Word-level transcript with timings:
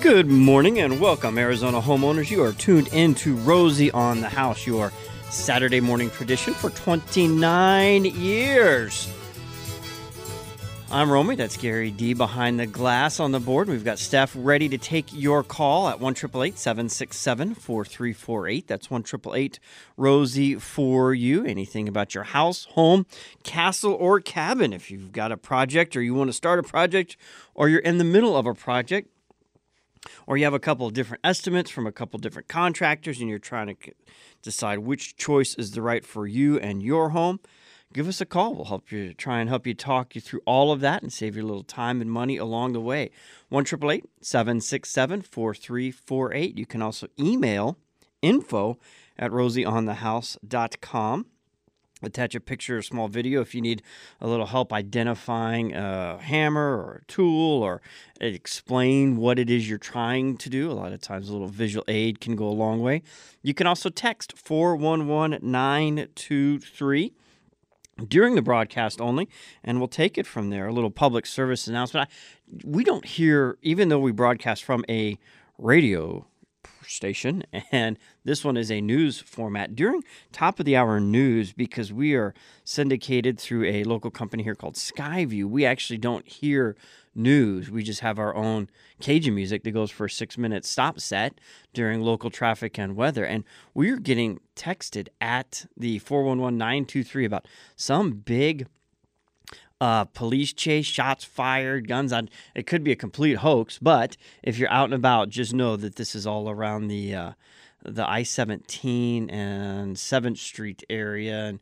Good 0.00 0.28
morning 0.28 0.78
and 0.78 0.98
welcome, 0.98 1.36
Arizona 1.36 1.78
homeowners. 1.78 2.30
You 2.30 2.42
are 2.42 2.54
tuned 2.54 2.88
into 2.88 3.36
Rosie 3.36 3.90
on 3.90 4.22
the 4.22 4.30
House, 4.30 4.66
your 4.66 4.90
Saturday 5.28 5.80
morning 5.80 6.08
tradition 6.08 6.54
for 6.54 6.70
29 6.70 8.06
years. 8.06 9.12
I'm 10.90 11.12
Romy. 11.12 11.34
That's 11.34 11.58
Gary 11.58 11.90
D 11.90 12.14
behind 12.14 12.58
the 12.58 12.66
glass 12.66 13.20
on 13.20 13.32
the 13.32 13.40
board. 13.40 13.68
We've 13.68 13.84
got 13.84 13.98
staff 13.98 14.32
ready 14.34 14.70
to 14.70 14.78
take 14.78 15.12
your 15.12 15.44
call 15.44 15.90
at 15.90 16.00
1 16.00 16.14
767 16.14 17.54
4348. 17.54 18.66
That's 18.66 18.90
1 18.90 19.04
Rosie 19.98 20.54
for 20.54 21.12
you. 21.12 21.44
Anything 21.44 21.88
about 21.88 22.14
your 22.14 22.24
house, 22.24 22.64
home, 22.70 23.04
castle, 23.42 23.92
or 23.92 24.18
cabin. 24.18 24.72
If 24.72 24.90
you've 24.90 25.12
got 25.12 25.30
a 25.30 25.36
project 25.36 25.94
or 25.94 26.00
you 26.00 26.14
want 26.14 26.30
to 26.30 26.34
start 26.34 26.58
a 26.58 26.62
project 26.62 27.18
or 27.54 27.68
you're 27.68 27.80
in 27.80 27.98
the 27.98 28.04
middle 28.04 28.34
of 28.34 28.46
a 28.46 28.54
project, 28.54 29.10
or 30.26 30.36
you 30.36 30.44
have 30.44 30.54
a 30.54 30.58
couple 30.58 30.86
of 30.86 30.92
different 30.92 31.20
estimates 31.24 31.70
from 31.70 31.86
a 31.86 31.92
couple 31.92 32.18
different 32.18 32.48
contractors 32.48 33.20
and 33.20 33.28
you're 33.28 33.38
trying 33.38 33.74
to 33.74 33.92
decide 34.42 34.80
which 34.80 35.16
choice 35.16 35.54
is 35.54 35.72
the 35.72 35.82
right 35.82 36.04
for 36.04 36.26
you 36.26 36.58
and 36.58 36.82
your 36.82 37.10
home 37.10 37.40
give 37.92 38.08
us 38.08 38.20
a 38.20 38.26
call. 38.26 38.54
We'll 38.54 38.66
help 38.66 38.92
you 38.92 39.14
try 39.14 39.40
and 39.40 39.48
help 39.48 39.66
you 39.66 39.74
talk 39.74 40.14
you 40.14 40.20
through 40.20 40.42
all 40.44 40.70
of 40.72 40.80
that 40.80 41.02
and 41.02 41.12
save 41.12 41.36
you 41.36 41.42
a 41.42 41.46
little 41.46 41.64
time 41.64 42.00
and 42.00 42.10
money 42.10 42.36
along 42.36 42.72
the 42.72 42.80
way. 42.80 43.10
1 43.48 43.64
767 43.66 45.22
4348. 45.22 46.58
You 46.58 46.66
can 46.66 46.82
also 46.82 47.08
email 47.18 47.78
info 48.22 48.78
at 49.18 49.30
rosieonthehouse.com. 49.30 51.26
Attach 52.02 52.34
a 52.34 52.40
picture 52.40 52.78
or 52.78 52.82
small 52.82 53.08
video 53.08 53.40
if 53.40 53.54
you 53.54 53.60
need 53.60 53.82
a 54.20 54.26
little 54.26 54.46
help 54.46 54.72
identifying 54.72 55.74
a 55.74 56.18
hammer 56.18 56.76
or 56.76 57.02
a 57.02 57.04
tool 57.06 57.62
or 57.62 57.82
explain 58.20 59.16
what 59.16 59.38
it 59.38 59.50
is 59.50 59.68
you're 59.68 59.78
trying 59.78 60.36
to 60.38 60.48
do. 60.48 60.70
A 60.70 60.72
lot 60.72 60.92
of 60.92 61.00
times, 61.00 61.28
a 61.28 61.32
little 61.32 61.48
visual 61.48 61.84
aid 61.88 62.20
can 62.20 62.36
go 62.36 62.46
a 62.46 62.50
long 62.50 62.80
way. 62.80 63.02
You 63.42 63.54
can 63.54 63.66
also 63.66 63.90
text 63.90 64.36
411 64.36 65.38
923 65.42 67.12
during 68.08 68.34
the 68.34 68.42
broadcast 68.42 69.00
only, 69.00 69.28
and 69.62 69.78
we'll 69.78 69.88
take 69.88 70.16
it 70.16 70.26
from 70.26 70.50
there. 70.50 70.66
A 70.66 70.72
little 70.72 70.90
public 70.90 71.26
service 71.26 71.66
announcement. 71.66 72.08
I, 72.08 72.60
we 72.64 72.84
don't 72.84 73.04
hear, 73.04 73.58
even 73.62 73.88
though 73.88 73.98
we 73.98 74.12
broadcast 74.12 74.64
from 74.64 74.84
a 74.88 75.18
radio 75.58 76.26
station, 76.86 77.44
and 77.72 77.98
this 78.24 78.44
one 78.44 78.56
is 78.56 78.70
a 78.70 78.80
news 78.80 79.18
format 79.18 79.74
during 79.74 80.02
top 80.32 80.58
of 80.60 80.66
the 80.66 80.76
hour 80.76 81.00
news 81.00 81.52
because 81.52 81.92
we 81.92 82.14
are 82.14 82.34
syndicated 82.64 83.38
through 83.38 83.64
a 83.64 83.84
local 83.84 84.10
company 84.10 84.42
here 84.42 84.54
called 84.54 84.74
Skyview. 84.74 85.44
We 85.44 85.64
actually 85.64 85.98
don't 85.98 86.26
hear 86.26 86.76
news. 87.14 87.70
We 87.70 87.82
just 87.82 88.00
have 88.00 88.18
our 88.18 88.34
own 88.34 88.68
Cajun 89.00 89.34
music 89.34 89.64
that 89.64 89.70
goes 89.72 89.90
for 89.90 90.06
a 90.06 90.10
six 90.10 90.36
minute 90.36 90.64
stop 90.64 91.00
set 91.00 91.40
during 91.72 92.00
local 92.00 92.30
traffic 92.30 92.78
and 92.78 92.96
weather. 92.96 93.24
And 93.24 93.44
we're 93.74 93.98
getting 93.98 94.40
texted 94.54 95.08
at 95.20 95.66
the 95.76 95.98
411 95.98 96.58
923 96.58 97.24
about 97.24 97.48
some 97.76 98.12
big 98.12 98.66
uh, 99.80 100.04
police 100.04 100.52
chase, 100.52 100.86
shots 100.86 101.24
fired, 101.24 101.88
guns 101.88 102.12
on. 102.12 102.28
It 102.54 102.66
could 102.66 102.84
be 102.84 102.92
a 102.92 102.96
complete 102.96 103.38
hoax, 103.38 103.78
but 103.78 104.16
if 104.42 104.58
you're 104.58 104.70
out 104.70 104.84
and 104.84 104.94
about, 104.94 105.30
just 105.30 105.54
know 105.54 105.76
that 105.76 105.96
this 105.96 106.14
is 106.14 106.26
all 106.26 106.50
around 106.50 106.88
the 106.88 107.14
uh, 107.14 107.32
the 107.84 108.08
I-17 108.08 109.32
and 109.32 109.96
7th 109.96 110.38
Street 110.38 110.84
area 110.90 111.44
and 111.46 111.60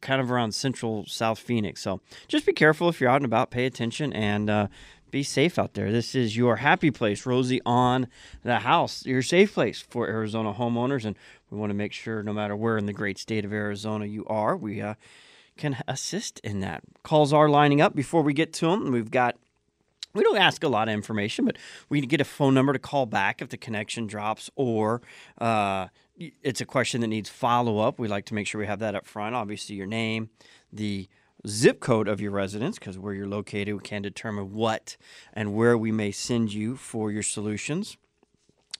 kind 0.00 0.20
of 0.20 0.30
around 0.30 0.52
central 0.52 1.04
South 1.06 1.38
Phoenix. 1.38 1.82
So 1.82 2.00
just 2.28 2.46
be 2.46 2.52
careful 2.52 2.88
if 2.88 3.00
you're 3.00 3.10
out 3.10 3.16
and 3.16 3.24
about, 3.24 3.50
pay 3.50 3.66
attention, 3.66 4.12
and 4.12 4.48
uh, 4.48 4.66
be 5.10 5.22
safe 5.22 5.58
out 5.58 5.74
there. 5.74 5.90
This 5.90 6.14
is 6.14 6.36
your 6.36 6.56
happy 6.56 6.90
place, 6.90 7.26
Rosie 7.26 7.60
on 7.66 8.06
the 8.42 8.60
house, 8.60 9.04
your 9.04 9.22
safe 9.22 9.54
place 9.54 9.80
for 9.80 10.08
Arizona 10.08 10.52
homeowners. 10.52 11.04
And 11.04 11.16
we 11.50 11.58
want 11.58 11.70
to 11.70 11.74
make 11.74 11.92
sure 11.92 12.22
no 12.22 12.32
matter 12.32 12.56
where 12.56 12.78
in 12.78 12.86
the 12.86 12.92
great 12.92 13.18
state 13.18 13.44
of 13.44 13.52
Arizona 13.52 14.06
you 14.06 14.24
are, 14.26 14.56
we 14.56 14.80
uh, 14.80 14.94
can 15.56 15.76
assist 15.88 16.40
in 16.40 16.60
that. 16.60 16.82
Calls 17.02 17.32
are 17.32 17.48
lining 17.48 17.80
up 17.80 17.94
before 17.94 18.22
we 18.22 18.32
get 18.32 18.52
to 18.54 18.66
them. 18.66 18.92
We've 18.92 19.10
got 19.10 19.36
we 20.14 20.22
don't 20.22 20.38
ask 20.38 20.62
a 20.64 20.68
lot 20.68 20.88
of 20.88 20.94
information, 20.94 21.44
but 21.44 21.56
we 21.88 22.00
get 22.00 22.20
a 22.20 22.24
phone 22.24 22.54
number 22.54 22.72
to 22.72 22.78
call 22.78 23.06
back 23.06 23.40
if 23.40 23.48
the 23.48 23.56
connection 23.56 24.06
drops 24.06 24.50
or 24.56 25.02
uh, 25.38 25.88
it's 26.42 26.60
a 26.60 26.66
question 26.66 27.00
that 27.00 27.06
needs 27.06 27.28
follow 27.28 27.78
up. 27.78 27.98
We 27.98 28.08
like 28.08 28.26
to 28.26 28.34
make 28.34 28.46
sure 28.46 28.60
we 28.60 28.66
have 28.66 28.80
that 28.80 28.94
up 28.94 29.06
front. 29.06 29.34
Obviously, 29.34 29.76
your 29.76 29.86
name, 29.86 30.30
the 30.72 31.08
zip 31.46 31.80
code 31.80 32.08
of 32.08 32.20
your 32.20 32.32
residence, 32.32 32.78
because 32.78 32.98
where 32.98 33.14
you're 33.14 33.28
located, 33.28 33.74
we 33.74 33.80
can 33.80 34.02
determine 34.02 34.52
what 34.52 34.96
and 35.32 35.54
where 35.54 35.78
we 35.78 35.92
may 35.92 36.10
send 36.10 36.52
you 36.52 36.76
for 36.76 37.10
your 37.10 37.22
solutions, 37.22 37.96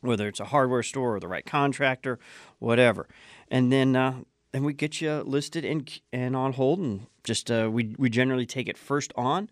whether 0.00 0.28
it's 0.28 0.40
a 0.40 0.46
hardware 0.46 0.82
store 0.82 1.16
or 1.16 1.20
the 1.20 1.28
right 1.28 1.46
contractor, 1.46 2.18
whatever. 2.58 3.08
And 3.50 3.72
then 3.72 3.96
uh, 3.96 4.20
then 4.52 4.64
we 4.64 4.74
get 4.74 5.00
you 5.00 5.22
listed 5.22 5.64
and 5.64 5.90
and 6.12 6.36
on 6.36 6.52
hold, 6.52 6.80
and 6.80 7.06
just 7.24 7.50
uh, 7.50 7.70
we 7.72 7.94
we 7.98 8.10
generally 8.10 8.46
take 8.46 8.68
it 8.68 8.76
first 8.76 9.12
on 9.16 9.48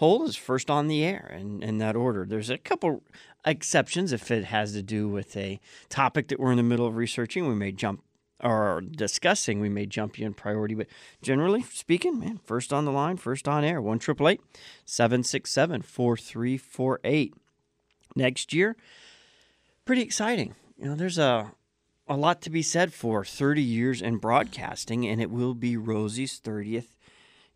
hold 0.00 0.26
is 0.26 0.34
first 0.34 0.70
on 0.70 0.88
the 0.88 1.04
air 1.04 1.36
in, 1.38 1.62
in 1.62 1.76
that 1.76 1.94
order. 1.94 2.24
There's 2.24 2.48
a 2.48 2.56
couple 2.56 3.02
exceptions 3.44 4.12
if 4.14 4.30
it 4.30 4.44
has 4.44 4.72
to 4.72 4.82
do 4.82 5.06
with 5.06 5.36
a 5.36 5.60
topic 5.90 6.28
that 6.28 6.40
we're 6.40 6.52
in 6.52 6.56
the 6.56 6.62
middle 6.62 6.86
of 6.86 6.96
researching. 6.96 7.46
We 7.46 7.54
may 7.54 7.70
jump 7.70 8.02
or 8.42 8.80
discussing, 8.80 9.60
we 9.60 9.68
may 9.68 9.84
jump 9.84 10.18
you 10.18 10.24
in 10.24 10.32
priority. 10.32 10.74
But 10.74 10.86
generally 11.20 11.60
speaking, 11.64 12.18
man, 12.18 12.40
first 12.42 12.72
on 12.72 12.86
the 12.86 12.90
line, 12.90 13.18
first 13.18 13.46
on 13.46 13.62
air, 13.62 13.82
1 13.82 14.00
767 14.00 15.82
4348. 15.82 17.34
Next 18.16 18.54
year, 18.54 18.76
pretty 19.84 20.00
exciting. 20.00 20.54
You 20.78 20.86
know, 20.86 20.94
there's 20.94 21.18
a 21.18 21.52
a 22.08 22.16
lot 22.16 22.40
to 22.40 22.50
be 22.50 22.62
said 22.62 22.94
for 22.94 23.22
30 23.24 23.62
years 23.62 24.00
in 24.00 24.16
broadcasting, 24.16 25.06
and 25.06 25.20
it 25.20 25.30
will 25.30 25.54
be 25.54 25.76
Rosie's 25.76 26.40
30th 26.40 26.96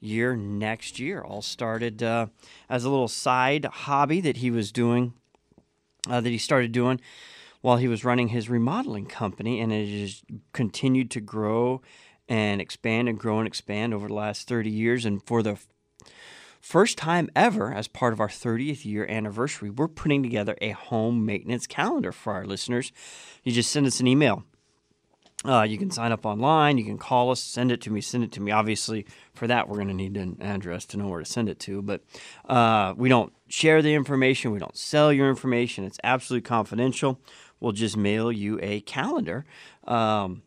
year 0.04 0.36
next 0.36 0.98
year. 0.98 1.20
All 1.20 1.42
started 1.42 2.02
uh, 2.02 2.26
as 2.68 2.84
a 2.84 2.90
little 2.90 3.08
side 3.08 3.64
hobby 3.64 4.20
that 4.20 4.38
he 4.38 4.50
was 4.50 4.72
doing, 4.72 5.14
uh, 6.08 6.20
that 6.20 6.30
he 6.30 6.38
started 6.38 6.72
doing 6.72 7.00
while 7.60 7.78
he 7.78 7.88
was 7.88 8.04
running 8.04 8.28
his 8.28 8.50
remodeling 8.50 9.06
company, 9.06 9.58
and 9.58 9.72
it 9.72 9.88
has 10.00 10.22
continued 10.52 11.10
to 11.10 11.20
grow 11.20 11.80
and 12.28 12.60
expand 12.60 13.08
and 13.08 13.18
grow 13.18 13.38
and 13.38 13.46
expand 13.46 13.94
over 13.94 14.08
the 14.08 14.14
last 14.14 14.46
30 14.46 14.68
years. 14.70 15.04
And 15.04 15.22
for 15.22 15.42
the 15.42 15.58
first 16.60 16.98
time 16.98 17.30
ever, 17.34 17.72
as 17.72 17.88
part 17.88 18.12
of 18.12 18.20
our 18.20 18.28
30th 18.28 18.84
year 18.84 19.06
anniversary, 19.06 19.70
we're 19.70 19.88
putting 19.88 20.22
together 20.22 20.56
a 20.60 20.70
home 20.70 21.24
maintenance 21.24 21.66
calendar 21.66 22.12
for 22.12 22.34
our 22.34 22.44
listeners. 22.44 22.92
You 23.42 23.52
just 23.52 23.72
send 23.72 23.86
us 23.86 24.00
an 24.00 24.06
email 24.06 24.44
uh, 25.44 25.62
you 25.62 25.76
can 25.76 25.90
sign 25.90 26.12
up 26.12 26.24
online. 26.24 26.78
You 26.78 26.84
can 26.84 26.98
call 26.98 27.30
us, 27.30 27.40
send 27.40 27.70
it 27.70 27.80
to 27.82 27.90
me, 27.90 28.00
send 28.00 28.24
it 28.24 28.32
to 28.32 28.40
me. 28.40 28.50
Obviously, 28.50 29.06
for 29.34 29.46
that, 29.46 29.68
we're 29.68 29.76
going 29.76 29.88
to 29.88 29.94
need 29.94 30.16
an 30.16 30.38
address 30.40 30.86
to 30.86 30.96
know 30.96 31.08
where 31.08 31.20
to 31.20 31.26
send 31.26 31.48
it 31.48 31.58
to. 31.60 31.82
But 31.82 32.02
uh, 32.48 32.94
we 32.96 33.08
don't 33.08 33.32
share 33.48 33.82
the 33.82 33.94
information. 33.94 34.52
We 34.52 34.58
don't 34.58 34.76
sell 34.76 35.12
your 35.12 35.28
information. 35.28 35.84
It's 35.84 35.98
absolutely 36.02 36.46
confidential. 36.46 37.20
We'll 37.60 37.72
just 37.72 37.96
mail 37.96 38.32
you 38.32 38.58
a 38.62 38.80
calendar. 38.80 39.44
Um, 39.86 40.42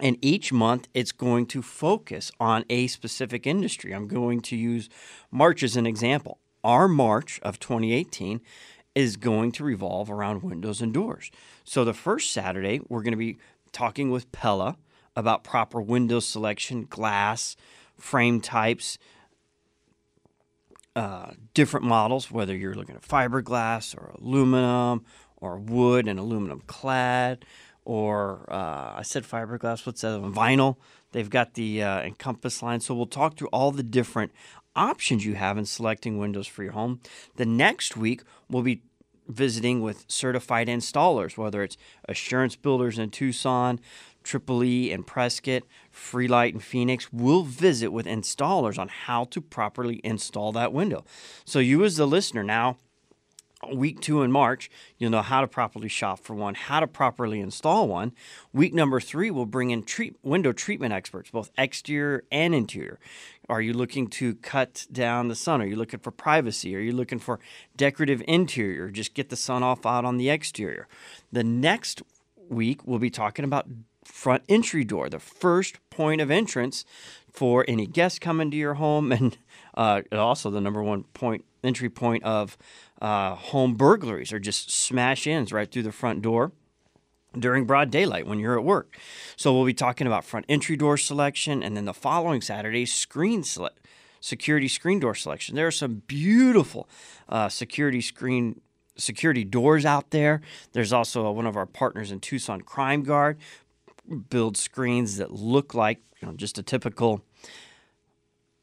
and 0.00 0.16
each 0.22 0.52
month, 0.52 0.88
it's 0.94 1.12
going 1.12 1.46
to 1.46 1.62
focus 1.62 2.32
on 2.40 2.64
a 2.70 2.86
specific 2.86 3.46
industry. 3.46 3.94
I'm 3.94 4.08
going 4.08 4.40
to 4.42 4.56
use 4.56 4.88
March 5.30 5.62
as 5.62 5.76
an 5.76 5.86
example. 5.86 6.38
Our 6.64 6.88
March 6.88 7.38
of 7.42 7.60
2018 7.60 8.40
is 8.94 9.16
going 9.16 9.52
to 9.52 9.64
revolve 9.64 10.10
around 10.10 10.42
windows 10.42 10.82
and 10.82 10.92
doors. 10.92 11.30
So 11.64 11.84
the 11.84 11.94
first 11.94 12.32
Saturday, 12.32 12.80
we're 12.88 13.02
going 13.02 13.12
to 13.12 13.16
be 13.16 13.38
talking 13.72 14.10
with 14.10 14.30
Pella 14.32 14.76
about 15.16 15.44
proper 15.44 15.80
window 15.80 16.20
selection, 16.20 16.86
glass, 16.88 17.56
frame 17.98 18.40
types, 18.40 18.98
uh, 20.94 21.32
different 21.54 21.86
models, 21.86 22.30
whether 22.30 22.54
you're 22.56 22.74
looking 22.74 22.94
at 22.94 23.02
fiberglass 23.02 23.96
or 23.96 24.14
aluminum 24.20 25.04
or 25.36 25.58
wood 25.58 26.06
and 26.06 26.18
aluminum 26.18 26.62
clad, 26.66 27.44
or 27.84 28.46
uh, 28.48 28.94
I 28.96 29.02
said 29.02 29.24
fiberglass, 29.24 29.86
what's 29.86 30.02
that? 30.02 30.20
Vinyl. 30.20 30.76
They've 31.12 31.28
got 31.28 31.54
the 31.54 31.82
uh, 31.82 32.00
Encompass 32.02 32.62
line. 32.62 32.80
So 32.80 32.94
we'll 32.94 33.06
talk 33.06 33.36
through 33.36 33.48
all 33.48 33.70
the 33.70 33.82
different 33.82 34.32
options 34.74 35.26
you 35.26 35.34
have 35.34 35.58
in 35.58 35.66
selecting 35.66 36.18
windows 36.18 36.46
for 36.46 36.62
your 36.62 36.72
home. 36.72 37.00
The 37.36 37.44
next 37.44 37.96
week, 37.96 38.22
we'll 38.48 38.62
be 38.62 38.82
visiting 39.28 39.80
with 39.80 40.04
certified 40.08 40.68
installers, 40.68 41.36
whether 41.36 41.62
it's 41.62 41.76
Assurance 42.08 42.56
Builders 42.56 42.98
in 42.98 43.10
Tucson, 43.10 43.80
Triple 44.22 44.62
E 44.64 44.90
in 44.90 45.02
Prescott, 45.04 45.62
Freelite 45.92 46.54
in 46.54 46.60
Phoenix. 46.60 47.12
We'll 47.12 47.42
visit 47.42 47.90
with 47.90 48.06
installers 48.06 48.78
on 48.78 48.88
how 48.88 49.24
to 49.24 49.40
properly 49.40 50.00
install 50.04 50.52
that 50.52 50.72
window. 50.72 51.04
So, 51.44 51.58
you 51.58 51.84
as 51.84 51.96
the 51.96 52.06
listener 52.06 52.44
now, 52.44 52.78
week 53.70 54.00
two 54.00 54.22
in 54.22 54.32
March, 54.32 54.70
you'll 54.98 55.10
know 55.10 55.22
how 55.22 55.40
to 55.40 55.46
properly 55.46 55.88
shop 55.88 56.18
for 56.18 56.34
one, 56.34 56.54
how 56.54 56.80
to 56.80 56.86
properly 56.86 57.40
install 57.40 57.88
one. 57.88 58.12
Week 58.52 58.74
number 58.74 59.00
three, 59.00 59.30
we'll 59.30 59.46
bring 59.46 59.70
in 59.70 59.82
treat, 59.82 60.16
window 60.22 60.52
treatment 60.52 60.92
experts, 60.92 61.30
both 61.30 61.50
exterior 61.56 62.24
and 62.30 62.54
interior. 62.54 62.98
Are 63.48 63.60
you 63.60 63.72
looking 63.72 64.08
to 64.08 64.34
cut 64.36 64.86
down 64.90 65.28
the 65.28 65.34
sun? 65.34 65.60
Are 65.62 65.66
you 65.66 65.76
looking 65.76 66.00
for 66.00 66.10
privacy? 66.10 66.74
Are 66.76 66.80
you 66.80 66.92
looking 66.92 67.18
for 67.18 67.40
decorative 67.76 68.22
interior? 68.26 68.90
Just 68.90 69.14
get 69.14 69.30
the 69.30 69.36
sun 69.36 69.62
off 69.62 69.86
out 69.86 70.04
on 70.04 70.16
the 70.16 70.30
exterior. 70.30 70.88
The 71.30 71.44
next 71.44 72.02
week, 72.48 72.86
we'll 72.86 72.98
be 72.98 73.10
talking 73.10 73.44
about 73.44 73.66
front 74.04 74.42
entry 74.48 74.84
door, 74.84 75.08
the 75.08 75.18
first 75.18 75.78
point 75.90 76.20
of 76.20 76.30
entrance 76.30 76.84
for 77.30 77.64
any 77.68 77.86
guests 77.86 78.18
coming 78.18 78.50
to 78.50 78.56
your 78.56 78.74
home, 78.74 79.12
and 79.12 79.38
uh, 79.74 80.02
also 80.12 80.50
the 80.50 80.60
number 80.60 80.82
one 80.82 81.04
point 81.14 81.44
entry 81.62 81.88
point 81.88 82.22
of 82.24 82.56
uh, 83.00 83.34
home 83.34 83.74
burglaries 83.74 84.32
or 84.32 84.38
just 84.38 84.70
smash 84.70 85.26
ins 85.26 85.52
right 85.52 85.70
through 85.70 85.82
the 85.82 85.92
front 85.92 86.22
door 86.22 86.52
during 87.38 87.64
broad 87.64 87.90
daylight 87.90 88.26
when 88.26 88.38
you're 88.38 88.58
at 88.58 88.64
work. 88.64 88.96
So 89.36 89.52
we'll 89.52 89.64
be 89.64 89.74
talking 89.74 90.06
about 90.06 90.24
front 90.24 90.46
entry 90.48 90.76
door 90.76 90.96
selection 90.96 91.62
and 91.62 91.76
then 91.76 91.84
the 91.84 91.94
following 91.94 92.40
Saturday 92.40 92.86
screen 92.86 93.42
select 93.42 93.86
security 94.20 94.68
screen 94.68 95.00
door 95.00 95.14
selection. 95.14 95.56
There 95.56 95.66
are 95.66 95.72
some 95.72 96.02
beautiful 96.06 96.88
uh, 97.28 97.48
security 97.48 98.00
screen 98.00 98.60
security 98.96 99.42
doors 99.42 99.84
out 99.86 100.10
there. 100.10 100.42
There's 100.72 100.92
also 100.92 101.30
one 101.32 101.46
of 101.46 101.56
our 101.56 101.66
partners 101.66 102.10
in 102.10 102.20
Tucson 102.20 102.60
Crime 102.60 103.02
Guard 103.02 103.38
build 104.28 104.56
screens 104.56 105.16
that 105.16 105.32
look 105.32 105.74
like 105.74 106.00
you 106.20 106.28
know 106.28 106.34
just 106.34 106.58
a 106.58 106.62
typical 106.62 107.22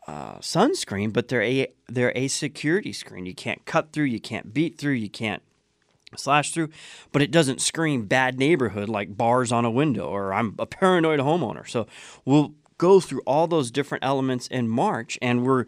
uh, 0.10 0.40
sunscreen, 0.40 1.14
but 1.14 1.28
they're 1.28 1.44
a 1.44 1.68
they're 1.88 2.18
a 2.18 2.28
security 2.28 2.92
screen. 2.92 3.28
You 3.28 3.36
can't 3.36 3.64
cut 3.66 3.92
through, 3.94 4.06
you 4.06 4.20
can't 4.20 4.52
beat 4.52 4.80
through, 4.80 4.94
you 4.94 5.10
can't 5.10 5.44
slash 6.16 6.52
through, 6.52 6.70
but 7.12 7.22
it 7.22 7.30
doesn't 7.30 7.62
scream 7.62 8.06
bad 8.06 8.40
neighborhood 8.40 8.90
like 8.90 9.16
bars 9.16 9.52
on 9.52 9.66
a 9.66 9.72
window 9.72 10.08
or 10.08 10.34
I'm 10.34 10.56
a 10.58 10.66
paranoid 10.80 11.20
homeowner. 11.20 11.70
So 11.70 11.86
we'll 12.26 12.56
go 12.80 13.00
through 13.00 13.22
all 13.28 13.46
those 13.46 13.70
different 13.70 14.04
elements 14.04 14.48
in 14.48 14.68
March, 14.68 15.20
and 15.22 15.46
we're 15.46 15.66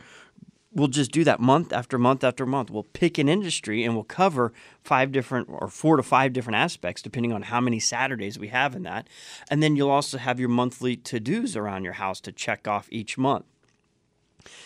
we'll 0.74 0.88
just 0.88 1.12
do 1.12 1.24
that 1.24 1.40
month 1.40 1.72
after 1.72 2.00
month 2.00 2.24
after 2.24 2.48
month. 2.48 2.72
We'll 2.72 2.84
pick 2.94 3.20
an 3.20 3.30
industry 3.30 3.84
and 3.84 3.94
we'll 3.94 4.06
cover 4.06 4.54
five 4.84 5.12
different 5.12 5.50
or 5.52 5.68
four 5.68 5.98
to 5.98 6.04
five 6.04 6.34
different 6.34 6.56
aspects, 6.56 7.04
depending 7.04 7.32
on 7.32 7.44
how 7.44 7.62
many 7.62 7.80
Saturdays 7.80 8.40
we 8.40 8.48
have 8.48 8.76
in 8.76 8.82
that. 8.84 9.08
And 9.52 9.62
then 9.62 9.76
you'll 9.76 9.92
also 9.92 10.18
have 10.18 10.40
your 10.40 10.50
monthly 10.50 10.96
to 10.96 11.20
dos 11.20 11.56
around 11.56 11.84
your 11.84 11.94
house 11.94 12.20
to 12.22 12.32
check 12.32 12.68
off 12.68 12.88
each 12.90 13.20
month. 13.20 13.46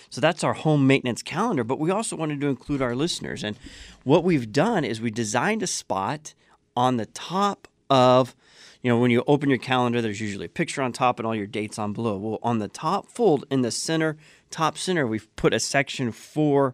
So 0.09 0.21
that's 0.21 0.43
our 0.43 0.53
home 0.53 0.87
maintenance 0.87 1.21
calendar, 1.21 1.63
but 1.63 1.79
we 1.79 1.91
also 1.91 2.15
wanted 2.15 2.41
to 2.41 2.47
include 2.47 2.81
our 2.81 2.95
listeners. 2.95 3.43
And 3.43 3.57
what 4.03 4.23
we've 4.23 4.51
done 4.51 4.83
is 4.83 5.01
we 5.01 5.11
designed 5.11 5.63
a 5.63 5.67
spot 5.67 6.33
on 6.75 6.97
the 6.97 7.05
top 7.07 7.67
of, 7.89 8.35
you 8.81 8.89
know, 8.89 8.99
when 8.99 9.11
you 9.11 9.23
open 9.27 9.49
your 9.49 9.59
calendar, 9.59 10.01
there's 10.01 10.21
usually 10.21 10.45
a 10.45 10.49
picture 10.49 10.81
on 10.81 10.91
top 10.91 11.19
and 11.19 11.27
all 11.27 11.35
your 11.35 11.47
dates 11.47 11.79
on 11.79 11.93
below. 11.93 12.17
Well, 12.17 12.39
on 12.43 12.59
the 12.59 12.67
top 12.67 13.07
fold 13.07 13.45
in 13.49 13.61
the 13.61 13.71
center, 13.71 14.17
top 14.49 14.77
center, 14.77 15.05
we've 15.07 15.33
put 15.35 15.53
a 15.53 15.59
section 15.59 16.11
for 16.11 16.73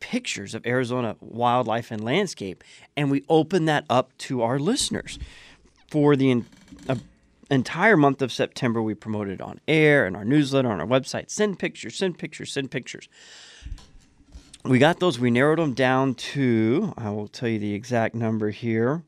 pictures 0.00 0.54
of 0.54 0.66
Arizona 0.66 1.16
wildlife 1.20 1.90
and 1.90 2.02
landscape, 2.04 2.62
and 2.96 3.10
we 3.10 3.24
open 3.28 3.64
that 3.64 3.84
up 3.88 4.16
to 4.18 4.42
our 4.42 4.58
listeners 4.58 5.18
for 5.88 6.16
the 6.16 6.42
uh, 6.88 6.96
entire 7.50 7.96
month 7.96 8.22
of 8.22 8.32
September, 8.32 8.82
we 8.82 8.94
promoted 8.94 9.40
on 9.40 9.60
air 9.68 10.06
and 10.06 10.16
our 10.16 10.24
newsletter 10.24 10.70
on 10.70 10.80
our 10.80 10.86
website. 10.86 11.30
Send 11.30 11.58
pictures, 11.58 11.96
send 11.96 12.18
pictures, 12.18 12.52
send 12.52 12.70
pictures. 12.70 13.08
We 14.64 14.78
got 14.78 14.98
those. 14.98 15.18
We 15.18 15.30
narrowed 15.30 15.60
them 15.60 15.74
down 15.74 16.14
to, 16.14 16.92
I 16.98 17.10
will 17.10 17.28
tell 17.28 17.48
you 17.48 17.58
the 17.58 17.74
exact 17.74 18.14
number 18.14 18.50
here. 18.50 19.04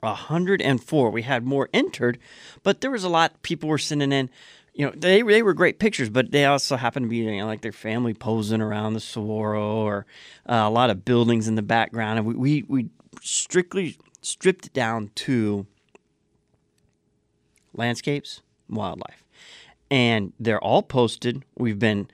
104. 0.00 1.10
We 1.10 1.22
had 1.22 1.44
more 1.44 1.68
entered, 1.72 2.18
but 2.62 2.80
there 2.80 2.90
was 2.90 3.04
a 3.04 3.08
lot 3.08 3.42
people 3.42 3.68
were 3.68 3.78
sending 3.78 4.12
in. 4.12 4.30
You 4.72 4.86
know, 4.86 4.92
they, 4.96 5.20
they 5.22 5.42
were 5.42 5.52
great 5.52 5.78
pictures, 5.78 6.08
but 6.08 6.30
they 6.30 6.46
also 6.46 6.76
happened 6.76 7.06
to 7.06 7.10
be 7.10 7.18
you 7.18 7.38
know, 7.38 7.46
like 7.46 7.60
their 7.60 7.72
family 7.72 8.14
posing 8.14 8.62
around 8.62 8.94
the 8.94 9.00
Saguaro 9.00 9.82
or 9.82 10.06
uh, 10.48 10.54
a 10.54 10.70
lot 10.70 10.90
of 10.90 11.04
buildings 11.04 11.48
in 11.48 11.54
the 11.54 11.62
background. 11.62 12.18
And 12.18 12.26
we, 12.26 12.34
we, 12.34 12.64
we 12.66 12.88
strictly 13.20 13.98
stripped 14.22 14.66
it 14.66 14.72
down 14.72 15.10
to 15.16 15.66
landscapes, 17.74 18.42
wildlife. 18.68 19.24
And 19.90 20.32
they're 20.38 20.62
all 20.62 20.82
posted. 20.82 21.44
We've 21.56 21.78
been 21.78 22.08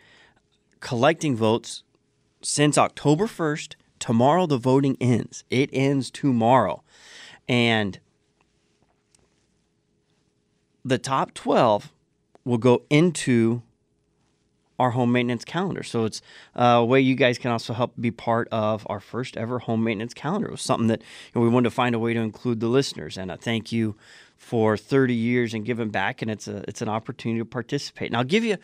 collecting 0.81 1.37
votes 1.37 1.83
since 2.43 2.79
October 2.79 3.27
1st. 3.27 3.75
Tomorrow 3.99 4.47
the 4.47 4.59
voting 4.59 4.97
ends. 5.01 5.45
It 5.51 5.71
ends 5.73 6.11
tomorrow. 6.11 6.83
And 7.49 7.99
the 10.85 10.99
top 10.99 11.35
12 11.35 11.93
will 12.45 12.59
go 12.59 12.83
into 12.89 13.63
our 14.79 14.91
home 14.91 15.11
maintenance 15.13 15.45
calendar. 15.45 15.83
So 15.83 16.05
it's 16.05 16.21
a 16.55 16.85
way 16.85 17.01
you 17.01 17.15
guys 17.15 17.39
can 17.39 17.51
also 17.51 17.73
help 17.73 17.95
be 17.99 18.11
part 18.11 18.47
of 18.53 18.87
our 18.89 19.01
first 19.01 19.37
ever 19.37 19.59
home 19.59 19.83
maintenance 19.83 20.15
calendar. 20.15 20.49
It 20.49 20.53
was 20.53 20.63
something 20.63 20.89
that 20.89 21.01
you 21.01 21.41
know, 21.41 21.41
we 21.41 21.49
wanted 21.49 21.71
to 21.71 21.75
find 21.75 21.95
a 21.95 21.99
way 21.99 22.15
to 22.15 22.21
include 22.21 22.61
the 22.61 22.69
listeners. 22.69 23.17
And 23.17 23.33
I 23.33 23.37
thank 23.37 23.73
you 23.73 23.97
for 24.37 24.77
30 24.77 25.15
years 25.15 25.55
and 25.55 25.65
giving 25.65 25.89
back, 25.89 26.23
and 26.23 26.31
it's 26.31 26.47
a 26.49 26.65
it's 26.69 26.83
an 26.83 26.89
opportunity 26.89 27.41
to 27.41 27.45
participate. 27.45 28.09
And 28.09 28.17
I'll 28.17 28.25
give 28.25 28.45
you 28.45 28.57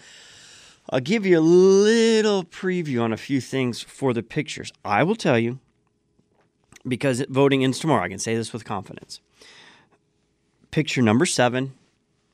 I'll 0.90 1.00
give 1.00 1.24
you 1.26 1.38
a 1.38 1.40
little 1.40 2.44
preview 2.44 3.02
on 3.02 3.12
a 3.12 3.16
few 3.16 3.40
things 3.40 3.82
for 3.82 4.12
the 4.12 4.22
pictures. 4.22 4.72
I 4.84 5.02
will 5.02 5.16
tell 5.16 5.38
you 5.38 5.58
because 6.86 7.24
voting 7.28 7.64
ends 7.64 7.78
tomorrow. 7.78 8.04
I 8.04 8.08
can 8.08 8.18
say 8.18 8.34
this 8.34 8.52
with 8.52 8.64
confidence. 8.64 9.20
Picture 10.70 11.02
number 11.02 11.26
seven 11.26 11.74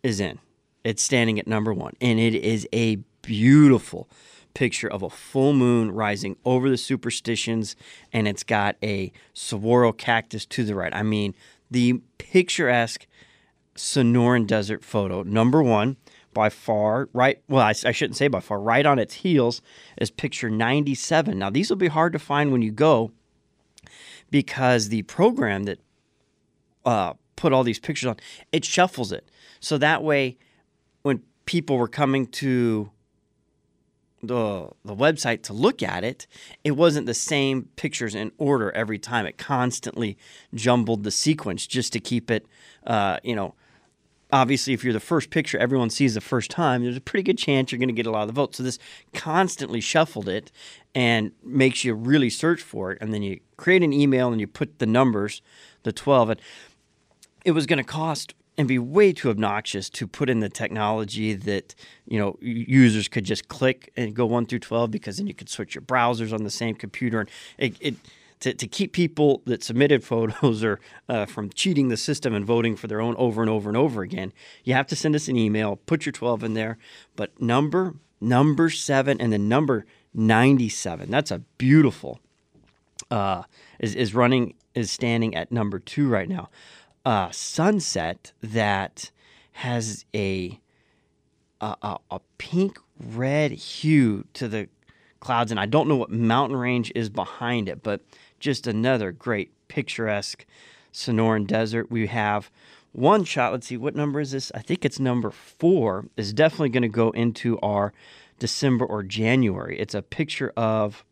is 0.02 0.20
in. 0.20 0.38
It's 0.84 1.02
standing 1.02 1.38
at 1.38 1.46
number 1.46 1.74
one, 1.74 1.94
and 2.00 2.18
it 2.18 2.34
is 2.34 2.66
a 2.72 2.96
beautiful 3.22 4.08
picture 4.54 4.88
of 4.88 5.02
a 5.02 5.10
full 5.10 5.52
moon 5.52 5.90
rising 5.90 6.36
over 6.44 6.70
the 6.70 6.76
superstitions, 6.76 7.76
and 8.12 8.26
it's 8.26 8.42
got 8.42 8.76
a 8.82 9.12
saguaro 9.34 9.92
cactus 9.92 10.46
to 10.46 10.64
the 10.64 10.74
right. 10.74 10.94
I 10.94 11.02
mean, 11.02 11.34
the 11.70 12.00
picturesque 12.18 13.06
Sonoran 13.78 14.46
Desert 14.46 14.84
photo. 14.84 15.22
Number 15.22 15.62
one, 15.62 15.96
by 16.34 16.50
far, 16.50 17.08
right, 17.12 17.42
well, 17.48 17.62
I, 17.62 17.70
I, 17.70 17.92
shouldn't 17.92 18.16
say 18.16 18.28
by 18.28 18.40
far, 18.40 18.60
right 18.60 18.84
on 18.84 18.98
its 18.98 19.14
heels 19.14 19.62
is 19.96 20.10
picture 20.10 20.50
97. 20.50 21.38
Now, 21.38 21.50
these 21.50 21.70
will 21.70 21.76
be 21.76 21.88
hard 21.88 22.12
to 22.12 22.18
find 22.18 22.52
when 22.52 22.62
you 22.62 22.70
go 22.70 23.12
because 24.30 24.88
the 24.88 25.02
program 25.02 25.64
that 25.64 25.78
uh, 26.84 27.14
put 27.36 27.52
all 27.52 27.64
these 27.64 27.78
pictures 27.78 28.08
on, 28.08 28.16
it 28.52 28.64
shuffles 28.64 29.12
it. 29.12 29.30
So 29.60 29.78
that 29.78 30.02
way, 30.02 30.36
when 31.02 31.22
people 31.44 31.78
were 31.78 31.88
coming 31.88 32.26
to 32.26 32.90
the 34.20 34.68
the 34.84 34.96
website 34.96 35.42
to 35.44 35.52
look 35.52 35.82
at 35.82 36.02
it, 36.04 36.26
it 36.64 36.72
wasn't 36.72 37.06
the 37.06 37.14
same 37.14 37.68
pictures 37.76 38.14
in 38.14 38.32
order 38.36 38.72
every 38.72 38.98
time. 38.98 39.26
It 39.26 39.38
constantly 39.38 40.18
jumbled 40.54 41.04
the 41.04 41.10
sequence 41.10 41.66
just 41.66 41.92
to 41.92 42.00
keep 42.00 42.30
it, 42.30 42.46
uh, 42.86 43.18
you 43.22 43.36
know, 43.36 43.54
obviously, 44.32 44.72
if 44.72 44.84
you're 44.84 44.92
the 44.92 45.00
first 45.00 45.30
picture 45.30 45.58
everyone 45.58 45.90
sees 45.90 46.14
the 46.14 46.20
first 46.20 46.50
time, 46.50 46.82
there's 46.82 46.96
a 46.96 47.00
pretty 47.00 47.22
good 47.22 47.38
chance 47.38 47.72
you're 47.72 47.78
going 47.78 47.88
to 47.88 47.94
get 47.94 48.06
a 48.06 48.10
lot 48.10 48.22
of 48.22 48.28
the 48.28 48.34
votes. 48.34 48.58
So 48.58 48.62
this 48.62 48.78
constantly 49.14 49.80
shuffled 49.80 50.28
it 50.28 50.52
and 50.94 51.32
makes 51.42 51.84
you 51.84 51.94
really 51.94 52.30
search 52.30 52.62
for 52.62 52.92
it. 52.92 52.98
And 53.00 53.12
then 53.12 53.22
you 53.22 53.40
create 53.56 53.82
an 53.82 53.92
email 53.92 54.30
and 54.30 54.40
you 54.40 54.46
put 54.46 54.78
the 54.78 54.86
numbers, 54.86 55.42
the 55.82 55.92
12. 55.92 56.30
And 56.30 56.40
it 57.44 57.52
was 57.52 57.66
going 57.66 57.78
to 57.78 57.84
cost 57.84 58.34
and 58.58 58.66
be 58.66 58.78
way 58.78 59.12
too 59.12 59.30
obnoxious 59.30 59.88
to 59.88 60.06
put 60.06 60.28
in 60.28 60.40
the 60.40 60.48
technology 60.48 61.32
that 61.32 61.76
you 62.06 62.18
know 62.18 62.36
users 62.40 63.06
could 63.06 63.24
just 63.24 63.48
click 63.48 63.92
and 63.96 64.14
go 64.14 64.26
1 64.26 64.46
through 64.46 64.58
12 64.58 64.90
because 64.90 65.16
then 65.16 65.28
you 65.28 65.34
could 65.34 65.48
switch 65.48 65.76
your 65.76 65.82
browsers 65.82 66.32
on 66.32 66.42
the 66.42 66.50
same 66.50 66.74
computer 66.74 67.20
and 67.20 67.30
it, 67.56 67.76
it 67.80 67.94
to, 68.40 68.54
to 68.54 68.66
keep 68.66 68.92
people 68.92 69.42
that 69.44 69.62
submitted 69.62 70.04
photos 70.04 70.62
or 70.64 70.80
uh, 71.08 71.26
from 71.26 71.50
cheating 71.50 71.88
the 71.88 71.96
system 71.96 72.34
and 72.34 72.44
voting 72.44 72.76
for 72.76 72.86
their 72.86 73.00
own 73.00 73.14
over 73.16 73.42
and 73.42 73.50
over 73.50 73.68
and 73.68 73.76
over 73.76 74.02
again, 74.02 74.32
you 74.64 74.74
have 74.74 74.86
to 74.88 74.96
send 74.96 75.14
us 75.14 75.28
an 75.28 75.36
email, 75.36 75.76
put 75.86 76.06
your 76.06 76.12
12 76.12 76.44
in 76.44 76.54
there. 76.54 76.78
But 77.16 77.40
number, 77.40 77.94
number 78.20 78.70
seven, 78.70 79.20
and 79.20 79.32
then 79.32 79.48
number 79.48 79.86
97, 80.14 81.10
that's 81.10 81.30
a 81.30 81.38
beautiful, 81.58 82.20
uh, 83.10 83.44
is, 83.78 83.94
is 83.94 84.14
running, 84.14 84.54
is 84.74 84.90
standing 84.90 85.34
at 85.34 85.52
number 85.52 85.78
two 85.78 86.08
right 86.08 86.28
now. 86.28 86.48
Uh, 87.04 87.30
sunset 87.30 88.32
that 88.42 89.10
has 89.52 90.04
a, 90.14 90.60
a, 91.60 91.96
a 92.10 92.20
pink 92.38 92.78
red 93.00 93.52
hue 93.52 94.24
to 94.34 94.48
the 94.48 94.68
clouds, 95.20 95.50
and 95.50 95.58
I 95.58 95.66
don't 95.66 95.88
know 95.88 95.96
what 95.96 96.10
mountain 96.10 96.56
range 96.56 96.92
is 96.94 97.08
behind 97.08 97.68
it, 97.68 97.82
but 97.82 98.00
just 98.38 98.66
another 98.66 99.12
great 99.12 99.52
picturesque 99.68 100.46
Sonoran 100.92 101.46
desert. 101.46 101.90
We 101.90 102.06
have 102.06 102.50
one 102.92 103.24
shot. 103.24 103.52
Let's 103.52 103.66
see, 103.66 103.76
what 103.76 103.94
number 103.94 104.20
is 104.20 104.32
this? 104.32 104.50
I 104.54 104.60
think 104.60 104.84
it's 104.84 104.98
number 104.98 105.30
four. 105.30 106.06
Is 106.16 106.32
definitely 106.32 106.70
going 106.70 106.82
to 106.82 106.88
go 106.88 107.10
into 107.10 107.58
our 107.60 107.92
December 108.38 108.84
or 108.84 109.02
January. 109.02 109.78
It's 109.78 109.94
a 109.94 110.02
picture 110.02 110.52
of 110.56 111.04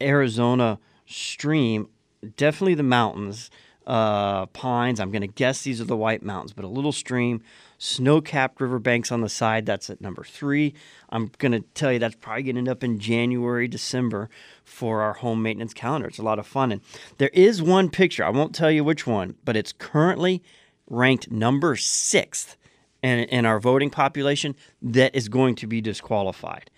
Arizona 0.00 0.78
stream, 1.06 1.88
definitely 2.36 2.74
the 2.74 2.82
mountains, 2.82 3.50
uh, 3.86 4.46
pines. 4.46 5.00
I'm 5.00 5.10
going 5.10 5.22
to 5.22 5.26
guess 5.26 5.62
these 5.62 5.80
are 5.80 5.84
the 5.84 5.96
White 5.96 6.22
Mountains, 6.22 6.52
but 6.52 6.64
a 6.64 6.68
little 6.68 6.92
stream, 6.92 7.42
snow 7.78 8.20
capped 8.20 8.60
riverbanks 8.60 9.10
on 9.10 9.20
the 9.20 9.28
side. 9.28 9.64
That's 9.64 9.88
at 9.88 10.00
number 10.00 10.24
three. 10.24 10.74
I'm 11.08 11.30
going 11.38 11.52
to 11.52 11.60
tell 11.74 11.92
you 11.92 11.98
that's 11.98 12.16
probably 12.16 12.42
going 12.42 12.56
to 12.56 12.60
end 12.60 12.68
up 12.68 12.84
in 12.84 12.98
January, 12.98 13.68
December 13.68 14.28
for 14.64 15.00
our 15.00 15.14
home 15.14 15.42
maintenance 15.42 15.72
calendar. 15.72 16.08
It's 16.08 16.18
a 16.18 16.22
lot 16.22 16.38
of 16.38 16.46
fun. 16.46 16.72
And 16.72 16.80
there 17.18 17.30
is 17.32 17.62
one 17.62 17.88
picture, 17.88 18.24
I 18.24 18.30
won't 18.30 18.54
tell 18.54 18.70
you 18.70 18.84
which 18.84 19.06
one, 19.06 19.36
but 19.44 19.56
it's 19.56 19.72
currently 19.72 20.42
ranked 20.90 21.30
number 21.30 21.76
sixth 21.76 22.56
in, 23.02 23.20
in 23.20 23.46
our 23.46 23.60
voting 23.60 23.90
population 23.90 24.56
that 24.82 25.14
is 25.14 25.28
going 25.28 25.54
to 25.56 25.66
be 25.66 25.80
disqualified. 25.80 26.70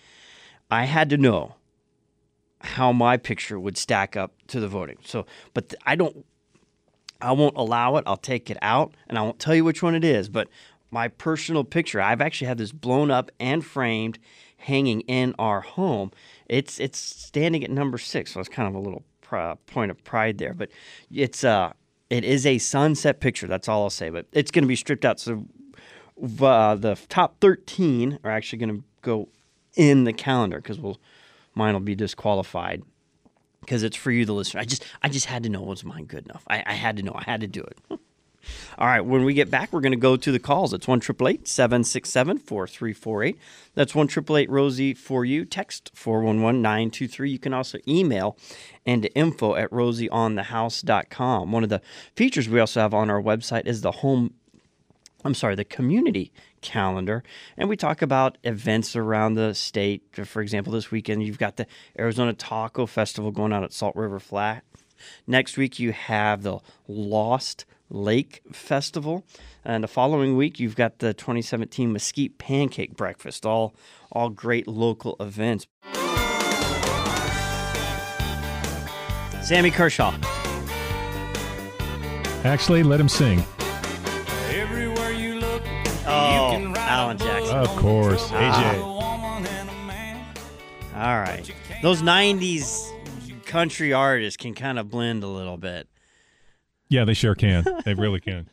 I 0.70 0.84
had 0.84 1.10
to 1.10 1.16
know 1.16 1.56
how 2.60 2.92
my 2.92 3.16
picture 3.16 3.58
would 3.58 3.78
stack 3.78 4.16
up 4.16 4.32
to 4.48 4.60
the 4.60 4.68
voting. 4.68 4.98
So, 5.02 5.24
but 5.54 5.74
I 5.86 5.96
don't, 5.96 6.26
I 7.20 7.32
won't 7.32 7.56
allow 7.56 7.96
it. 7.96 8.04
I'll 8.06 8.16
take 8.16 8.50
it 8.50 8.58
out 8.62 8.94
and 9.08 9.18
I 9.18 9.22
won't 9.22 9.38
tell 9.38 9.54
you 9.54 9.64
which 9.64 9.82
one 9.82 9.94
it 9.94 10.04
is. 10.04 10.28
But 10.28 10.48
my 10.90 11.08
personal 11.08 11.64
picture, 11.64 12.00
I've 12.00 12.20
actually 12.20 12.48
had 12.48 12.58
this 12.58 12.72
blown 12.72 13.10
up 13.10 13.30
and 13.38 13.64
framed 13.64 14.18
hanging 14.56 15.00
in 15.02 15.34
our 15.38 15.60
home. 15.60 16.10
It's 16.48 16.78
it's 16.80 16.98
standing 16.98 17.64
at 17.64 17.70
number 17.70 17.98
six, 17.98 18.32
so 18.32 18.40
it's 18.40 18.48
kind 18.48 18.68
of 18.68 18.74
a 18.74 18.78
little 18.78 19.04
pr- 19.20 19.54
point 19.66 19.90
of 19.90 20.02
pride 20.04 20.38
there. 20.38 20.54
But 20.54 20.70
it's 21.10 21.44
uh 21.44 21.72
it 22.08 22.24
is 22.24 22.44
a 22.44 22.58
sunset 22.58 23.20
picture. 23.20 23.46
That's 23.46 23.68
all 23.68 23.84
I'll 23.84 23.90
say. 23.90 24.10
But 24.10 24.26
it's 24.32 24.50
going 24.50 24.64
to 24.64 24.68
be 24.68 24.76
stripped 24.76 25.04
out. 25.04 25.20
So 25.20 25.46
uh, 26.40 26.74
the 26.74 26.98
top 27.08 27.40
thirteen 27.40 28.18
are 28.24 28.30
actually 28.30 28.58
going 28.58 28.78
to 28.78 28.84
go 29.02 29.28
in 29.76 30.04
the 30.04 30.12
calendar 30.12 30.58
because 30.58 30.78
we'll 30.78 31.00
mine 31.54 31.72
will 31.74 31.80
be 31.80 31.94
disqualified 31.94 32.82
because 33.60 33.82
it's 33.82 33.96
for 33.96 34.10
you, 34.10 34.24
the 34.24 34.32
listener. 34.32 34.60
I 34.60 34.64
just 34.64 34.84
I 35.02 35.08
just 35.08 35.26
had 35.26 35.44
to 35.44 35.48
know 35.48 35.62
was 35.62 35.84
mine 35.84 36.04
good 36.04 36.24
enough. 36.24 36.42
I, 36.48 36.62
I 36.66 36.72
had 36.72 36.96
to 36.96 37.02
know. 37.02 37.12
I 37.14 37.22
had 37.22 37.40
to 37.40 37.46
do 37.46 37.62
it. 37.62 38.00
All 38.78 38.86
right, 38.86 39.00
when 39.00 39.24
we 39.24 39.34
get 39.34 39.50
back, 39.50 39.72
we're 39.72 39.80
going 39.80 39.92
to 39.92 39.98
go 39.98 40.16
to 40.16 40.32
the 40.32 40.38
calls. 40.38 40.72
It's 40.72 40.88
1 40.88 41.00
767 41.02 42.38
4348. 42.38 43.38
That's 43.74 43.94
1 43.94 44.08
Rosie 44.48 44.94
for 44.94 45.24
you. 45.24 45.44
Text 45.44 45.90
411 45.94 46.62
923. 46.62 47.30
You 47.30 47.38
can 47.38 47.54
also 47.54 47.78
email 47.86 48.36
and 48.86 49.08
info 49.14 49.54
at 49.54 49.70
rosieonthehouse.com. 49.70 51.52
One 51.52 51.62
of 51.62 51.70
the 51.70 51.82
features 52.16 52.48
we 52.48 52.60
also 52.60 52.80
have 52.80 52.94
on 52.94 53.10
our 53.10 53.22
website 53.22 53.66
is 53.66 53.82
the 53.82 53.92
home, 53.92 54.34
I'm 55.24 55.34
sorry, 55.34 55.54
the 55.54 55.64
community 55.64 56.32
calendar. 56.60 57.22
And 57.56 57.68
we 57.68 57.76
talk 57.76 58.02
about 58.02 58.38
events 58.44 58.96
around 58.96 59.34
the 59.34 59.54
state. 59.54 60.02
For 60.24 60.42
example, 60.42 60.72
this 60.72 60.90
weekend, 60.90 61.22
you've 61.22 61.38
got 61.38 61.56
the 61.56 61.66
Arizona 61.98 62.32
Taco 62.32 62.86
Festival 62.86 63.30
going 63.30 63.52
on 63.52 63.64
at 63.64 63.72
Salt 63.72 63.96
River 63.96 64.18
Flat. 64.18 64.64
Next 65.26 65.56
week, 65.56 65.78
you 65.78 65.92
have 65.92 66.42
the 66.42 66.58
Lost 66.86 67.64
Lake 67.90 68.40
Festival. 68.52 69.26
And 69.64 69.84
the 69.84 69.88
following 69.88 70.36
week, 70.36 70.58
you've 70.58 70.76
got 70.76 71.00
the 71.00 71.12
2017 71.12 71.92
Mesquite 71.92 72.38
Pancake 72.38 72.96
Breakfast, 72.96 73.44
all, 73.44 73.74
all 74.12 74.30
great 74.30 74.66
local 74.66 75.16
events. 75.20 75.66
Sammy 79.42 79.70
Kershaw. 79.70 80.16
Actually, 82.44 82.82
let 82.82 83.00
him 83.00 83.08
sing. 83.08 83.44
Oh, 86.06 86.74
Alan 86.76 87.18
Jackson. 87.18 87.56
Of 87.56 87.68
course, 87.76 88.28
AJ. 88.30 88.80
All 90.94 91.18
right. 91.18 91.50
Those 91.82 92.02
90s 92.02 92.90
country 93.44 93.92
artists 93.92 94.36
can 94.36 94.54
kind 94.54 94.78
of 94.78 94.90
blend 94.90 95.22
a 95.22 95.26
little 95.26 95.56
bit. 95.56 95.88
Yeah, 96.90 97.04
they 97.04 97.14
sure 97.14 97.34
can. 97.34 97.64
They 97.84 97.94
really 97.94 98.20
can. 98.20 98.50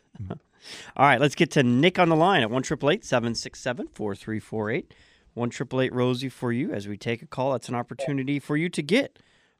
All 0.96 1.06
right, 1.06 1.20
let's 1.20 1.36
get 1.36 1.52
to 1.52 1.64
Nick 1.64 2.00
on 2.00 2.10
the 2.10 2.16
line 2.16 2.44
at 2.44 2.50
1 2.50 2.64
767 2.64 3.88
4348. 3.94 4.94
1 5.34 5.52
Rosie 5.92 6.30
for 6.30 6.52
you 6.52 6.72
as 6.72 6.88
we 6.88 6.98
take 6.98 7.22
a 7.22 7.26
call. 7.26 7.52
That's 7.52 7.68
an 7.68 7.76
opportunity 7.76 8.40
for 8.40 8.56
you 8.56 8.70
to 8.70 8.82
get 8.82 9.20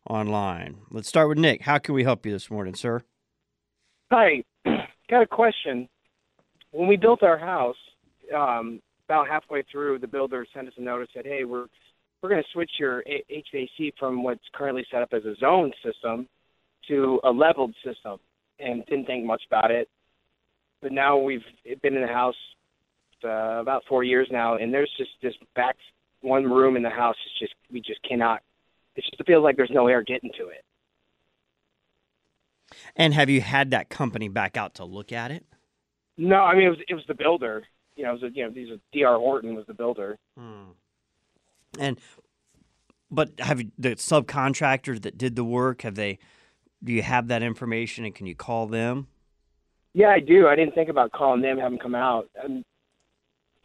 online. 0.10 0.78
Let's 0.90 1.08
start 1.08 1.28
with 1.28 1.38
Nick. 1.38 1.64
How 1.64 1.80
can 1.80 1.96
we 1.96 2.04
help 2.04 2.26
you 2.26 2.32
this 2.32 2.50
morning, 2.50 2.76
sir? 2.76 3.02
Hi, 4.12 4.44
got 5.10 5.22
a 5.22 5.28
question. 5.28 5.90
When 6.72 6.88
we 6.88 6.98
built 6.98 7.24
our 7.24 7.38
house, 7.38 7.76
um, 8.36 8.80
about 9.08 9.28
halfway 9.28 9.64
through, 9.72 10.00
the 10.00 10.08
builder 10.08 10.46
sent 10.54 10.68
us 10.68 10.74
a 10.78 10.82
notice 10.82 11.10
said, 11.14 11.26
"Hey, 11.26 11.46
we're 11.46 11.68
we're 12.22 12.30
going 12.30 12.42
to 12.42 12.50
switch 12.52 12.72
your 12.80 13.04
HVAC 13.04 13.94
from 13.98 14.24
what's 14.24 14.44
currently 14.54 14.86
set 14.92 15.02
up 15.02 15.10
as 15.14 15.24
a 15.26 15.36
zone 15.36 15.72
system 15.84 16.28
to 16.88 17.20
a 17.24 17.32
leveled 17.32 17.74
system." 17.84 18.20
And 18.60 18.86
didn't 18.86 19.06
think 19.06 19.26
much 19.26 19.42
about 19.50 19.72
it. 19.72 19.90
But 20.82 20.92
now 20.92 21.18
we've 21.18 21.44
been 21.82 21.96
in 21.96 22.02
the 22.02 22.08
house 22.08 22.36
uh, 23.24 23.60
about 23.60 23.84
four 23.90 24.04
years 24.04 24.28
now, 24.32 24.56
and 24.56 24.74
there's 24.74 24.92
just 24.98 25.12
this 25.22 25.34
back 25.56 25.76
one 26.22 26.46
room 26.46 26.76
in 26.76 26.84
the 26.84 26.90
house 26.90 27.16
is 27.26 27.32
just 27.40 27.54
we 27.72 27.82
just 27.82 28.02
cannot. 28.04 28.42
It 28.96 29.04
just 29.04 29.24
feels 29.26 29.44
like 29.44 29.58
there's 29.58 29.72
no 29.72 29.88
air 29.88 30.04
getting 30.04 30.32
to 30.38 30.48
it. 30.48 30.64
And 32.96 33.14
have 33.14 33.30
you 33.30 33.42
had 33.42 33.72
that 33.72 33.90
company 33.90 34.28
back 34.28 34.58
out 34.58 34.76
to 34.76 34.86
look 34.86 35.12
at 35.12 35.32
it? 35.32 35.46
No, 36.18 36.38
I 36.38 36.56
mean 36.56 36.66
it 36.66 36.70
was 36.70 36.80
it 36.88 36.94
was 36.94 37.04
the 37.08 37.16
builder. 37.16 37.64
You 37.96 38.04
know, 38.04 38.12
it 38.12 38.22
was 38.22 38.24
a, 38.24 38.30
you 38.36 38.44
know 38.44 38.52
these 38.52 38.70
are 38.70 38.78
D.R. 38.92 39.18
Horton 39.18 39.56
was 39.56 39.66
the 39.66 39.74
builder. 39.74 40.18
Hmm. 40.38 40.72
And 41.80 42.00
but 43.10 43.32
have 43.40 43.62
you, 43.62 43.72
the 43.78 43.96
subcontractors 43.96 45.02
that 45.04 45.18
did 45.18 45.36
the 45.36 45.44
work 45.44 45.84
have 45.84 45.96
they 45.96 46.20
do 46.84 46.94
you 46.94 47.02
have 47.02 47.28
that 47.30 47.44
information 47.44 48.06
and 48.06 48.14
can 48.14 48.28
you 48.28 48.36
call 48.36 48.68
them? 48.68 49.08
Yeah, 49.94 50.10
I 50.10 50.20
do. 50.20 50.48
I 50.48 50.56
didn't 50.56 50.76
think 50.76 50.90
about 50.90 51.12
calling 51.12 51.42
them, 51.42 51.58
them 51.58 51.78
come 51.78 51.96
out. 51.96 52.30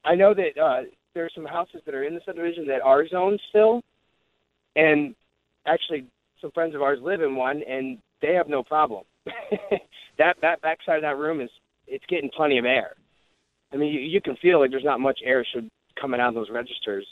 I 0.04 0.14
know 0.14 0.34
that 0.34 0.58
uh, 0.60 0.82
there 1.14 1.24
are 1.24 1.30
some 1.34 1.44
houses 1.44 1.82
that 1.84 1.94
are 1.94 2.04
in 2.04 2.14
the 2.14 2.20
subdivision 2.24 2.66
that 2.68 2.80
are 2.80 3.06
zoned 3.06 3.40
still, 3.50 3.82
and 4.74 5.14
actually, 5.66 6.06
some 6.40 6.50
friends 6.52 6.74
of 6.74 6.82
ours 6.82 6.98
live 7.02 7.20
in 7.20 7.36
one, 7.36 7.62
and 7.68 7.98
they 8.20 8.34
have 8.34 8.48
no 8.48 8.62
problem. 8.62 9.04
that 10.18 10.36
that 10.40 10.60
back 10.62 10.78
side 10.84 10.96
of 10.96 11.02
that 11.02 11.18
room 11.18 11.40
is 11.40 11.50
it's 11.86 12.04
getting 12.08 12.30
plenty 12.34 12.58
of 12.58 12.64
air. 12.64 12.94
I 13.72 13.76
mean, 13.76 13.92
you, 13.92 14.00
you 14.00 14.20
can 14.20 14.36
feel 14.36 14.60
like 14.60 14.70
there's 14.70 14.84
not 14.84 15.00
much 15.00 15.20
air 15.24 15.44
should 15.52 15.68
coming 16.00 16.20
out 16.20 16.30
of 16.30 16.34
those 16.34 16.50
registers. 16.50 17.06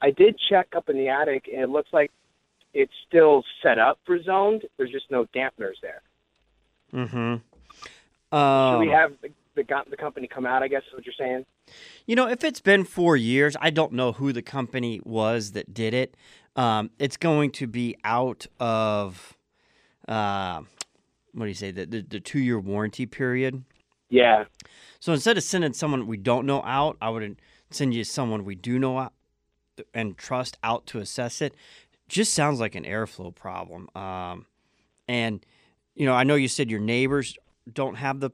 I 0.00 0.10
did 0.10 0.38
check 0.48 0.68
up 0.76 0.88
in 0.88 0.96
the 0.96 1.08
attic, 1.08 1.48
and 1.52 1.62
it 1.62 1.70
looks 1.70 1.88
like 1.92 2.10
it's 2.82 2.92
still 3.08 3.42
set 3.62 3.78
up 3.78 3.98
for 4.06 4.22
zoned. 4.22 4.62
There's 4.76 4.92
just 4.92 5.10
no 5.10 5.26
dampeners 5.34 5.78
there. 5.82 6.02
Mm-hmm. 6.94 8.36
Um, 8.36 8.72
Should 8.72 8.78
we 8.78 8.94
Um, 8.94 9.00
have 9.00 9.12
the, 9.20 9.30
the 9.56 9.84
the 9.90 9.96
company 9.96 10.28
come 10.28 10.46
out? 10.46 10.62
I 10.62 10.68
guess 10.68 10.82
is 10.86 10.94
what 10.94 11.04
you're 11.04 11.14
saying. 11.18 11.44
You 12.06 12.16
know, 12.16 12.28
if 12.28 12.44
it's 12.44 12.60
been 12.60 12.84
four 12.84 13.16
years, 13.16 13.56
I 13.60 13.70
don't 13.70 13.92
know 13.92 14.12
who 14.12 14.32
the 14.32 14.42
company 14.42 15.00
was 15.04 15.52
that 15.52 15.74
did 15.74 15.92
it. 15.92 16.16
Um, 16.56 16.90
it's 16.98 17.16
going 17.16 17.50
to 17.52 17.66
be 17.66 17.96
out 18.04 18.46
of, 18.58 19.36
uh, 20.08 20.62
what 21.32 21.44
do 21.44 21.48
you 21.48 21.54
say, 21.54 21.70
the, 21.70 21.86
the, 21.86 22.02
the 22.02 22.20
two 22.20 22.38
year 22.38 22.58
warranty 22.58 23.06
period. 23.06 23.64
Yeah. 24.08 24.44
So 25.00 25.12
instead 25.12 25.36
of 25.36 25.42
sending 25.42 25.74
someone 25.74 26.06
we 26.06 26.16
don't 26.16 26.46
know 26.46 26.62
out, 26.62 26.96
I 27.00 27.10
would 27.10 27.40
send 27.70 27.94
you 27.94 28.04
someone 28.04 28.44
we 28.44 28.54
do 28.54 28.78
know 28.78 28.98
out 28.98 29.12
and 29.94 30.16
trust 30.16 30.56
out 30.62 30.86
to 30.86 30.98
assess 30.98 31.40
it. 31.40 31.54
Just 32.08 32.34
sounds 32.34 32.60
like 32.60 32.74
an 32.74 32.84
airflow 32.84 33.34
problem. 33.34 33.88
Um, 33.94 34.46
and 35.06 35.44
you 35.94 36.06
know, 36.06 36.14
I 36.14 36.24
know 36.24 36.36
you 36.36 36.48
said 36.48 36.70
your 36.70 36.80
neighbors 36.80 37.36
don't 37.70 37.96
have 37.96 38.20
the 38.20 38.30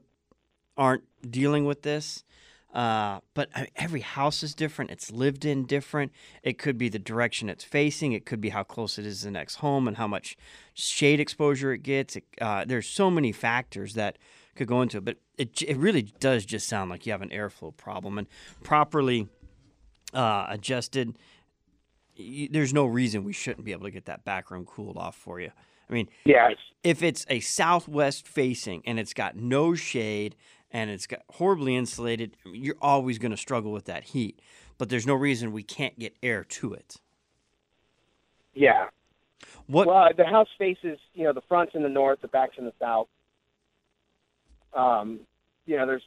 aren't 0.77 1.03
dealing 1.29 1.65
with 1.65 1.81
this. 1.81 2.23
Uh, 2.75 3.21
but 3.33 3.49
every 3.77 4.01
house 4.01 4.43
is 4.43 4.53
different. 4.53 4.91
It's 4.91 5.09
lived 5.09 5.45
in 5.45 5.65
different. 5.65 6.11
It 6.43 6.57
could 6.57 6.77
be 6.77 6.89
the 6.89 6.99
direction 6.99 7.47
it's 7.47 7.63
facing. 7.63 8.11
It 8.11 8.25
could 8.25 8.41
be 8.41 8.49
how 8.49 8.63
close 8.63 8.99
it 8.99 9.05
is 9.05 9.19
to 9.19 9.25
the 9.27 9.31
next 9.31 9.55
home 9.55 9.87
and 9.87 9.95
how 9.95 10.07
much 10.07 10.35
shade 10.73 11.21
exposure 11.21 11.71
it 11.71 11.83
gets. 11.83 12.17
It, 12.17 12.25
uh, 12.41 12.65
there's 12.65 12.85
so 12.85 13.09
many 13.09 13.31
factors 13.31 13.93
that 13.93 14.17
could 14.55 14.67
go 14.67 14.81
into 14.81 14.97
it. 14.97 15.05
But 15.05 15.17
it, 15.37 15.61
it 15.61 15.77
really 15.77 16.01
does 16.19 16.45
just 16.45 16.67
sound 16.67 16.89
like 16.89 17.05
you 17.05 17.13
have 17.13 17.21
an 17.21 17.29
airflow 17.29 17.75
problem 17.77 18.17
and 18.17 18.27
properly 18.61 19.29
uh, 20.13 20.47
adjusted. 20.49 21.17
There's 22.17 22.73
no 22.73 22.85
reason 22.85 23.23
we 23.23 23.33
shouldn't 23.33 23.65
be 23.65 23.71
able 23.71 23.85
to 23.85 23.91
get 23.91 24.05
that 24.05 24.23
back 24.23 24.51
room 24.51 24.65
cooled 24.65 24.97
off 24.97 25.15
for 25.15 25.39
you. 25.39 25.51
I 25.89 25.93
mean. 25.93 26.09
It's, 26.49 26.61
if 26.83 27.03
it's 27.03 27.25
a 27.29 27.39
southwest 27.39 28.27
facing 28.27 28.81
and 28.85 28.99
it's 28.99 29.13
got 29.13 29.35
no 29.35 29.75
shade 29.75 30.35
and 30.71 30.89
it's 30.89 31.07
got 31.07 31.21
horribly 31.31 31.75
insulated, 31.75 32.35
you're 32.45 32.77
always 32.81 33.17
going 33.17 33.31
to 33.31 33.37
struggle 33.37 33.71
with 33.71 33.85
that 33.85 34.05
heat. 34.05 34.39
But 34.77 34.89
there's 34.89 35.07
no 35.07 35.13
reason 35.13 35.51
we 35.51 35.63
can't 35.63 35.97
get 35.97 36.15
air 36.21 36.43
to 36.43 36.73
it. 36.73 36.97
yeah. 38.53 38.87
What? 39.67 39.87
Well, 39.87 40.09
the 40.15 40.25
house 40.25 40.47
faces, 40.57 40.99
you 41.13 41.23
know, 41.23 41.33
the 41.33 41.41
front's 41.47 41.73
in 41.75 41.83
the 41.83 41.89
north, 41.89 42.21
the 42.21 42.27
back's 42.27 42.57
in 42.57 42.65
the 42.65 42.73
south. 42.79 43.07
Um, 44.73 45.21
you 45.65 45.77
know, 45.77 45.85
there's 45.87 46.03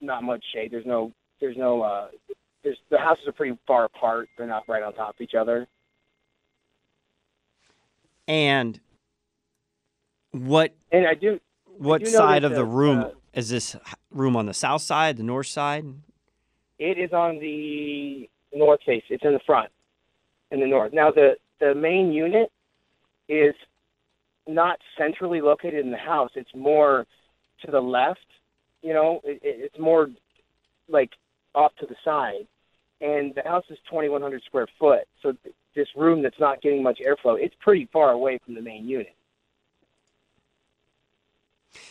not 0.00 0.22
much 0.22 0.44
shade. 0.54 0.70
There's 0.70 0.86
no, 0.86 1.12
there's 1.40 1.56
no, 1.56 1.82
uh, 1.82 2.08
there's 2.62 2.78
the 2.90 2.98
houses 2.98 3.26
are 3.26 3.32
pretty 3.32 3.56
far 3.66 3.84
apart. 3.84 4.28
They're 4.36 4.46
not 4.46 4.64
right 4.68 4.82
on 4.82 4.92
top 4.94 5.10
of 5.16 5.20
each 5.20 5.34
other. 5.34 5.66
and 8.28 8.78
What 10.32 10.74
And 10.90 11.06
I 11.06 11.14
do. 11.14 11.40
what 11.66 12.02
do 12.04 12.06
side 12.10 12.44
of 12.44 12.54
the 12.54 12.64
room 12.64 12.98
uh, 13.00 13.10
is 13.34 13.48
this 13.48 13.76
room 14.10 14.36
on 14.36 14.46
the 14.46 14.54
south 14.54 14.82
side, 14.82 15.16
the 15.16 15.22
north 15.22 15.46
side? 15.48 15.84
It 16.78 16.98
is 16.98 17.12
on 17.12 17.38
the 17.38 18.28
north 18.54 18.80
face. 18.86 19.02
It's 19.08 19.24
in 19.24 19.32
the 19.32 19.40
front, 19.46 19.70
in 20.50 20.60
the 20.60 20.66
north. 20.66 20.92
Now 20.92 21.10
the 21.10 21.36
the 21.60 21.74
main 21.74 22.12
unit 22.12 22.50
is 23.28 23.54
not 24.48 24.78
centrally 24.98 25.40
located 25.40 25.84
in 25.84 25.90
the 25.92 25.96
house. 25.98 26.30
It's 26.34 26.54
more 26.54 27.06
to 27.64 27.70
the 27.70 27.80
left. 27.80 28.26
You 28.82 28.92
know, 28.94 29.20
it, 29.24 29.40
it- 29.42 29.60
it's 29.72 29.78
more 29.78 30.08
like 30.88 31.10
off 31.54 31.72
to 31.80 31.86
the 31.86 31.94
side. 32.04 32.46
And 33.02 33.34
the 33.34 33.42
house 33.42 33.64
is 33.68 33.78
2,100 33.90 34.42
square 34.44 34.68
foot. 34.78 35.08
So 35.22 35.32
th- 35.32 35.54
this 35.74 35.88
room 35.96 36.22
that's 36.22 36.38
not 36.38 36.62
getting 36.62 36.82
much 36.82 37.00
airflow, 37.00 37.36
it's 37.38 37.54
pretty 37.60 37.88
far 37.92 38.12
away 38.12 38.38
from 38.44 38.54
the 38.54 38.62
main 38.62 38.88
unit. 38.88 39.14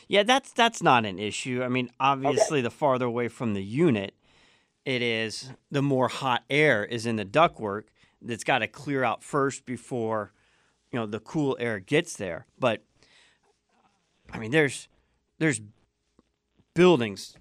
Yeah, 0.07 0.23
that's 0.23 0.51
that's 0.51 0.81
not 0.83 1.05
an 1.05 1.19
issue. 1.19 1.63
I 1.63 1.67
mean, 1.67 1.89
obviously, 1.99 2.61
the 2.61 2.69
farther 2.69 3.05
away 3.05 3.27
from 3.27 3.53
the 3.53 3.63
unit 3.63 4.13
it 4.85 5.01
is, 5.01 5.51
the 5.69 5.81
more 5.81 6.07
hot 6.07 6.43
air 6.49 6.85
is 6.85 7.05
in 7.05 7.15
the 7.15 7.25
ductwork. 7.25 7.83
That's 8.21 8.43
got 8.43 8.59
to 8.59 8.67
clear 8.67 9.03
out 9.03 9.23
first 9.23 9.65
before 9.65 10.31
you 10.91 10.99
know 10.99 11.05
the 11.05 11.19
cool 11.19 11.57
air 11.59 11.79
gets 11.79 12.15
there. 12.15 12.45
But 12.59 12.83
I 14.31 14.37
mean, 14.37 14.51
there's 14.51 14.87
there's 15.39 15.61
buildings 16.73 17.35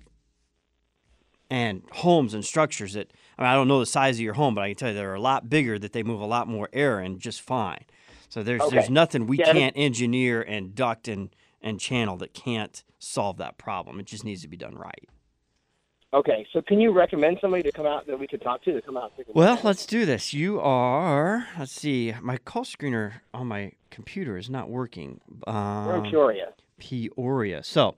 and 1.51 1.83
homes 1.93 2.35
and 2.35 2.45
structures 2.45 2.95
that 2.95 3.13
I, 3.41 3.45
mean, 3.45 3.51
I 3.51 3.55
don't 3.55 3.69
know 3.69 3.81
the 3.81 3.87
size 3.87 4.17
of 4.17 4.21
your 4.21 4.35
home, 4.35 4.55
but 4.55 4.63
I 4.63 4.69
can 4.69 4.77
tell 4.77 4.89
you 4.91 4.95
they're 4.95 5.15
a 5.15 5.21
lot 5.21 5.49
bigger 5.51 5.79
that 5.79 5.93
they 5.93 6.03
move 6.03 6.21
a 6.21 6.27
lot 6.27 6.47
more 6.47 6.69
air 6.73 7.01
in 7.01 7.19
just 7.19 7.41
fine. 7.41 7.85
So 8.29 8.43
there's 8.43 8.63
there's 8.71 8.91
nothing 8.91 9.27
we 9.27 9.39
Yeah. 9.39 9.53
can't 9.53 9.77
engineer 9.77 10.43
and 10.43 10.75
duct 10.75 11.09
and 11.09 11.31
and 11.63 11.81
channel 11.81 12.17
that 12.19 12.33
can't 12.35 12.83
solve 12.99 13.39
that 13.39 13.59
problem. 13.59 13.99
It 13.99 14.07
just 14.07 14.25
needs 14.25 14.43
to 14.43 14.49
be 14.49 14.57
done 14.57 14.75
right. 14.77 15.09
Okay, 16.13 16.45
so 16.53 16.61
can 16.61 16.81
you 16.81 16.91
recommend 16.91 17.39
somebody 17.41 17.63
to 17.63 17.71
come 17.71 17.87
out 17.87 18.07
that 18.09 18.19
we 18.19 18.27
could 18.27 18.43
talk 18.43 18.63
to 18.65 18.73
to 18.73 18.83
come 18.83 18.97
out 18.97 19.05
and 19.05 19.13
take 19.17 19.27
a 19.27 19.29
look 19.31 19.37
Well, 19.37 19.61
let's 19.63 19.87
do 19.87 20.05
this. 20.05 20.33
You 20.33 20.59
are. 20.61 21.47
Let's 21.59 21.71
see. 21.73 22.13
My 22.21 22.37
call 22.37 22.65
screener 22.65 23.21
on 23.33 23.47
my 23.47 23.73
computer 23.91 24.37
is 24.37 24.51
not 24.51 24.69
working. 24.69 25.21
We're 25.47 25.53
Um, 25.53 26.05
in 26.05 26.11
Peoria. 26.11 26.53
Peoria. 26.79 27.63
So, 27.63 27.95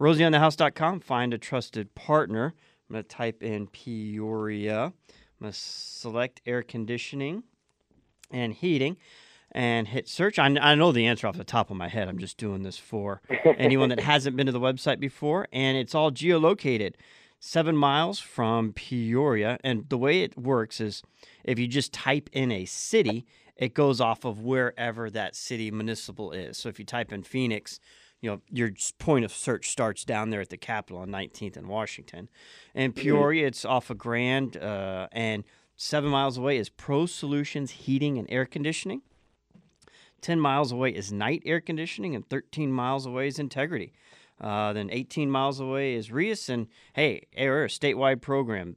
rosieonthehouse.com, 0.00 1.00
find 1.00 1.34
a 1.34 1.38
trusted 1.38 1.94
partner. 1.94 2.54
I'm 2.88 2.94
going 2.94 3.04
to 3.04 3.08
type 3.08 3.42
in 3.42 3.66
Peoria. 3.66 4.84
I'm 4.84 4.92
going 5.40 5.52
to 5.52 5.58
select 5.58 6.40
air 6.46 6.62
conditioning 6.62 7.42
and 8.30 8.54
heating 8.54 8.96
and 9.52 9.88
hit 9.88 10.08
search. 10.08 10.38
I, 10.38 10.46
I 10.46 10.74
know 10.74 10.92
the 10.92 11.06
answer 11.06 11.26
off 11.26 11.36
the 11.36 11.44
top 11.44 11.70
of 11.70 11.76
my 11.76 11.88
head. 11.88 12.08
I'm 12.08 12.18
just 12.18 12.38
doing 12.38 12.62
this 12.62 12.78
for 12.78 13.20
anyone 13.58 13.90
that 13.90 14.00
hasn't 14.00 14.36
been 14.36 14.46
to 14.46 14.52
the 14.52 14.60
website 14.60 15.00
before. 15.00 15.48
And 15.52 15.76
it's 15.76 15.94
all 15.94 16.10
geolocated 16.10 16.94
seven 17.40 17.76
miles 17.76 18.18
from 18.18 18.72
Peoria. 18.72 19.58
And 19.62 19.88
the 19.88 19.98
way 19.98 20.22
it 20.22 20.38
works 20.38 20.80
is 20.80 21.02
if 21.44 21.58
you 21.58 21.66
just 21.66 21.92
type 21.92 22.30
in 22.32 22.50
a 22.50 22.64
city, 22.64 23.26
it 23.56 23.74
goes 23.74 24.00
off 24.00 24.24
of 24.24 24.40
wherever 24.40 25.10
that 25.10 25.36
city 25.36 25.70
municipal 25.70 26.32
is. 26.32 26.56
So 26.56 26.68
if 26.68 26.78
you 26.78 26.84
type 26.84 27.12
in 27.12 27.22
Phoenix, 27.22 27.80
you 28.20 28.30
know 28.30 28.40
your 28.50 28.70
point 28.98 29.24
of 29.24 29.32
search 29.32 29.70
starts 29.70 30.04
down 30.04 30.30
there 30.30 30.40
at 30.40 30.48
the 30.48 30.56
Capitol 30.56 31.00
on 31.00 31.08
19th 31.08 31.56
and 31.56 31.68
Washington, 31.68 32.28
and 32.74 32.94
Peoria 32.94 33.46
it's 33.46 33.64
off 33.64 33.90
of 33.90 33.98
Grand, 33.98 34.56
uh, 34.56 35.08
and 35.12 35.44
seven 35.76 36.10
miles 36.10 36.36
away 36.36 36.56
is 36.56 36.68
Pro 36.68 37.06
Solutions 37.06 37.70
Heating 37.70 38.18
and 38.18 38.28
Air 38.30 38.46
Conditioning. 38.46 39.02
10 40.20 40.40
miles 40.40 40.72
away 40.72 40.90
is 40.90 41.12
Night 41.12 41.42
Air 41.46 41.60
Conditioning, 41.60 42.14
and 42.16 42.28
13 42.28 42.72
miles 42.72 43.06
away 43.06 43.28
is 43.28 43.38
Integrity. 43.38 43.92
Uh, 44.40 44.72
then 44.72 44.88
18 44.90 45.30
miles 45.30 45.60
away 45.60 45.94
is 45.94 46.12
Rias, 46.12 46.48
and 46.48 46.68
hey, 46.94 47.22
they're 47.36 47.64
a 47.64 47.68
statewide 47.68 48.20
program. 48.20 48.76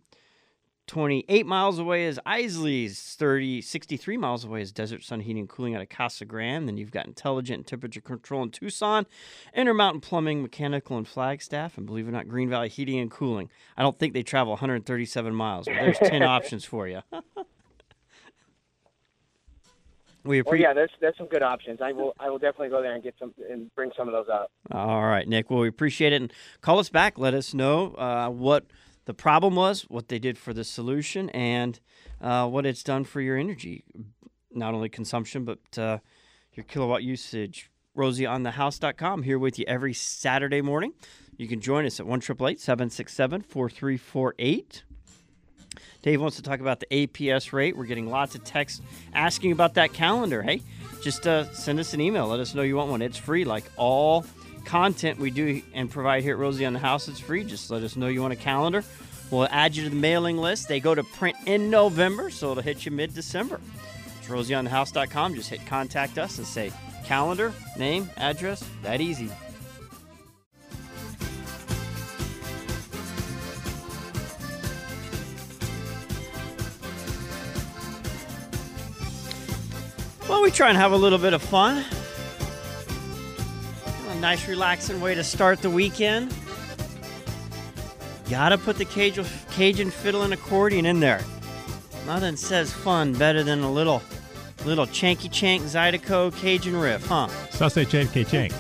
28 0.87 1.45
miles 1.45 1.79
away 1.79 2.05
is 2.05 2.19
Isley's. 2.25 3.15
30, 3.15 3.61
63 3.61 4.17
miles 4.17 4.43
away 4.43 4.61
is 4.61 4.71
Desert 4.71 5.03
Sun 5.03 5.21
Heating 5.21 5.41
and 5.41 5.49
Cooling 5.49 5.75
out 5.75 5.81
of 5.81 5.89
Casa 5.89 6.25
Grande. 6.25 6.67
Then 6.67 6.77
you've 6.77 6.91
got 6.91 7.05
Intelligent 7.05 7.67
Temperature 7.67 8.01
Control 8.01 8.43
in 8.43 8.49
Tucson, 8.49 9.05
Intermountain 9.53 10.01
Plumbing, 10.01 10.41
Mechanical, 10.41 10.97
and 10.97 11.07
Flagstaff, 11.07 11.77
and 11.77 11.85
believe 11.85 12.07
it 12.07 12.09
or 12.09 12.13
not, 12.13 12.27
Green 12.27 12.49
Valley 12.49 12.67
Heating 12.67 12.99
and 12.99 13.09
Cooling. 13.11 13.49
I 13.77 13.83
don't 13.83 13.97
think 13.97 14.13
they 14.13 14.23
travel 14.23 14.51
137 14.51 15.33
miles, 15.33 15.65
but 15.67 15.75
there's 15.75 15.99
10 15.99 16.23
options 16.27 16.65
for 16.65 16.87
you. 16.87 17.01
we 20.23 20.41
Well, 20.41 20.47
appreciate 20.49 20.67
yeah, 20.67 20.73
there's 20.73 20.91
there's 20.99 21.17
some 21.17 21.27
good 21.27 21.43
options. 21.43 21.79
I 21.81 21.93
will 21.93 22.13
I 22.19 22.29
will 22.29 22.39
definitely 22.39 22.69
go 22.69 22.81
there 22.81 22.93
and 22.93 23.03
get 23.03 23.15
some 23.17 23.33
and 23.49 23.73
bring 23.75 23.91
some 23.95 24.07
of 24.07 24.13
those 24.13 24.27
up. 24.29 24.51
All 24.71 25.03
right, 25.03 25.27
Nick. 25.27 25.49
Well, 25.49 25.59
we 25.61 25.67
appreciate 25.67 26.11
it. 26.13 26.21
And 26.21 26.33
call 26.61 26.79
us 26.79 26.89
back. 26.89 27.17
Let 27.17 27.33
us 27.33 27.53
know 27.53 27.93
uh, 27.95 28.29
what 28.29 28.65
the 29.05 29.13
problem 29.13 29.55
was, 29.55 29.83
what 29.83 30.07
they 30.07 30.19
did 30.19 30.37
for 30.37 30.53
the 30.53 30.63
solution, 30.63 31.29
and 31.31 31.79
uh, 32.21 32.47
what 32.47 32.65
it's 32.65 32.83
done 32.83 33.03
for 33.03 33.21
your 33.21 33.37
energy, 33.37 33.83
not 34.51 34.73
only 34.73 34.89
consumption, 34.89 35.43
but 35.43 35.77
uh, 35.77 35.97
your 36.53 36.63
kilowatt 36.65 37.03
usage. 37.03 37.69
RosieOnTheHouse.com 37.97 39.23
here 39.23 39.37
with 39.37 39.59
you 39.59 39.65
every 39.67 39.93
Saturday 39.93 40.61
morning. 40.61 40.93
You 41.35 41.47
can 41.47 41.59
join 41.59 41.85
us 41.85 41.99
at 41.99 42.05
1 42.05 42.21
767 42.21 43.41
4348. 43.41 44.83
Dave 46.01 46.21
wants 46.21 46.35
to 46.37 46.41
talk 46.41 46.59
about 46.59 46.79
the 46.79 46.87
APS 46.87 47.53
rate. 47.53 47.77
We're 47.77 47.85
getting 47.85 48.09
lots 48.09 48.35
of 48.35 48.43
texts 48.43 48.81
asking 49.13 49.51
about 49.51 49.75
that 49.75 49.93
calendar. 49.93 50.41
Hey, 50.41 50.61
just 51.01 51.27
uh, 51.27 51.51
send 51.53 51.79
us 51.79 51.93
an 51.93 52.01
email. 52.01 52.27
Let 52.27 52.39
us 52.39 52.55
know 52.55 52.61
you 52.61 52.75
want 52.75 52.89
one. 52.89 53.01
It's 53.01 53.17
free, 53.17 53.43
like 53.45 53.65
all 53.77 54.25
content 54.61 55.19
we 55.19 55.31
do 55.31 55.61
and 55.73 55.89
provide 55.89 56.23
here 56.23 56.33
at 56.33 56.39
Rosie 56.39 56.65
on 56.65 56.73
the 56.73 56.79
House. 56.79 57.07
It's 57.07 57.19
free. 57.19 57.43
Just 57.43 57.69
let 57.71 57.83
us 57.83 57.95
know 57.95 58.07
you 58.07 58.21
want 58.21 58.33
a 58.33 58.37
calendar. 58.37 58.83
We'll 59.31 59.47
add 59.49 59.75
you 59.75 59.83
to 59.85 59.89
the 59.89 59.95
mailing 59.95 60.37
list. 60.37 60.67
They 60.67 60.79
go 60.79 60.93
to 60.93 61.03
print 61.03 61.37
in 61.45 61.69
November, 61.69 62.29
so 62.29 62.51
it'll 62.51 62.63
hit 62.63 62.85
you 62.85 62.91
mid 62.91 63.13
December. 63.13 63.61
It's 64.19 64.27
rosieonthehouse.com. 64.27 65.35
Just 65.35 65.49
hit 65.49 65.65
contact 65.65 66.17
us 66.17 66.37
and 66.37 66.45
say 66.45 66.71
calendar, 67.05 67.53
name, 67.77 68.09
address. 68.17 68.63
That 68.83 69.01
easy. 69.01 69.29
Well, 80.27 80.43
we 80.43 80.51
try 80.51 80.69
and 80.69 80.77
have 80.77 80.93
a 80.93 80.97
little 80.97 81.19
bit 81.19 81.33
of 81.33 81.41
fun. 81.41 81.83
Nice, 84.21 84.47
relaxing 84.47 85.01
way 85.01 85.15
to 85.15 85.23
start 85.23 85.63
the 85.63 85.69
weekend. 85.71 86.31
Gotta 88.29 88.55
put 88.55 88.77
the 88.77 88.85
Cajun, 88.85 89.25
Cajun 89.49 89.89
fiddle 89.89 90.21
and 90.21 90.31
accordion 90.31 90.85
in 90.85 90.99
there. 90.99 91.21
Nothing 92.05 92.35
says 92.35 92.71
fun 92.71 93.13
better 93.13 93.41
than 93.41 93.61
a 93.61 93.71
little, 93.71 94.03
little 94.63 94.85
chanky 94.85 95.29
chank 95.31 95.63
Zydeco 95.63 96.35
Cajun 96.37 96.75
riff, 96.75 97.07
huh? 97.07 97.29
Sase 97.49 97.89
Chen 97.89 98.07
K 98.09 98.23
Chang. 98.23 98.51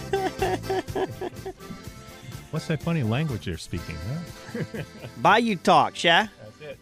What's 2.49 2.65
that 2.65 2.81
funny 2.81 3.03
language 3.03 3.45
you're 3.45 3.59
speaking? 3.59 3.95
Huh? 4.09 4.81
Bayou 5.17 5.57
Talk, 5.57 6.03
yeah. 6.03 6.29
That's 6.43 6.61
it. 6.71 6.79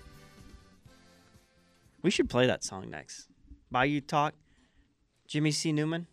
We 2.02 2.12
should 2.12 2.30
play 2.30 2.48
that 2.48 2.64
song 2.64 2.90
next. 2.90 3.28
Bayou 3.70 4.00
Talk. 4.00 4.36
Jimmy 5.28 5.52
C. 5.52 5.74
Newman. 5.74 6.08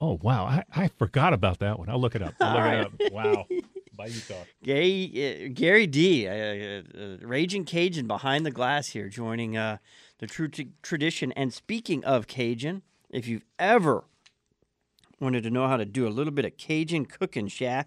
Oh 0.00 0.18
wow, 0.22 0.44
I, 0.44 0.64
I 0.74 0.88
forgot 0.88 1.32
about 1.32 1.58
that 1.58 1.78
one. 1.78 1.88
I'll 1.88 2.00
look 2.00 2.14
it 2.14 2.22
up. 2.22 2.34
I'll 2.40 2.54
look 2.86 2.92
it 2.98 3.02
up. 3.04 3.12
Wow. 3.12 3.46
Bayou 3.96 4.20
talk. 4.26 4.46
Gay, 4.62 5.46
uh, 5.46 5.50
Gary 5.52 5.86
D, 5.86 6.26
uh, 6.26 6.32
uh, 6.32 6.82
uh, 6.98 7.16
Raging 7.20 7.66
Cajun 7.66 8.06
behind 8.06 8.46
the 8.46 8.50
glass 8.50 8.88
here, 8.88 9.08
joining 9.10 9.58
uh, 9.58 9.76
the 10.20 10.26
true 10.26 10.48
t- 10.48 10.70
tradition. 10.82 11.32
And 11.32 11.52
speaking 11.52 12.02
of 12.04 12.26
Cajun, 12.26 12.80
if 13.10 13.28
you've 13.28 13.44
ever 13.58 14.04
wanted 15.20 15.42
to 15.42 15.50
know 15.50 15.68
how 15.68 15.76
to 15.76 15.84
do 15.84 16.06
a 16.06 16.08
little 16.08 16.32
bit 16.32 16.46
of 16.46 16.56
Cajun 16.56 17.04
cooking, 17.04 17.48
Sha, 17.48 17.82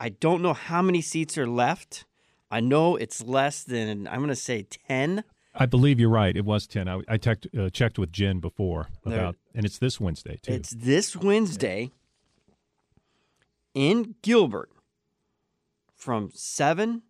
I 0.00 0.08
don't 0.08 0.40
know 0.40 0.54
how 0.54 0.80
many 0.80 1.02
seats 1.02 1.36
are 1.36 1.46
left. 1.46 2.06
I 2.50 2.60
know 2.60 2.96
it's 2.96 3.22
less 3.22 3.64
than 3.64 4.06
I'm 4.08 4.18
going 4.20 4.28
to 4.28 4.36
say 4.36 4.62
ten. 4.62 5.24
I 5.58 5.66
believe 5.66 5.98
you're 5.98 6.10
right. 6.10 6.36
It 6.36 6.44
was 6.44 6.66
ten. 6.66 6.88
I, 6.88 7.00
I 7.08 7.16
checked 7.16 7.46
uh, 7.58 7.70
checked 7.70 7.98
with 7.98 8.12
Jen 8.12 8.40
before 8.40 8.88
There- 9.04 9.18
about, 9.18 9.36
and 9.54 9.64
it's 9.64 9.78
this 9.78 9.98
Wednesday 10.00 10.38
too. 10.42 10.52
It's 10.52 10.70
this 10.70 11.16
Wednesday 11.16 11.90
in 13.74 14.14
Gilbert 14.22 14.70
from 15.94 16.30
7 16.34 17.02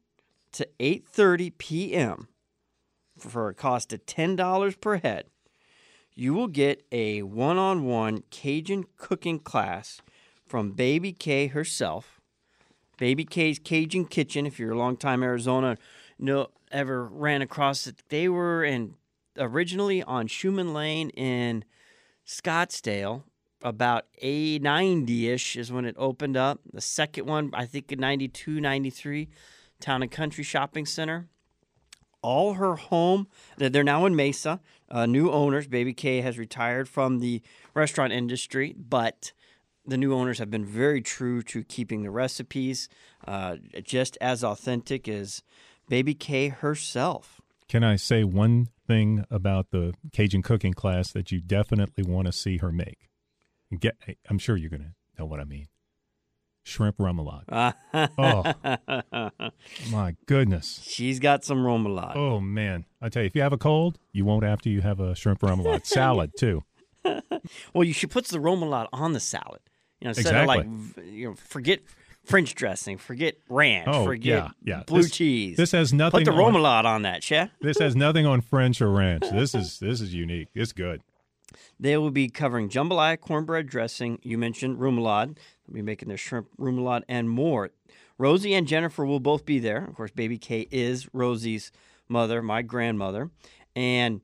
to 0.53 0.69
8:30 0.81 1.59
p.m. 1.59 2.29
for 3.19 3.49
a 3.49 3.55
cost 3.55 3.93
of 3.93 4.07
$10 4.07 4.81
per 4.81 4.97
head. 4.99 5.27
You 6.15 6.33
will 6.33 6.49
get 6.49 6.87
a 6.91 7.23
one-on-one 7.23 8.23
Cajun 8.31 8.85
cooking 8.97 9.39
class 9.39 10.01
from 10.47 10.71
Baby 10.73 11.13
Kay 11.13 11.49
herself. 11.49 12.21
Baby 12.97 13.25
Kay's 13.25 13.59
Cajun 13.59 14.07
Kitchen. 14.07 14.47
If 14.47 14.59
you're 14.59 14.73
a 14.73 14.79
longtime 14.79 15.23
Arizona, 15.23 15.77
no 16.19 16.49
ever 16.71 17.07
ran 17.07 17.43
across 17.43 17.87
it. 17.87 18.03
They 18.09 18.29
were 18.29 18.65
in 18.65 18.95
originally 19.39 20.03
on 20.03 20.27
Schumann 20.27 20.73
Lane 20.73 21.11
in 21.11 21.65
Scottsdale, 22.27 23.23
about 23.63 24.07
a 24.21 24.59
90-ish 24.61 25.57
is 25.57 25.73
when 25.73 25.85
it 25.85 25.95
opened 25.99 26.37
up. 26.37 26.61
The 26.73 26.81
second 26.81 27.27
one, 27.27 27.51
I 27.55 27.67
think 27.67 27.91
in 27.91 27.99
92, 28.01 28.61
93, 28.61 29.29
Town 29.81 30.03
and 30.03 30.11
Country 30.11 30.45
Shopping 30.45 30.87
Center. 30.87 31.29
All 32.23 32.55
her 32.55 32.75
home, 32.75 33.29
they're 33.57 33.85
now 33.85 34.05
in 34.07 34.17
Mesa. 34.17 34.61
Uh, 34.91 35.07
new 35.07 35.31
owners, 35.31 35.69
Baby 35.69 35.95
Kay 35.95 36.21
has 36.23 36.39
retired 36.39 36.89
from 36.89 37.21
the 37.21 37.43
restaurant 37.75 38.13
industry, 38.13 38.75
but 38.77 39.33
the 39.87 39.97
new 39.97 40.13
owners 40.13 40.39
have 40.39 40.51
been 40.51 40.65
very 40.65 41.01
true 41.01 41.43
to 41.43 41.63
keeping 41.63 42.03
the 42.03 42.11
recipes 42.11 42.89
uh, 43.29 43.57
just 43.83 44.19
as 44.21 44.43
authentic 44.43 45.09
as 45.09 45.43
Baby 45.89 46.15
Kay 46.15 46.49
herself. 46.49 47.41
Can 47.69 47.83
I 47.83 47.97
say 47.97 48.25
one 48.25 48.69
thing 48.87 49.25
about 49.31 49.71
the 49.71 49.95
Cajun 50.13 50.43
cooking 50.43 50.73
class 50.73 51.11
that 51.13 51.33
you 51.33 51.41
definitely 51.41 52.05
want 52.05 52.27
to 52.27 52.33
see 52.33 52.59
her 52.59 52.71
make? 52.71 53.09
Get, 53.79 53.97
I'm 54.29 54.39
sure 54.39 54.57
you're 54.57 54.71
going 54.71 54.83
to 54.83 54.95
know 55.19 55.27
what 55.27 55.41
I 55.41 55.45
mean. 55.45 55.67
Shrimp 56.63 56.97
remoulade. 56.99 57.45
oh, 58.19 59.51
my 59.91 60.17
goodness. 60.27 60.81
She's 60.85 61.21
got 61.21 61.45
some 61.45 61.59
remoulade. 61.59 62.17
Oh, 62.17 62.41
man. 62.41 62.87
I 63.01 63.09
tell 63.09 63.23
you, 63.23 63.27
if 63.29 63.37
you 63.37 63.43
have 63.43 63.53
a 63.53 63.59
cold, 63.59 63.99
you 64.13 64.25
won't 64.25 64.45
after 64.45 64.69
you 64.69 64.81
have 64.83 64.99
a 65.01 65.15
shrimp 65.15 65.41
remoulade. 65.41 65.87
Salad, 65.87 66.33
too. 66.39 66.65
Well, 67.73 67.85
you 67.85 67.93
should 67.93 68.11
put 68.11 68.27
the 68.27 68.39
remoulade 68.39 68.89
on 68.93 69.13
the 69.13 69.21
salad. 69.21 69.61
You 70.01 70.07
know, 70.07 70.09
instead 70.11 70.27
Exactly. 70.27 70.59
of 70.59 70.97
like, 70.97 71.07
you 71.07 71.29
know, 71.29 71.35
forget 71.37 71.81
French 72.27 72.55
dressing, 72.55 72.99
forget 72.99 73.37
ranch, 73.49 73.89
Oh, 73.91 74.05
forget 74.05 74.45
yeah, 74.65 74.77
yeah. 74.79 74.83
blue 74.85 75.03
This- 75.03 75.13
cheese. 75.13 75.57
This 75.57 75.73
has 75.73 75.93
nothing 75.93 76.25
put 76.25 76.25
the 76.25 76.33
on, 76.33 76.55
remoulade 76.55 76.85
on 76.85 77.03
that, 77.03 77.23
chef. 77.23 77.51
This 77.61 77.79
has 77.79 77.95
nothing 77.97 78.27
on 78.27 78.41
French 78.41 78.83
or 78.83 78.91
ranch. 78.91 79.23
This 79.33 79.55
is 79.55 79.79
this 79.79 80.01
is 80.01 80.13
unique. 80.13 80.49
It's 80.55 80.73
good. 80.73 81.03
They 81.79 81.97
will 81.97 82.11
be 82.11 82.29
covering 82.29 82.69
jambalaya, 82.69 83.19
cornbread 83.21 83.69
dressing. 83.69 84.19
You 84.23 84.37
mentioned 84.39 84.79
remoulade. 84.79 85.37
They'll 85.67 85.75
be 85.75 85.83
making 85.83 86.09
their 86.09 86.17
shrimp 86.19 86.49
remoulade 86.59 87.03
and 87.09 87.31
more. 87.31 87.71
Rosie 88.19 88.55
and 88.55 88.67
Jennifer 88.67 89.05
will 89.07 89.21
both 89.21 89.45
be 89.47 89.59
there. 89.59 89.85
Of 89.85 89.95
course, 89.95 90.11
Baby 90.11 90.39
Kay 90.39 90.67
is 90.71 91.09
Rosie's 91.13 91.71
mother, 92.09 92.43
my 92.43 92.63
grandmother. 92.63 93.31
And 93.77 94.21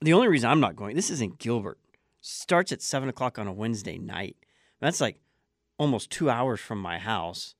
the 0.00 0.12
only 0.14 0.28
reason 0.28 0.50
I'm 0.50 0.60
not 0.60 0.74
going, 0.76 0.96
this 0.96 1.10
is 1.10 1.20
in 1.20 1.34
Gilbert. 1.38 1.78
Starts 2.22 2.72
at 2.72 2.82
7 2.82 3.08
o'clock 3.08 3.38
on 3.38 3.46
a 3.46 3.52
Wednesday 3.52 3.98
night. 3.98 4.36
That's 4.80 5.00
like 5.00 5.18
almost 5.80 6.10
two 6.10 6.28
hours 6.28 6.60
from 6.60 6.78
my 6.78 6.98
house. 6.98 7.54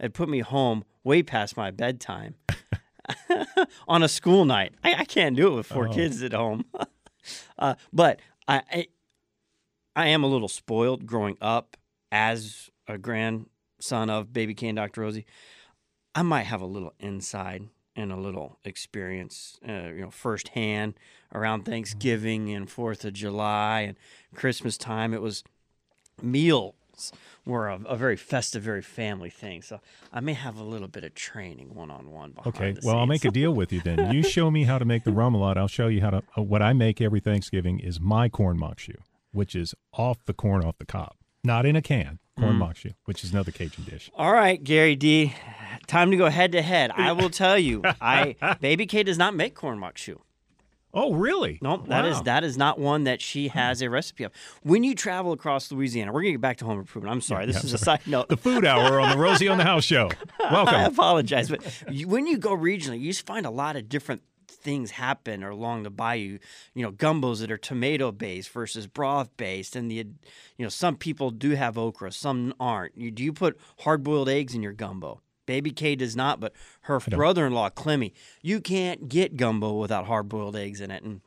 It 0.00 0.14
put 0.14 0.30
me 0.30 0.40
home 0.40 0.82
way 1.04 1.22
past 1.22 1.58
my 1.58 1.70
bedtime 1.70 2.34
on 3.86 4.02
a 4.02 4.08
school 4.08 4.46
night. 4.46 4.72
I, 4.82 4.94
I 4.94 5.04
can't 5.04 5.36
do 5.36 5.48
it 5.48 5.54
with 5.56 5.66
four 5.66 5.88
Oh. 5.88 5.92
kids 5.92 6.22
at 6.22 6.32
home. 6.32 6.64
uh, 7.58 7.74
but 7.92 8.20
I, 8.48 8.62
I, 8.72 8.86
I 9.94 10.06
am 10.08 10.24
a 10.24 10.26
little 10.26 10.48
spoiled 10.48 11.04
growing 11.04 11.36
up 11.40 11.76
as 12.10 12.70
a 12.88 12.96
grandson 12.96 14.08
of 14.08 14.32
Baby 14.32 14.54
Kay 14.54 14.68
and 14.68 14.76
Dr. 14.76 15.02
Rosie. 15.02 15.26
I 16.14 16.22
might 16.22 16.44
have 16.44 16.62
a 16.62 16.66
little 16.66 16.94
inside 16.98 17.68
and 17.94 18.10
a 18.10 18.16
little 18.16 18.58
experience, 18.64 19.58
uh, 19.68 19.88
you 19.88 20.00
know, 20.00 20.10
firsthand 20.10 20.94
around 21.34 21.64
Thanksgiving 21.66 22.50
and 22.54 22.70
Fourth 22.70 23.04
of 23.04 23.12
July 23.12 23.80
and 23.82 23.96
Christmas 24.34 24.78
time. 24.78 25.12
It 25.12 25.20
was 25.20 25.44
meals 26.96 27.12
were 27.44 27.68
a, 27.68 27.78
a 27.86 27.96
very 27.96 28.16
festive, 28.16 28.62
very 28.62 28.82
family 28.82 29.30
thing. 29.30 29.62
So 29.62 29.80
I 30.12 30.20
may 30.20 30.32
have 30.34 30.58
a 30.58 30.62
little 30.62 30.88
bit 30.88 31.04
of 31.04 31.14
training 31.14 31.74
one 31.74 31.90
on 31.90 32.10
one. 32.10 32.34
Okay. 32.46 32.74
Well, 32.82 32.96
I'll 32.98 33.06
make 33.06 33.24
a 33.24 33.30
deal 33.30 33.52
with 33.52 33.72
you 33.72 33.80
then. 33.80 34.12
You 34.12 34.22
show 34.22 34.50
me 34.50 34.64
how 34.64 34.78
to 34.78 34.84
make 34.84 35.04
the 35.04 35.10
remoulade. 35.10 35.56
I'll 35.56 35.68
show 35.68 35.88
you 35.88 36.00
how 36.00 36.10
to. 36.10 36.22
Uh, 36.36 36.42
what 36.42 36.62
I 36.62 36.72
make 36.72 37.00
every 37.00 37.20
Thanksgiving 37.20 37.78
is 37.80 38.00
my 38.00 38.28
corn 38.28 38.60
shoe, 38.76 38.94
which 39.32 39.54
is 39.54 39.74
off 39.92 40.24
the 40.24 40.34
corn 40.34 40.64
off 40.64 40.78
the 40.78 40.86
cob, 40.86 41.14
not 41.44 41.66
in 41.66 41.76
a 41.76 41.82
can. 41.82 42.18
Corn 42.38 42.58
Mm. 42.58 42.76
shoe, 42.76 42.90
which 43.06 43.24
is 43.24 43.32
another 43.32 43.50
Cajun 43.50 43.84
dish. 43.84 44.10
All 44.14 44.30
right, 44.30 44.62
Gary 44.62 44.94
D. 44.94 45.32
Time 45.86 46.10
to 46.10 46.16
go 46.18 46.28
head 46.28 46.52
to 46.52 46.60
head. 46.60 46.90
I 46.94 47.12
will 47.12 47.30
tell 47.30 47.58
you, 47.58 47.80
I 47.98 48.36
Baby 48.60 48.84
Kay 48.84 49.04
does 49.04 49.16
not 49.16 49.34
make 49.34 49.54
corn 49.54 49.82
shoe. 49.94 50.20
Oh, 50.98 51.12
really? 51.12 51.58
No, 51.60 51.76
that 51.88 52.06
is 52.06 52.16
Wow. 52.16 52.22
that 52.22 52.42
is 52.44 52.56
not 52.56 52.78
one 52.78 53.04
that 53.04 53.20
she 53.20 53.48
has 53.48 53.82
a 53.82 53.90
recipe 53.90 54.24
of. 54.24 54.32
When 54.62 54.82
you 54.82 54.94
travel 54.94 55.32
across 55.32 55.70
Louisiana, 55.70 56.10
we're 56.10 56.22
gonna 56.22 56.32
get 56.32 56.40
back 56.40 56.56
to 56.58 56.64
home 56.64 56.78
improvement. 56.78 57.12
I'm 57.12 57.20
sorry, 57.20 57.44
this 57.44 57.56
yeah, 57.56 57.64
is 57.64 57.72
I'm 57.72 57.74
a 57.74 57.78
side 57.78 58.00
note. 58.06 58.28
The 58.30 58.36
food 58.38 58.64
hour 58.64 58.98
on 58.98 59.10
the 59.10 59.18
Rosie 59.18 59.46
on 59.46 59.58
the 59.58 59.64
House 59.64 59.84
show. 59.84 60.08
Welcome. 60.40 60.74
I 60.74 60.84
apologize, 60.84 61.50
but 61.50 61.60
you, 61.90 62.08
when 62.08 62.26
you 62.26 62.38
go 62.38 62.56
regionally, 62.56 62.98
you 62.98 63.10
just 63.10 63.26
find 63.26 63.44
a 63.44 63.50
lot 63.50 63.76
of 63.76 63.90
different 63.90 64.22
things 64.48 64.92
happen 64.92 65.42
along 65.42 65.82
the 65.82 65.90
bayou. 65.90 66.38
You 66.74 66.82
know, 66.82 66.92
gumbos 66.92 67.40
that 67.40 67.50
are 67.52 67.58
tomato 67.58 68.10
based 68.10 68.48
versus 68.50 68.86
broth 68.86 69.28
based, 69.36 69.76
and 69.76 69.90
the 69.90 69.96
you 69.96 70.64
know 70.64 70.70
some 70.70 70.96
people 70.96 71.30
do 71.30 71.50
have 71.50 71.76
okra, 71.76 72.10
some 72.10 72.54
aren't. 72.58 72.96
You, 72.96 73.10
do 73.10 73.22
you 73.22 73.34
put 73.34 73.58
hard 73.80 74.02
boiled 74.02 74.30
eggs 74.30 74.54
in 74.54 74.62
your 74.62 74.72
gumbo? 74.72 75.20
Baby 75.46 75.70
Kay 75.70 75.94
does 75.96 76.14
not, 76.16 76.40
but 76.40 76.52
her 76.82 77.00
brother 77.00 77.46
in 77.46 77.52
law 77.54 77.70
Clemmy, 77.70 78.12
you 78.42 78.60
can't 78.60 79.08
get 79.08 79.36
gumbo 79.36 79.72
without 79.74 80.06
hard 80.06 80.28
boiled 80.28 80.56
eggs 80.56 80.80
in 80.80 80.90
it, 80.90 81.02
and. 81.02 81.20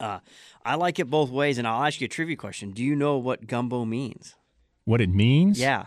Uh, 0.00 0.20
I 0.64 0.76
like 0.76 1.00
it 1.00 1.10
both 1.10 1.28
ways, 1.28 1.58
and 1.58 1.66
I'll 1.66 1.82
ask 1.82 2.00
you 2.00 2.04
a 2.04 2.08
trivia 2.08 2.36
question. 2.36 2.70
Do 2.70 2.84
you 2.84 2.94
know 2.94 3.16
what 3.18 3.48
gumbo 3.48 3.84
means? 3.84 4.36
What 4.84 5.00
it 5.00 5.10
means? 5.10 5.58
Yeah, 5.58 5.86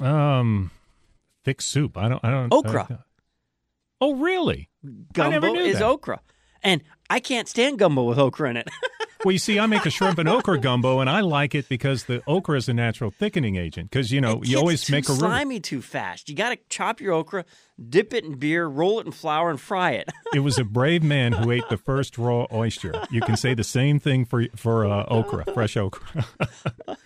Um, 0.00 0.70
thick 1.44 1.60
soup. 1.60 1.96
I 1.98 2.08
don't. 2.08 2.24
I 2.24 2.30
don't. 2.30 2.52
Okra. 2.52 2.86
I- 2.88 2.96
oh, 4.00 4.14
really? 4.14 4.68
gumbo 5.12 5.30
never 5.30 5.50
knew 5.50 5.60
is 5.60 5.78
that. 5.80 5.84
okra, 5.88 6.20
and 6.62 6.82
I 7.10 7.20
can't 7.20 7.48
stand 7.48 7.78
gumbo 7.80 8.04
with 8.04 8.18
okra 8.18 8.50
in 8.50 8.56
it. 8.58 8.70
Well, 9.24 9.32
you 9.32 9.38
see, 9.38 9.58
I 9.58 9.66
make 9.66 9.84
a 9.84 9.90
shrimp 9.90 10.18
and 10.18 10.28
okra 10.28 10.58
gumbo, 10.58 11.00
and 11.00 11.10
I 11.10 11.20
like 11.20 11.54
it 11.54 11.68
because 11.68 12.04
the 12.04 12.22
okra 12.26 12.56
is 12.56 12.70
a 12.70 12.74
natural 12.74 13.10
thickening 13.10 13.56
agent. 13.56 13.90
Because 13.90 14.10
you 14.10 14.20
know, 14.20 14.40
you 14.42 14.58
always 14.58 14.88
make 14.90 15.08
a 15.10 15.12
roux. 15.12 15.18
slimy 15.18 15.60
too 15.60 15.82
fast. 15.82 16.30
You 16.30 16.34
got 16.34 16.50
to 16.50 16.58
chop 16.70 17.02
your 17.02 17.12
okra, 17.12 17.44
dip 17.88 18.14
it 18.14 18.24
in 18.24 18.36
beer, 18.36 18.66
roll 18.66 18.98
it 18.98 19.04
in 19.06 19.12
flour, 19.12 19.50
and 19.50 19.60
fry 19.60 19.92
it. 19.92 20.08
It 20.32 20.40
was 20.40 20.58
a 20.58 20.64
brave 20.64 21.02
man 21.02 21.32
who 21.32 21.50
ate 21.50 21.68
the 21.68 21.76
first 21.76 22.16
raw 22.16 22.46
oyster. 22.52 22.94
You 23.10 23.20
can 23.20 23.36
say 23.36 23.52
the 23.52 23.64
same 23.64 23.98
thing 23.98 24.24
for 24.24 24.46
for 24.56 24.86
uh, 24.86 25.04
okra, 25.08 25.44
fresh 25.52 25.76
okra. 25.76 26.24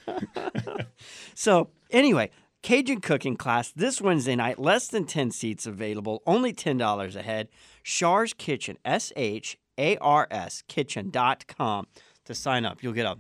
so 1.35 1.71
anyway, 1.91 2.31
Cajun 2.63 3.01
cooking 3.01 3.37
class 3.37 3.73
this 3.73 4.01
Wednesday 4.03 4.37
night. 4.37 4.59
Less 4.59 4.89
than 4.89 5.07
ten 5.07 5.31
seats 5.31 5.67
available. 5.67 6.23
Only 6.27 6.53
ten 6.53 6.77
dollars 6.77 7.17
a 7.17 7.23
head. 7.23 7.49
Shars 7.83 8.35
Kitchen. 8.35 8.77
S 8.85 9.11
H 9.17 9.59
A 9.79 9.97
R 9.99 10.27
S 10.31 10.63
Kitchen.com 10.69 11.87
to 12.25 12.35
sign 12.35 12.65
up. 12.65 12.83
You'll 12.83 12.93
get 12.93 13.07
a 13.07 13.17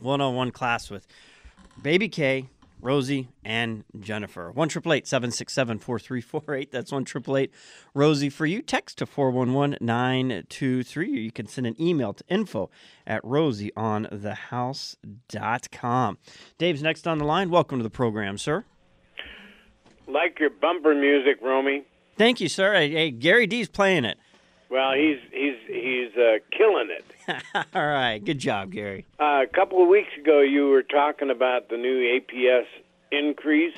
one-on-one 0.00 0.50
class 0.52 0.90
with 0.90 1.06
Baby 1.82 2.08
Kay, 2.08 2.46
Rosie, 2.80 3.28
and 3.44 3.82
Jennifer. 3.98 4.52
One 4.52 4.68
triple 4.68 4.92
eight 4.92 5.08
seven 5.08 5.30
six 5.32 5.52
seven 5.52 5.78
four 5.78 5.98
three 5.98 6.20
four 6.20 6.54
eight. 6.54 6.70
That's 6.70 6.92
one 6.92 7.04
triple 7.04 7.36
eight 7.36 7.50
Rosie 7.94 8.30
for 8.30 8.46
you. 8.46 8.62
Text 8.62 8.98
to 8.98 9.06
four 9.06 9.30
one 9.30 9.54
one 9.54 9.76
nine 9.80 10.44
two 10.48 10.84
three. 10.84 11.12
Or 11.12 11.20
you 11.20 11.32
can 11.32 11.46
send 11.48 11.66
an 11.66 11.74
email 11.80 12.12
to 12.12 12.22
info 12.28 12.70
at 13.06 13.22
rosieonthehouse.com. 13.24 16.18
Dave's 16.58 16.82
next 16.82 17.08
on 17.08 17.18
the 17.18 17.24
line. 17.24 17.50
Welcome 17.50 17.78
to 17.78 17.82
the 17.82 17.90
program, 17.90 18.38
sir. 18.38 18.64
Like 20.06 20.38
your 20.38 20.50
bumper 20.50 20.94
music, 20.94 21.38
Romy. 21.42 21.84
Thank 22.16 22.40
you, 22.40 22.48
sir. 22.48 22.74
Hey, 22.74 23.10
Gary 23.10 23.46
D's 23.46 23.68
playing 23.68 24.04
it. 24.04 24.18
Well, 24.70 24.92
he's 24.92 25.18
he's 25.32 25.56
he's 25.66 26.16
uh, 26.16 26.38
killing 26.50 26.88
it. 26.90 27.04
All 27.74 27.86
right, 27.86 28.22
good 28.22 28.38
job, 28.38 28.72
Gary. 28.72 29.06
Uh, 29.18 29.42
a 29.42 29.46
couple 29.46 29.82
of 29.82 29.88
weeks 29.88 30.10
ago, 30.20 30.40
you 30.40 30.68
were 30.68 30.82
talking 30.82 31.30
about 31.30 31.70
the 31.70 31.76
new 31.78 32.20
APS 32.20 32.66
increase, 33.10 33.76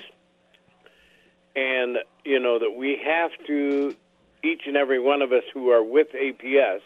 and 1.54 1.98
you 2.24 2.40
know 2.40 2.58
that 2.58 2.72
we 2.76 3.00
have 3.04 3.30
to, 3.46 3.94
each 4.42 4.62
and 4.66 4.76
every 4.76 4.98
one 4.98 5.22
of 5.22 5.32
us 5.32 5.44
who 5.54 5.70
are 5.70 5.82
with 5.82 6.08
APS, 6.12 6.80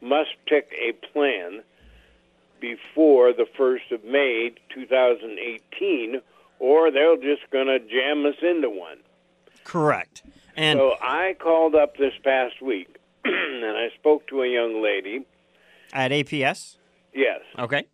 must 0.00 0.30
pick 0.46 0.72
a 0.72 0.92
plan 1.12 1.62
before 2.60 3.32
the 3.32 3.46
first 3.56 3.92
of 3.92 4.04
May, 4.04 4.52
2018, 4.74 6.20
or 6.58 6.90
they're 6.90 7.16
just 7.16 7.48
going 7.50 7.66
to 7.66 7.78
jam 7.78 8.24
us 8.26 8.36
into 8.42 8.70
one. 8.70 8.98
Correct. 9.64 10.22
And 10.56 10.78
So 10.78 10.94
I 11.02 11.36
called 11.38 11.74
up 11.74 11.96
this 11.96 12.14
past 12.24 12.62
week, 12.62 12.95
and 13.64 13.76
I 13.76 13.88
spoke 13.98 14.26
to 14.28 14.42
a 14.42 14.48
young 14.48 14.82
lady. 14.82 15.24
at 15.92 16.10
APS, 16.10 16.76
Yes, 17.14 17.40
okay. 17.58 17.84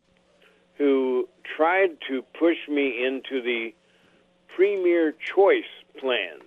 who 0.79 1.29
tried 1.57 1.97
to 2.09 2.23
push 2.39 2.57
me 2.69 3.05
into 3.07 3.41
the 3.43 3.73
Premier 4.57 5.13
Choice 5.35 5.65
Plan, 5.99 6.39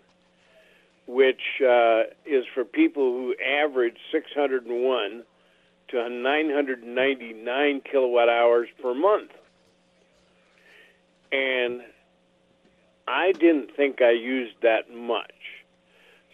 which 1.08 1.42
uh, 1.62 2.04
is 2.26 2.46
for 2.54 2.64
people 2.66 3.04
who 3.12 3.36
average 3.44 3.98
601 4.12 5.24
to 5.90 6.10
999 6.10 7.82
kilowatt 7.90 8.28
hours 8.30 8.68
per 8.82 8.94
month. 8.94 9.32
And 11.32 11.82
I 13.08 13.32
didn't 13.34 13.76
think 13.76 14.02
I 14.02 14.12
used 14.12 14.56
that 14.62 14.92
much. 14.94 15.32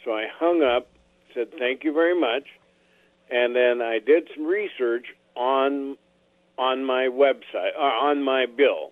So 0.05 0.13
I 0.13 0.27
hung 0.33 0.63
up, 0.63 0.87
said 1.33 1.47
thank 1.57 1.83
you 1.83 1.93
very 1.93 2.19
much, 2.19 2.43
and 3.29 3.55
then 3.55 3.81
I 3.81 3.99
did 3.99 4.29
some 4.35 4.45
research 4.45 5.05
on 5.35 5.97
on 6.57 6.85
my 6.85 7.07
website, 7.11 7.75
uh, 7.77 7.81
on 7.81 8.23
my 8.23 8.45
bill, 8.45 8.91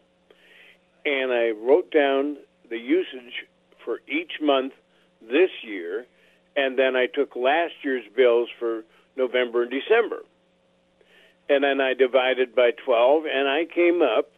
and 1.05 1.31
I 1.31 1.49
wrote 1.49 1.91
down 1.91 2.37
the 2.69 2.77
usage 2.77 3.45
for 3.83 3.99
each 4.07 4.33
month 4.41 4.73
this 5.21 5.49
year, 5.63 6.05
and 6.55 6.77
then 6.79 6.95
I 6.95 7.07
took 7.07 7.35
last 7.35 7.73
year's 7.83 8.05
bills 8.15 8.49
for 8.59 8.83
November 9.15 9.63
and 9.63 9.71
December. 9.71 10.23
And 11.49 11.63
then 11.63 11.81
I 11.81 11.93
divided 11.93 12.55
by 12.55 12.71
12, 12.85 13.23
and 13.25 13.47
I 13.47 13.65
came 13.65 14.01
up 14.01 14.29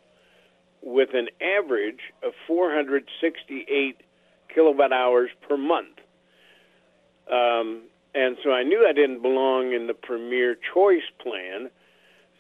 with 0.82 1.10
an 1.14 1.28
average 1.42 2.00
of 2.24 2.34
468 2.48 3.98
kilowatt 4.54 4.92
hours 4.92 5.30
per 5.48 5.58
month. 5.58 6.00
Um, 7.32 7.84
and 8.14 8.38
so 8.44 8.52
I 8.52 8.64
knew 8.64 8.86
I 8.88 8.94
didn't 8.94 9.22
belong 9.22 9.74
in 9.74 9.88
the 9.88 9.94
Premier 9.94 10.58
Choice 10.74 11.10
plan. 11.22 11.70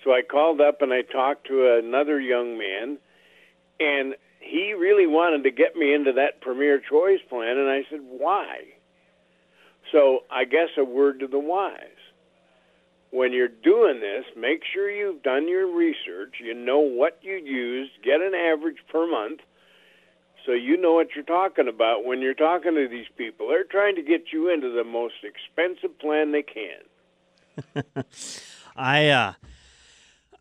So 0.03 0.12
I 0.12 0.21
called 0.21 0.60
up 0.60 0.81
and 0.81 0.91
I 0.91 1.03
talked 1.03 1.47
to 1.47 1.77
another 1.77 2.19
young 2.19 2.57
man, 2.57 2.97
and 3.79 4.15
he 4.39 4.73
really 4.73 5.07
wanted 5.07 5.43
to 5.43 5.51
get 5.51 5.75
me 5.75 5.93
into 5.93 6.12
that 6.13 6.41
Premier 6.41 6.79
Choice 6.79 7.19
plan. 7.29 7.57
And 7.57 7.69
I 7.69 7.84
said, 7.89 7.99
why? 8.01 8.63
So 9.91 10.23
I 10.31 10.45
guess 10.45 10.69
a 10.77 10.84
word 10.84 11.19
to 11.19 11.27
the 11.27 11.39
wise. 11.39 11.75
When 13.12 13.34
you're 13.34 13.49
doing 13.49 13.99
this, 13.99 14.25
make 14.38 14.62
sure 14.73 14.89
you've 14.89 15.21
done 15.21 15.47
your 15.47 15.75
research, 15.75 16.36
you 16.39 16.53
know 16.53 16.79
what 16.79 17.19
you 17.21 17.36
used, 17.36 17.91
get 18.03 18.21
an 18.21 18.34
average 18.34 18.77
per 18.89 19.05
month, 19.05 19.41
so 20.45 20.54
you 20.54 20.77
know 20.77 20.93
what 20.93 21.10
you're 21.15 21.23
talking 21.23 21.67
about 21.67 22.06
when 22.06 22.21
you're 22.21 22.34
talking 22.34 22.75
to 22.75 22.88
these 22.89 23.06
people. 23.17 23.47
They're 23.47 23.63
trying 23.63 23.95
to 23.95 24.01
get 24.01 24.32
you 24.32 24.51
into 24.51 24.71
the 24.71 24.84
most 24.84 25.15
expensive 25.23 25.97
plan 25.99 26.32
they 26.32 26.43
can. 26.43 28.04
I 28.75 29.10
uh 29.10 29.34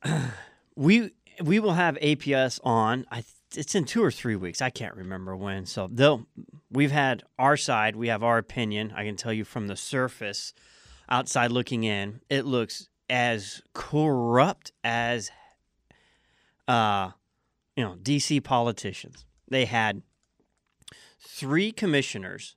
we 0.76 1.10
we 1.42 1.58
will 1.58 1.74
have 1.74 1.96
APS 1.96 2.60
on. 2.64 3.06
I 3.10 3.24
it's 3.56 3.74
in 3.74 3.84
two 3.84 4.02
or 4.02 4.10
three 4.10 4.36
weeks. 4.36 4.62
I 4.62 4.70
can't 4.70 4.94
remember 4.94 5.36
when. 5.36 5.66
So 5.66 5.88
they'll 5.90 6.26
we've 6.70 6.92
had 6.92 7.24
our 7.38 7.56
side. 7.56 7.96
We 7.96 8.08
have 8.08 8.22
our 8.22 8.38
opinion. 8.38 8.92
I 8.94 9.04
can 9.04 9.16
tell 9.16 9.32
you 9.32 9.44
from 9.44 9.66
the 9.66 9.76
surface, 9.76 10.54
outside 11.08 11.50
looking 11.50 11.84
in, 11.84 12.20
it 12.30 12.44
looks 12.44 12.88
as 13.08 13.60
corrupt 13.74 14.72
as 14.84 15.30
uh 16.68 17.10
you 17.76 17.84
know 17.84 17.96
DC 18.02 18.42
politicians. 18.44 19.24
They 19.50 19.66
had 19.66 20.02
three 21.20 21.72
commissioners 21.72 22.56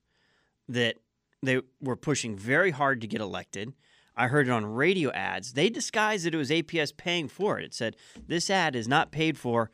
that 0.69 0.95
they 1.41 1.61
were 1.81 1.97
pushing 1.97 2.37
very 2.37 2.71
hard 2.71 3.01
to 3.01 3.07
get 3.07 3.19
elected. 3.19 3.73
I 4.15 4.27
heard 4.27 4.47
it 4.47 4.51
on 4.51 4.65
radio 4.65 5.11
ads. 5.11 5.53
They 5.53 5.69
disguised 5.69 6.25
that 6.25 6.33
it 6.33 6.37
was 6.37 6.49
APS 6.49 6.95
paying 6.95 7.27
for 7.27 7.59
it. 7.59 7.65
It 7.65 7.73
said 7.73 7.97
this 8.27 8.49
ad 8.49 8.75
is 8.75 8.87
not 8.87 9.11
paid 9.11 9.37
for 9.37 9.71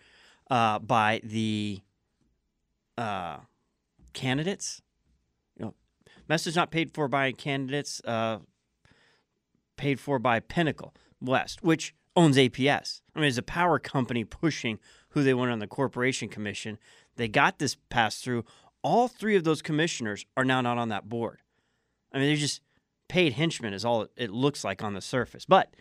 uh, 0.49 0.79
by 0.79 1.19
the 1.23 1.81
uh, 2.97 3.37
candidates. 4.13 4.81
You 5.57 5.65
know, 5.65 5.73
message 6.27 6.55
not 6.55 6.71
paid 6.71 6.93
for 6.93 7.07
by 7.07 7.31
candidates. 7.33 8.01
Uh, 8.05 8.39
paid 9.75 9.99
for 9.99 10.19
by 10.19 10.39
Pinnacle 10.39 10.93
West, 11.21 11.63
which 11.63 11.93
owns 12.15 12.37
APS. 12.37 13.01
I 13.15 13.19
mean, 13.19 13.29
it's 13.29 13.37
a 13.37 13.43
power 13.43 13.79
company 13.79 14.23
pushing 14.23 14.79
who 15.09 15.23
they 15.23 15.33
want 15.33 15.51
on 15.51 15.59
the 15.59 15.67
corporation 15.67 16.27
commission. 16.27 16.77
They 17.19 17.27
got 17.27 17.59
this 17.59 17.75
passed 17.89 18.23
through. 18.23 18.45
All 18.81 19.09
three 19.09 19.35
of 19.35 19.43
those 19.43 19.61
commissioners 19.61 20.25
are 20.37 20.45
now 20.45 20.61
not 20.61 20.77
on 20.77 20.87
that 20.87 21.09
board. 21.09 21.39
I 22.13 22.17
mean, 22.17 22.27
they're 22.27 22.37
just 22.37 22.61
paid 23.09 23.33
henchmen, 23.33 23.73
is 23.73 23.83
all 23.83 24.07
it 24.15 24.31
looks 24.31 24.63
like 24.63 24.81
on 24.81 24.93
the 24.93 25.01
surface. 25.01 25.45
But 25.45 25.75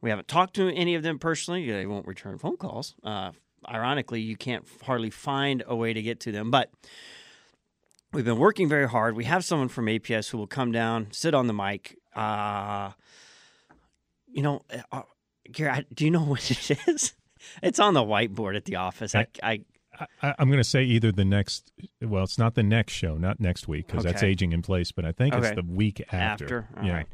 we 0.00 0.10
haven't 0.10 0.28
talked 0.28 0.54
to 0.54 0.72
any 0.72 0.94
of 0.94 1.02
them 1.02 1.18
personally. 1.18 1.68
They 1.68 1.86
won't 1.86 2.06
return 2.06 2.38
phone 2.38 2.56
calls. 2.56 2.94
Uh, 3.02 3.32
ironically, 3.68 4.20
you 4.20 4.36
can't 4.36 4.64
hardly 4.84 5.10
find 5.10 5.64
a 5.66 5.74
way 5.74 5.92
to 5.92 6.00
get 6.00 6.20
to 6.20 6.32
them. 6.32 6.52
But 6.52 6.70
we've 8.12 8.24
been 8.24 8.38
working 8.38 8.68
very 8.68 8.88
hard. 8.88 9.16
We 9.16 9.24
have 9.24 9.44
someone 9.44 9.68
from 9.68 9.86
APS 9.86 10.30
who 10.30 10.38
will 10.38 10.46
come 10.46 10.70
down, 10.70 11.08
sit 11.10 11.34
on 11.34 11.48
the 11.48 11.52
mic. 11.52 11.98
Uh, 12.14 12.92
you 14.28 14.42
know, 14.42 14.62
uh, 14.92 15.02
Gary, 15.50 15.84
do 15.92 16.04
you 16.04 16.12
know 16.12 16.20
what 16.24 16.48
it 16.48 16.78
is? 16.86 17.14
It's 17.60 17.80
on 17.80 17.94
the 17.94 18.04
whiteboard 18.04 18.54
at 18.56 18.66
the 18.66 18.76
office. 18.76 19.16
I, 19.16 19.26
I 19.42 19.62
I, 20.22 20.34
am 20.38 20.48
going 20.48 20.58
to 20.58 20.64
say 20.64 20.82
either 20.84 21.12
the 21.12 21.24
next. 21.24 21.72
Well, 22.00 22.24
it's 22.24 22.38
not 22.38 22.54
the 22.54 22.62
next 22.62 22.92
show, 22.92 23.16
not 23.16 23.40
next 23.40 23.68
week, 23.68 23.86
because 23.86 24.04
okay. 24.04 24.12
that's 24.12 24.22
aging 24.22 24.52
in 24.52 24.62
place. 24.62 24.92
But 24.92 25.04
I 25.04 25.12
think 25.12 25.34
okay. 25.34 25.48
it's 25.48 25.56
the 25.56 25.66
week 25.66 26.00
after. 26.12 26.68
After, 26.68 26.68
yeah. 26.82 26.92
Right. 26.92 27.06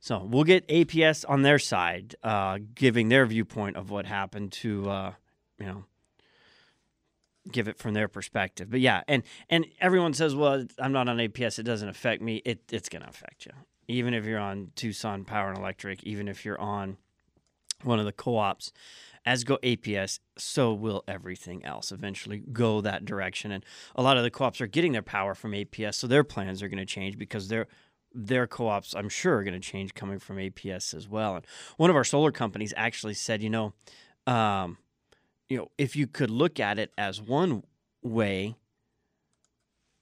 So 0.00 0.24
we'll 0.24 0.44
get 0.44 0.66
APS 0.68 1.24
on 1.28 1.42
their 1.42 1.58
side, 1.58 2.14
uh, 2.22 2.58
giving 2.74 3.08
their 3.08 3.26
viewpoint 3.26 3.76
of 3.76 3.90
what 3.90 4.06
happened 4.06 4.52
to, 4.52 4.90
uh, 4.90 5.12
you 5.58 5.66
know, 5.66 5.84
give 7.50 7.68
it 7.68 7.78
from 7.78 7.94
their 7.94 8.08
perspective. 8.08 8.70
But 8.70 8.80
yeah, 8.80 9.02
and 9.08 9.22
and 9.48 9.66
everyone 9.80 10.14
says, 10.14 10.34
well, 10.34 10.64
I'm 10.78 10.92
not 10.92 11.08
on 11.08 11.18
APS. 11.18 11.58
It 11.58 11.64
doesn't 11.64 11.88
affect 11.88 12.22
me. 12.22 12.42
It 12.44 12.62
it's 12.70 12.88
going 12.88 13.02
to 13.02 13.08
affect 13.08 13.46
you, 13.46 13.52
even 13.88 14.14
if 14.14 14.24
you're 14.24 14.38
on 14.38 14.72
Tucson 14.76 15.24
Power 15.24 15.48
and 15.48 15.58
Electric, 15.58 16.02
even 16.04 16.28
if 16.28 16.44
you're 16.44 16.60
on 16.60 16.96
one 17.82 17.98
of 17.98 18.04
the 18.04 18.12
co-ops 18.12 18.72
as 19.24 19.44
go 19.44 19.58
APS, 19.62 20.18
so 20.36 20.72
will 20.72 21.04
everything 21.06 21.64
else 21.64 21.92
eventually 21.92 22.42
go 22.52 22.80
that 22.80 23.04
direction. 23.04 23.52
And 23.52 23.64
a 23.94 24.02
lot 24.02 24.16
of 24.16 24.22
the 24.22 24.30
co-ops 24.30 24.60
are 24.60 24.66
getting 24.66 24.92
their 24.92 25.02
power 25.02 25.34
from 25.34 25.52
APS, 25.52 25.94
so 25.94 26.06
their 26.06 26.24
plans 26.24 26.62
are 26.62 26.68
going 26.68 26.78
to 26.78 26.86
change 26.86 27.18
because 27.18 27.48
their 27.48 27.66
their 28.14 28.46
co-ops, 28.46 28.94
I'm 28.94 29.08
sure, 29.08 29.38
are 29.38 29.44
going 29.44 29.54
to 29.54 29.60
change 29.60 29.94
coming 29.94 30.18
from 30.18 30.36
APS 30.36 30.92
as 30.92 31.08
well. 31.08 31.36
And 31.36 31.46
one 31.78 31.88
of 31.88 31.96
our 31.96 32.04
solar 32.04 32.30
companies 32.30 32.74
actually 32.76 33.14
said, 33.14 33.42
you 33.42 33.48
know, 33.48 33.72
um, 34.26 34.76
you 35.48 35.56
know, 35.56 35.70
if 35.78 35.96
you 35.96 36.06
could 36.06 36.30
look 36.30 36.60
at 36.60 36.78
it 36.78 36.92
as 36.98 37.22
one 37.22 37.62
way, 38.02 38.56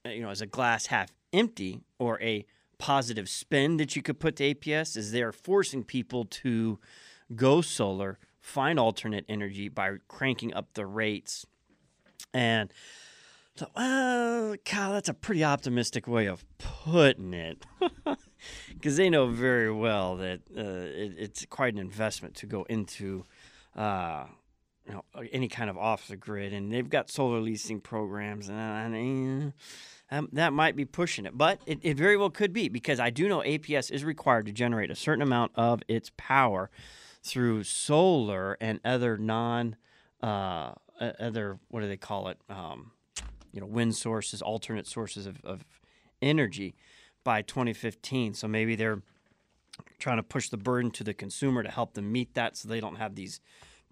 uh, 0.05 0.11
you 0.11 0.23
know, 0.23 0.31
as 0.31 0.41
a 0.41 0.47
glass 0.47 0.87
half 0.87 1.11
empty 1.33 1.83
or 2.01 2.21
a 2.21 2.45
positive 2.79 3.29
spin 3.29 3.77
that 3.77 3.95
you 3.95 4.03
could 4.03 4.19
put 4.19 4.37
to 4.37 4.55
APS, 4.55 4.97
is 4.97 5.13
they're 5.13 5.33
forcing 5.33 5.85
people 5.85 6.25
to 6.25 6.79
go 7.37 7.61
solar 7.61 8.19
find 8.41 8.79
alternate 8.79 9.25
energy 9.29 9.69
by 9.69 9.97
cranking 10.09 10.55
up 10.55 10.75
the 10.75 10.87
rates. 10.87 11.47
And 12.33 12.73
so, 13.57 13.67
well, 13.77 14.57
Kyle, 14.65 14.93
that's 14.93 15.09
a 15.09 15.15
pretty 15.15 15.45
optimistic 15.45 16.07
way 16.07 16.27
of 16.27 16.45
putting 16.59 17.35
it. 17.35 17.67
Because 18.71 18.97
they 18.97 19.11
know 19.11 19.27
very 19.27 19.71
well 19.71 20.17
that 20.17 20.41
uh, 20.57 20.63
it, 20.63 21.15
it's 21.19 21.45
quite 21.45 21.75
an 21.75 21.79
investment 21.79 22.35
to 22.37 22.47
go 22.47 22.63
into 22.71 23.27
uh, 23.77 24.25
you 24.87 24.95
know, 24.95 25.05
any 25.33 25.49
kind 25.49 25.71
of 25.71 25.77
off 25.77 26.09
the 26.09 26.17
grid. 26.17 26.53
And 26.53 26.73
they've 26.73 26.89
got 26.89 27.11
solar 27.11 27.41
leasing 27.41 27.81
programs, 27.81 28.49
and, 28.49 29.53
um, 30.11 30.29
that 30.33 30.53
might 30.53 30.75
be 30.75 30.85
pushing 30.85 31.27
it. 31.27 31.37
But 31.37 31.61
it, 31.67 31.79
it 31.83 31.97
very 31.97 32.17
well 32.17 32.31
could 32.31 32.53
be 32.53 32.69
because 32.69 32.99
I 32.99 33.11
do 33.11 33.29
know 33.29 33.41
APS 33.41 33.91
is 33.91 34.05
required 34.05 34.47
to 34.47 34.53
generate 34.53 34.91
a 34.91 34.97
certain 34.97 35.23
amount 35.23 35.53
of 35.55 35.83
its 35.87 36.11
power 36.17 36.71
through 37.23 37.65
solar 37.65 38.57
and 38.61 38.81
other 38.85 39.17
non 39.17 39.77
uh, 40.23 40.73
other 41.01 41.59
what 41.69 41.81
do 41.81 41.89
they 41.89 41.97
call 41.97 42.29
it 42.29 42.39
um, 42.49 42.93
you 43.53 43.61
know 43.61 43.67
wind 43.67 43.95
sources 43.95 44.43
alternate 44.43 44.87
sources 44.87 45.27
of, 45.27 45.45
of 45.45 45.65
energy 46.23 46.75
by 47.25 47.43
2015 47.43 48.35
so 48.35 48.47
maybe 48.47 48.77
they're 48.77 49.03
trying 49.99 50.17
to 50.17 50.23
push 50.23 50.49
the 50.49 50.57
burden 50.57 50.91
to 50.91 51.05
the 51.05 51.15
consumer 51.15 51.63
to 51.63 51.71
help 51.71 51.95
them 51.95 52.11
meet 52.11 52.35
that 52.35 52.57
so 52.57 52.69
they 52.69 52.81
don't 52.81 52.97
have 52.97 53.15
these 53.15 53.41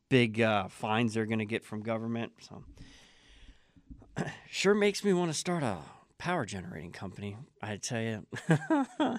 big 0.08 0.40
uh, 0.40 0.68
fines 0.68 1.14
they're 1.14 1.26
going 1.26 1.38
to 1.38 1.44
get 1.44 1.64
from 1.64 1.82
government. 1.82 2.32
So 2.40 2.62
sure 4.50 4.74
makes 4.74 5.04
me 5.04 5.12
want 5.12 5.30
to 5.30 5.36
start 5.36 5.62
a 5.62 5.78
power 6.18 6.44
generating 6.44 6.90
company 6.90 7.36
i 7.62 7.76
tell 7.76 8.00
you 8.00 8.26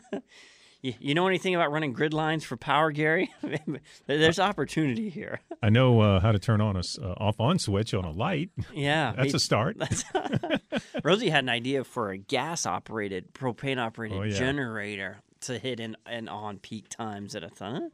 You, 0.81 0.93
you 0.99 1.13
know 1.13 1.27
anything 1.27 1.55
about 1.55 1.71
running 1.71 1.91
grid 1.91 2.13
lines 2.13 2.45
for 2.45 2.55
power, 2.55 2.91
Gary? 2.91 3.29
There's 4.07 4.39
opportunity 4.39 5.09
here. 5.09 5.41
I 5.61 5.69
know 5.69 5.99
uh, 5.99 6.19
how 6.21 6.31
to 6.31 6.39
turn 6.39 6.61
on 6.61 6.77
a 6.77 6.83
uh, 7.01 7.15
off 7.17 7.39
on 7.39 7.59
switch 7.59 7.93
on 7.93 8.05
a 8.05 8.11
light. 8.11 8.49
Yeah, 8.73 9.13
that's 9.17 9.33
a 9.33 9.39
start. 9.39 9.77
That's 9.77 10.05
Rosie 11.03 11.29
had 11.29 11.43
an 11.43 11.49
idea 11.49 11.83
for 11.83 12.11
a 12.11 12.17
gas 12.17 12.65
operated, 12.65 13.33
propane 13.33 13.77
operated 13.77 14.17
oh, 14.17 14.23
yeah. 14.23 14.37
generator 14.37 15.17
to 15.41 15.59
hit 15.59 15.81
in 15.81 15.97
and 16.05 16.29
on 16.29 16.59
peak 16.59 16.87
times 16.87 17.35
at 17.35 17.43
a 17.43 17.49
time. 17.49 17.91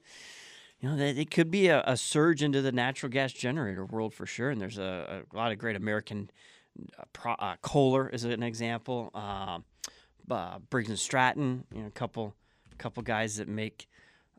you 0.79 0.89
know, 0.89 1.03
it 1.03 1.31
could 1.31 1.49
be 1.49 1.67
a, 1.67 1.83
a, 1.87 1.97
surge 1.97 2.43
into 2.43 2.61
the 2.61 2.71
natural 2.71 3.11
gas 3.11 3.31
generator 3.33 3.85
world 3.85 4.13
for 4.13 4.25
sure. 4.25 4.49
And 4.49 4.59
there's 4.59 4.77
a, 4.77 5.23
a 5.31 5.35
lot 5.35 5.51
of 5.51 5.57
great 5.57 5.75
American 5.75 6.29
uh, 6.99 7.03
pro, 7.13 7.33
uh, 7.33 7.55
Kohler 7.61 8.09
is 8.09 8.25
an 8.25 8.43
example. 8.43 9.09
Um, 9.13 9.63
uh, 10.29 10.59
Briggs 10.69 10.89
and 10.89 10.99
Stratton, 10.99 11.65
you 11.73 11.81
know, 11.81 11.87
a 11.87 11.91
couple 11.91 12.35
couple 12.75 13.03
guys 13.03 13.37
that 13.37 13.47
make 13.47 13.87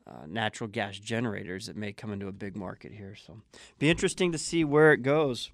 uh, 0.07 0.25
natural 0.27 0.69
gas 0.69 0.97
generators 0.97 1.67
that 1.67 1.75
may 1.75 1.91
come 1.91 2.11
into 2.11 2.27
a 2.27 2.31
big 2.31 2.55
market 2.55 2.93
here. 2.93 3.15
So, 3.15 3.41
be 3.79 3.89
interesting 3.89 4.31
to 4.31 4.37
see 4.37 4.63
where 4.63 4.93
it 4.93 5.01
goes. 5.01 5.51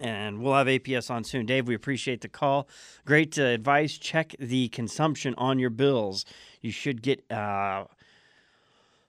And 0.00 0.40
we'll 0.40 0.54
have 0.54 0.66
APS 0.66 1.10
on 1.10 1.22
soon. 1.22 1.46
Dave, 1.46 1.68
we 1.68 1.74
appreciate 1.74 2.20
the 2.20 2.28
call. 2.28 2.68
Great 3.04 3.38
uh, 3.38 3.42
advice. 3.42 3.96
Check 3.96 4.34
the 4.40 4.68
consumption 4.68 5.34
on 5.38 5.58
your 5.58 5.70
bills. 5.70 6.24
You 6.60 6.72
should 6.72 7.00
get 7.00 7.24
uh, 7.30 7.84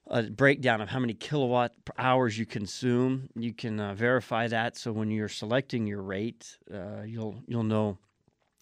a 0.08 0.22
breakdown 0.24 0.80
of 0.80 0.88
how 0.88 1.00
many 1.00 1.14
kilowatt 1.14 1.72
hours 1.98 2.38
you 2.38 2.46
consume. 2.46 3.28
You 3.34 3.52
can 3.52 3.80
uh, 3.80 3.94
verify 3.94 4.48
that, 4.48 4.76
so 4.76 4.92
when 4.92 5.10
you're 5.10 5.28
selecting 5.28 5.86
your 5.86 6.02
rate, 6.02 6.56
uh, 6.72 7.02
you'll 7.04 7.42
you'll 7.46 7.64
know 7.64 7.98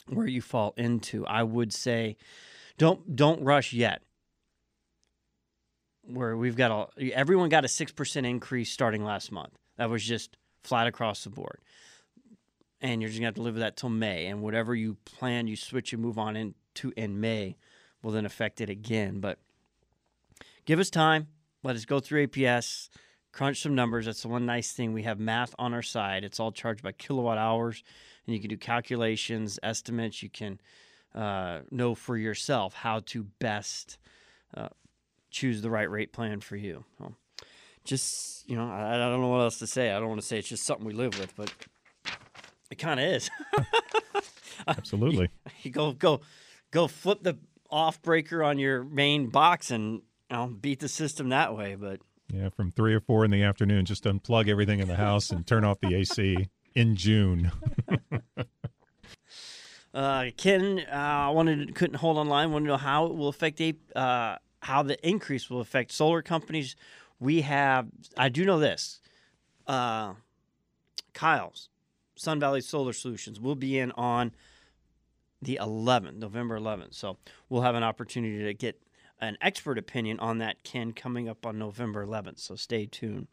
where 0.09 0.27
you 0.27 0.41
fall 0.41 0.75
into. 0.77 1.27
I 1.27 1.43
would 1.43 1.73
say, 1.73 2.17
don't 2.79 3.17
don't 3.17 3.43
rush 3.43 3.73
yet. 3.73 4.03
Where 6.07 6.37
we've 6.37 6.57
got 6.57 6.91
a 6.99 7.13
everyone 7.13 7.49
got 7.49 7.65
a 7.65 7.69
six 7.69 7.91
percent 7.93 8.27
increase 8.27 8.71
starting 8.71 9.05
last 9.05 9.33
month. 9.33 9.59
That 9.77 9.91
was 9.91 10.05
just 10.05 10.37
flat 10.63 10.87
across 10.87 11.25
the 11.25 11.31
board, 11.31 11.61
and 12.81 13.01
you're 13.01 13.09
just 13.09 13.21
gonna 13.21 13.29
have 13.29 13.35
to 13.37 13.43
live 13.43 13.55
with 13.55 13.63
that 13.63 13.77
till 13.77 13.89
May. 13.89 14.27
And 14.27 14.43
whatever 14.43 14.75
you 14.75 14.97
plan, 15.05 15.47
you 15.47 15.57
switch 15.57 15.93
and 15.93 16.03
move 16.03 16.19
on 16.19 16.37
into 16.37 16.93
in 16.97 17.21
May, 17.21 17.57
will 18.03 18.13
then 18.13 18.27
affect 18.27 18.61
it 18.61 18.69
again. 18.69 19.21
But 19.21 19.39
give 20.67 20.79
us 20.79 20.91
time. 20.91 21.29
Let 21.63 21.77
us 21.77 21.87
go 21.87 21.99
through 21.99 22.27
APS, 22.27 22.91
crunch 23.33 23.63
some 23.63 23.75
numbers. 23.75 24.05
That's 24.05 24.23
the 24.23 24.29
one 24.29 24.45
nice 24.45 24.73
thing. 24.73 24.93
We 24.93 25.05
have 25.05 25.19
math 25.19 25.55
on 25.59 25.73
our 25.73 25.83
side. 25.83 26.25
It's 26.25 26.39
all 26.39 26.53
charged 26.53 26.83
by 26.83 26.93
kilowatt 26.93 27.39
hours, 27.39 27.83
and 28.27 28.35
you 28.35 28.41
can 28.41 28.51
do 28.51 28.59
calculations, 28.59 29.59
estimates. 29.63 30.23
You 30.23 30.29
can 30.29 30.61
uh, 31.15 31.61
know 31.71 31.95
for 31.95 32.19
yourself 32.19 32.75
how 32.75 33.01
to 33.07 33.25
best 33.39 33.99
uh, 34.55 34.69
choose 35.35 35.63
the 35.63 35.71
right 35.71 35.91
rate 35.91 36.13
plan 36.13 36.41
for 36.41 36.57
you. 36.57 36.85
Well, 36.99 37.17
just, 37.85 38.49
you 38.49 38.57
know, 38.57 38.71
I, 38.71 38.95
I 38.95 38.97
don't 38.97 39.21
know 39.21 39.29
what 39.29 39.41
else 39.41 39.59
to 39.59 39.67
say. 39.67 39.91
I 39.91 39.99
don't 39.99 40.09
want 40.09 40.21
to 40.21 40.27
say 40.27 40.39
it's 40.39 40.49
just 40.49 40.65
something 40.65 40.87
we 40.87 40.95
live 40.95 41.19
with, 41.19 41.35
but 41.37 41.53
it 42.71 42.77
kind 42.77 43.01
of 43.01 43.07
is. 43.07 43.29
Absolutely. 44.69 45.31
you, 45.45 45.53
you 45.65 45.71
go, 45.71 45.93
go, 45.93 46.21
go 46.71 46.87
flip 46.87 47.23
the 47.23 47.37
off 47.69 48.01
breaker 48.01 48.43
on 48.43 48.59
your 48.59 48.85
main 48.85 49.27
box 49.27 49.71
and 49.71 50.03
you 50.31 50.37
know, 50.37 50.47
beat 50.47 50.81
the 50.81 50.89
system 50.89 51.31
that 51.31 51.57
way. 51.57 51.75
But 51.75 52.01
yeah, 52.33 52.49
from 52.51 52.71
three 52.71 52.95
or 52.95 53.01
four 53.01 53.25
in 53.25 53.31
the 53.31 53.43
afternoon, 53.43 53.85
just 53.85 54.05
unplug 54.05 54.49
everything 54.49 54.79
in 54.79 54.89
the 54.89 54.97
house 54.97 55.31
and 55.31 55.47
turn 55.47 55.65
off 55.65 55.81
the 55.81 55.95
AC 55.95 56.49
in 56.75 56.95
June. 56.95 57.51
uh, 59.95 60.27
Ken, 60.37 60.85
uh, 60.91 60.95
I 60.95 61.31
wanted 61.31 61.75
couldn't 61.75 61.97
hold 61.97 62.19
online. 62.19 62.53
Wanted 62.53 62.67
to 62.67 62.73
know 62.73 62.77
how 62.77 63.07
it 63.07 63.15
will 63.15 63.29
affect 63.29 63.61
a, 63.61 63.75
uh, 63.97 64.37
how 64.65 64.83
the 64.83 64.99
increase 65.07 65.51
will 65.51 65.61
affect 65.61 65.93
solar 65.93 66.23
companies. 66.23 66.75
We 67.21 67.43
have, 67.43 67.89
I 68.17 68.31
do 68.31 68.45
know 68.45 68.59
this. 68.59 69.01
Uh, 69.67 70.15
Kyle's 71.13 71.69
Sun 72.17 72.41
Valley 72.41 72.61
Solar 72.61 72.95
Solutions 72.95 73.39
will 73.39 73.55
be 73.55 73.79
in 73.79 73.93
on 73.93 74.33
the 75.41 75.59
11th, 75.61 76.17
November 76.17 76.59
11th. 76.59 76.95
So 76.95 77.19
we'll 77.49 77.63
have 77.63 77.75
an 77.75 77.83
opportunity 77.83 78.43
to 78.43 78.55
get 78.55 78.81
an 79.21 79.37
expert 79.41 79.79
opinion 79.79 80.19
on 80.19 80.39
that, 80.39 80.65
Ken, 80.65 80.93
coming 80.93 81.29
up 81.29 81.45
on 81.45 81.59
November 81.59 82.05
11th. 82.05 82.41
So 82.41 82.57
stay 82.57 82.87
tuned. 82.87 83.29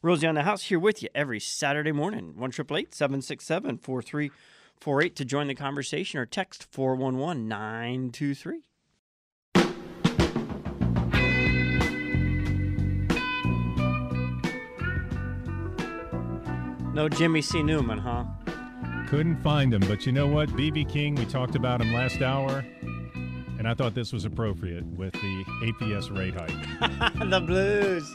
Rosie 0.00 0.26
on 0.26 0.34
the 0.34 0.42
house 0.42 0.64
here 0.64 0.78
with 0.78 1.02
you 1.02 1.08
every 1.14 1.40
Saturday 1.40 1.92
morning, 1.92 2.34
1 2.36 2.52
767 2.52 3.78
4348 3.78 5.16
to 5.16 5.24
join 5.24 5.46
the 5.46 5.54
conversation 5.54 6.18
or 6.18 6.26
text 6.26 6.66
411 6.70 7.46
923. 7.46 8.62
No 16.92 17.08
Jimmy 17.08 17.40
C. 17.40 17.62
Newman, 17.62 17.98
huh? 17.98 18.24
Couldn't 19.08 19.42
find 19.42 19.72
him, 19.72 19.80
but 19.88 20.04
you 20.04 20.12
know 20.12 20.26
what? 20.26 20.50
BB 20.50 20.90
King, 20.90 21.14
we 21.14 21.24
talked 21.24 21.54
about 21.54 21.80
him 21.80 21.92
last 21.92 22.20
hour. 22.20 22.64
And 23.58 23.66
I 23.66 23.72
thought 23.72 23.94
this 23.94 24.12
was 24.12 24.26
appropriate 24.26 24.84
with 24.84 25.14
the 25.14 25.44
APS 25.62 26.14
rate 26.14 26.34
hike. 26.34 27.20
the 27.30 27.40
blues. 27.40 28.14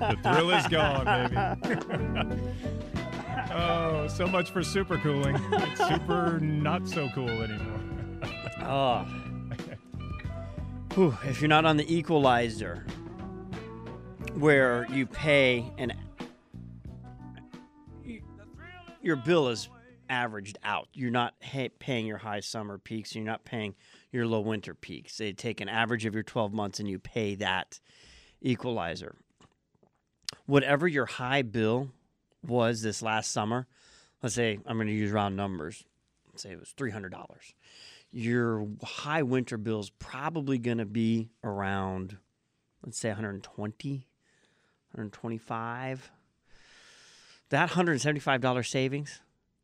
the 0.00 0.16
thrill 0.22 0.50
is 0.50 0.66
gone, 0.66 1.04
baby. 1.04 2.40
oh, 3.52 4.08
so 4.08 4.26
much 4.26 4.50
for 4.50 4.64
super 4.64 4.98
cooling. 4.98 5.36
It's 5.52 5.86
super 5.86 6.40
not 6.40 6.88
so 6.88 7.08
cool 7.14 7.28
anymore. 7.28 7.80
oh. 8.62 9.06
Whew, 10.94 11.16
if 11.24 11.40
you're 11.40 11.48
not 11.48 11.64
on 11.64 11.76
the 11.76 11.94
equalizer, 11.94 12.84
where 14.34 14.86
you 14.90 15.06
pay 15.06 15.70
an 15.78 15.92
your 19.02 19.16
bill 19.16 19.48
is 19.48 19.68
averaged 20.08 20.58
out. 20.64 20.88
You're 20.92 21.10
not 21.10 21.34
paying 21.78 22.06
your 22.06 22.18
high 22.18 22.40
summer 22.40 22.78
peaks. 22.78 23.14
You're 23.14 23.24
not 23.24 23.44
paying 23.44 23.74
your 24.12 24.26
low 24.26 24.40
winter 24.40 24.74
peaks. 24.74 25.16
They 25.16 25.32
take 25.32 25.60
an 25.60 25.68
average 25.68 26.04
of 26.04 26.14
your 26.14 26.24
12 26.24 26.52
months 26.52 26.80
and 26.80 26.88
you 26.88 26.98
pay 26.98 27.36
that 27.36 27.80
equalizer. 28.42 29.14
Whatever 30.46 30.88
your 30.88 31.06
high 31.06 31.42
bill 31.42 31.90
was 32.46 32.82
this 32.82 33.02
last 33.02 33.30
summer, 33.30 33.66
let's 34.22 34.34
say 34.34 34.58
I'm 34.66 34.76
going 34.76 34.88
to 34.88 34.92
use 34.92 35.12
round 35.12 35.36
numbers. 35.36 35.84
Let's 36.32 36.42
say 36.42 36.50
it 36.50 36.60
was 36.60 36.74
$300. 36.76 37.14
Your 38.12 38.66
high 38.82 39.22
winter 39.22 39.56
bill 39.56 39.80
is 39.80 39.90
probably 39.90 40.58
going 40.58 40.78
to 40.78 40.86
be 40.86 41.30
around, 41.44 42.16
let's 42.84 42.98
say 42.98 43.10
120, 43.10 43.90
125. 44.92 46.10
That 47.50 47.70
$175 47.70 48.66
savings 48.66 49.20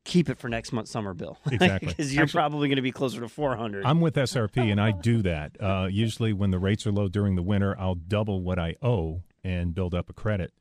keep 0.07 0.31
it 0.31 0.39
for 0.39 0.49
next 0.49 0.73
month's 0.73 0.91
summer 0.91 1.13
bill. 1.13 1.39
Exactly. 1.51 1.89
Because 1.89 2.15
you're 2.15 2.25
Actually, 2.25 2.39
probably 2.39 2.69
going 2.69 2.77
to 2.77 2.83
be 2.83 2.93
closer 2.93 3.21
to 3.21 3.29
400. 3.29 3.85
I'm 3.85 4.01
with 4.01 4.15
SRP 4.15 4.71
and 4.71 4.81
I 4.81 4.93
do 4.93 5.23
that. 5.23 5.57
Uh, 5.61 5.89
usually 5.91 6.33
when 6.33 6.51
the 6.51 6.59
rates 6.59 6.87
are 6.87 6.93
low 6.93 7.09
during 7.09 7.35
the 7.35 7.43
winter, 7.43 7.75
I'll 7.79 7.95
double 7.95 8.43
what 8.43 8.59
I 8.59 8.77
owe 8.83 9.23
and 9.43 9.75
build 9.75 9.95
up 9.95 10.09
a 10.09 10.13
credit. 10.13 10.53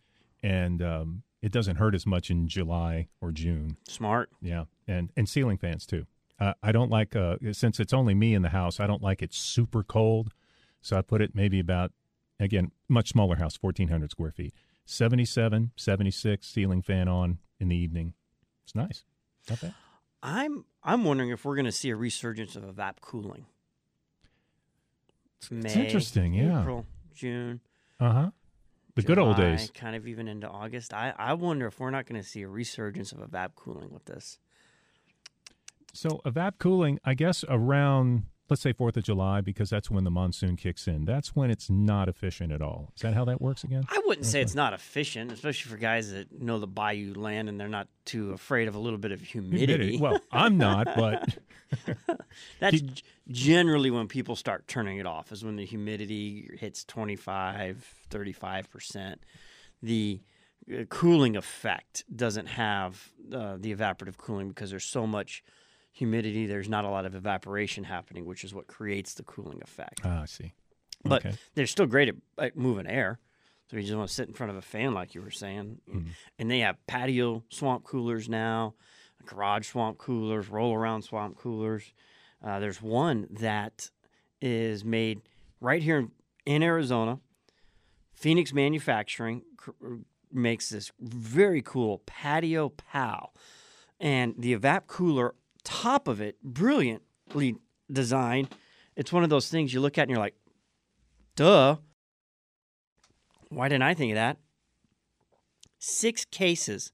And 0.42 0.82
um, 0.82 1.24
it 1.42 1.52
doesn't 1.52 1.78
hurt 1.78 1.96
as 1.96 2.06
much 2.06 2.30
in 2.30 2.48
July 2.48 3.08
or 3.22 3.32
June. 3.32 3.78
Smart. 3.88 4.30
Yeah. 4.42 4.66
And, 4.88 5.12
and 5.16 5.30
ceiling 5.30 5.58
fans 5.58 5.86
too. 5.86 6.06
Uh, 6.40 6.54
I 6.64 6.72
don't 6.72 6.90
like, 6.90 7.16
uh, 7.16 7.38
since 7.52 7.80
it's 7.80 7.94
only 7.94 8.14
me 8.14 8.34
in 8.34 8.42
the 8.42 8.50
house, 8.50 8.80
I 8.80 8.88
don't 8.88 9.02
like 9.02 9.22
it 9.22 9.34
super 9.34 9.84
cold. 9.84 10.32
So 10.82 10.98
I 10.98 11.02
put 11.02 11.22
it 11.22 11.32
maybe 11.34 11.60
about, 11.60 11.92
again, 12.40 12.72
much 12.88 13.10
smaller 13.10 13.36
house, 13.38 13.58
1,400 13.60 14.12
square 14.12 14.32
feet. 14.32 14.54
77, 14.86 15.72
76 15.76 16.48
ceiling 16.48 16.82
fan 16.82 17.08
on 17.08 17.40
in 17.60 17.70
the 17.70 17.76
evening. 17.76 18.14
It's 18.64 18.76
nice. 18.76 19.04
Not 19.50 19.62
bad. 19.62 19.74
I'm 20.24 20.66
I'm 20.84 21.04
wondering 21.04 21.30
if 21.30 21.46
we're 21.46 21.56
going 21.56 21.66
to 21.66 21.72
see 21.72 21.90
a 21.90 21.96
resurgence 21.96 22.56
of 22.56 22.64
evap 22.64 22.96
cooling. 23.02 23.46
It's 25.38 25.52
May, 25.52 25.60
it's 25.68 25.76
interesting, 25.76 26.34
yeah. 26.34 26.62
April, 26.62 26.86
June. 27.14 27.60
Uh 28.00 28.12
huh. 28.12 28.30
The 28.96 29.02
July, 29.02 29.08
good 29.08 29.20
old 29.22 29.38
days. 29.38 29.72
Kind 29.74 29.96
of 29.96 30.08
even 30.08 30.28
into 30.28 30.48
August. 30.48 30.94
I, 30.94 31.14
I 31.18 31.34
wonder 31.34 31.68
if 31.68 31.80
we're 31.80 31.92
not 31.92 32.08
going 32.08 32.22
to 32.22 32.28
see 32.28 32.42
a 32.44 32.48
resurgence 32.48 33.12
of 33.12 33.20
evap 33.20 33.50
cooling 33.56 33.92
with 33.92 34.06
this. 34.06 34.40
So 35.94 36.22
evap 36.26 36.54
cooling, 36.60 37.00
I 37.04 37.14
guess 37.14 37.44
around 37.48 38.24
let's 38.50 38.62
say 38.62 38.74
Fourth 38.74 38.98
of 38.98 39.04
July, 39.04 39.42
because 39.42 39.70
that's 39.70 39.90
when 39.90 40.04
the 40.04 40.12
monsoon 40.12 40.56
kicks 40.56 40.88
in. 40.88 41.06
That's 41.06 41.36
when 41.36 41.50
it's 41.50 41.70
not 41.70 42.08
efficient 42.08 42.52
at 42.52 42.62
all. 42.62 42.92
Is 42.96 43.02
that 43.02 43.14
how 43.14 43.26
that 43.26 43.42
works 43.42 43.64
again? 43.64 43.86
I 43.90 44.02
wouldn't 44.06 44.26
okay. 44.26 44.32
say 44.32 44.42
it's 44.42 44.56
not 44.56 44.74
efficient, 44.74 45.32
especially 45.32 45.72
for 45.72 45.78
guys 45.78 46.12
that 46.12 46.42
know 46.42 46.60
the 46.60 46.68
bayou 46.68 47.14
land 47.14 47.50
and 47.50 47.60
they're 47.60 47.68
not 47.68 47.88
too 48.06 48.32
afraid 48.32 48.68
of 48.68 48.76
a 48.76 48.80
little 48.80 49.00
bit 49.00 49.12
of 49.12 49.22
humidity. 49.22 49.66
humidity. 49.66 49.98
Well, 49.98 50.20
I'm 50.32 50.58
not, 50.58 50.88
but 50.96 51.38
that's 52.60 52.82
generally 53.28 53.92
when 53.92 54.08
people 54.08 54.36
start 54.36 54.68
turning 54.68 55.00
it 55.00 55.06
off. 55.06 55.32
Is 55.32 55.44
when 55.44 55.56
the 55.56 55.66
humidity 55.66 56.50
hits 56.60 56.84
25, 56.86 57.84
35 58.10 58.70
percent. 58.70 59.22
The 59.82 60.22
uh, 60.72 60.84
cooling 60.90 61.36
effect 61.36 62.06
doesn't 62.16 62.48
have 62.48 63.12
uh, 63.34 63.58
the 63.60 63.76
evaporative 63.76 64.18
cooling 64.18 64.50
because 64.50 64.70
there's 64.70 64.86
so 64.86 65.06
much 65.06 65.44
humidity, 65.96 66.46
there's 66.46 66.68
not 66.68 66.84
a 66.84 66.90
lot 66.90 67.06
of 67.06 67.16
evaporation 67.16 67.86
happening, 67.86 68.26
which 68.26 68.44
is 68.44 68.54
what 68.54 68.68
creates 68.68 69.14
the 69.14 69.24
cooling 69.24 69.62
effect. 69.64 70.02
Ah, 70.04 70.24
I 70.24 70.26
see. 70.26 70.52
But 71.06 71.26
okay. 71.26 71.38
they're 71.56 71.68
still 71.68 71.86
great 71.86 72.10
at, 72.10 72.16
at, 72.38 72.58
moving 72.58 72.86
air. 72.86 73.20
So 73.70 73.78
you 73.78 73.84
just 73.84 73.96
want 73.96 74.10
to 74.10 74.14
sit 74.14 74.28
in 74.28 74.34
front 74.34 74.50
of 74.50 74.58
a 74.58 74.62
fan, 74.62 74.94
like 74.94 75.16
you 75.16 75.22
were 75.22 75.32
saying. 75.32 75.80
Mm-hmm. 75.90 76.10
And 76.38 76.52
they 76.52 76.60
have 76.60 76.86
patio 76.86 77.44
swamp 77.50 77.86
coolers 77.86 78.28
now, 78.28 78.74
garage 79.26 79.70
swamp 79.70 79.98
coolers, 79.98 80.50
roll 80.50 80.74
around 80.74 81.04
swamp 81.04 81.38
coolers. 81.38 81.94
Uh, 82.46 82.60
there's 82.60 82.82
one 82.82 83.28
that 83.32 83.90
is 84.42 84.84
made 84.84 85.22
right 85.62 85.82
here 85.82 85.98
in, 85.98 86.12
in 86.46 86.62
Arizona. 86.62 87.20
Phoenix 88.14 88.52
Manufacturing 88.52 89.44
cr- 89.56 89.72
makes 90.30 90.68
this 90.70 90.92
very 91.00 91.62
cool 91.62 92.02
patio 92.06 92.68
pal. 92.68 93.34
And 93.98 94.36
the 94.38 94.58
evap 94.58 94.88
cooler 94.88 95.36
top 95.66 96.08
of 96.08 96.22
it, 96.22 96.42
brilliantly 96.42 97.58
designed. 97.92 98.50
It's 98.96 99.12
one 99.12 99.24
of 99.24 99.30
those 99.30 99.50
things 99.50 99.74
you 99.74 99.82
look 99.82 99.98
at 99.98 100.04
and 100.04 100.12
you're 100.12 100.20
like, 100.20 100.36
duh. 101.36 101.78
Why 103.50 103.68
didn't 103.68 103.84
I 103.84 103.94
think 103.94 104.12
of 104.12 104.16
that? 104.16 104.38
Six 105.78 106.24
cases 106.26 106.94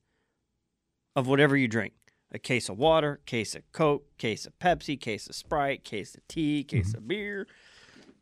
of 1.16 1.28
whatever 1.28 1.56
you 1.56 1.68
drink 1.68 1.94
a 2.32 2.40
case 2.40 2.70
of 2.70 2.78
water, 2.78 3.20
case 3.26 3.56
of 3.56 3.70
Coke, 3.72 4.06
case 4.18 4.46
of 4.46 4.58
Pepsi, 4.60 5.00
case 5.00 5.28
of 5.28 5.36
Sprite, 5.36 5.84
case 5.84 6.16
of 6.16 6.26
tea, 6.28 6.64
case 6.64 6.90
mm-hmm. 6.90 6.98
of 6.98 7.08
beer. 7.08 7.48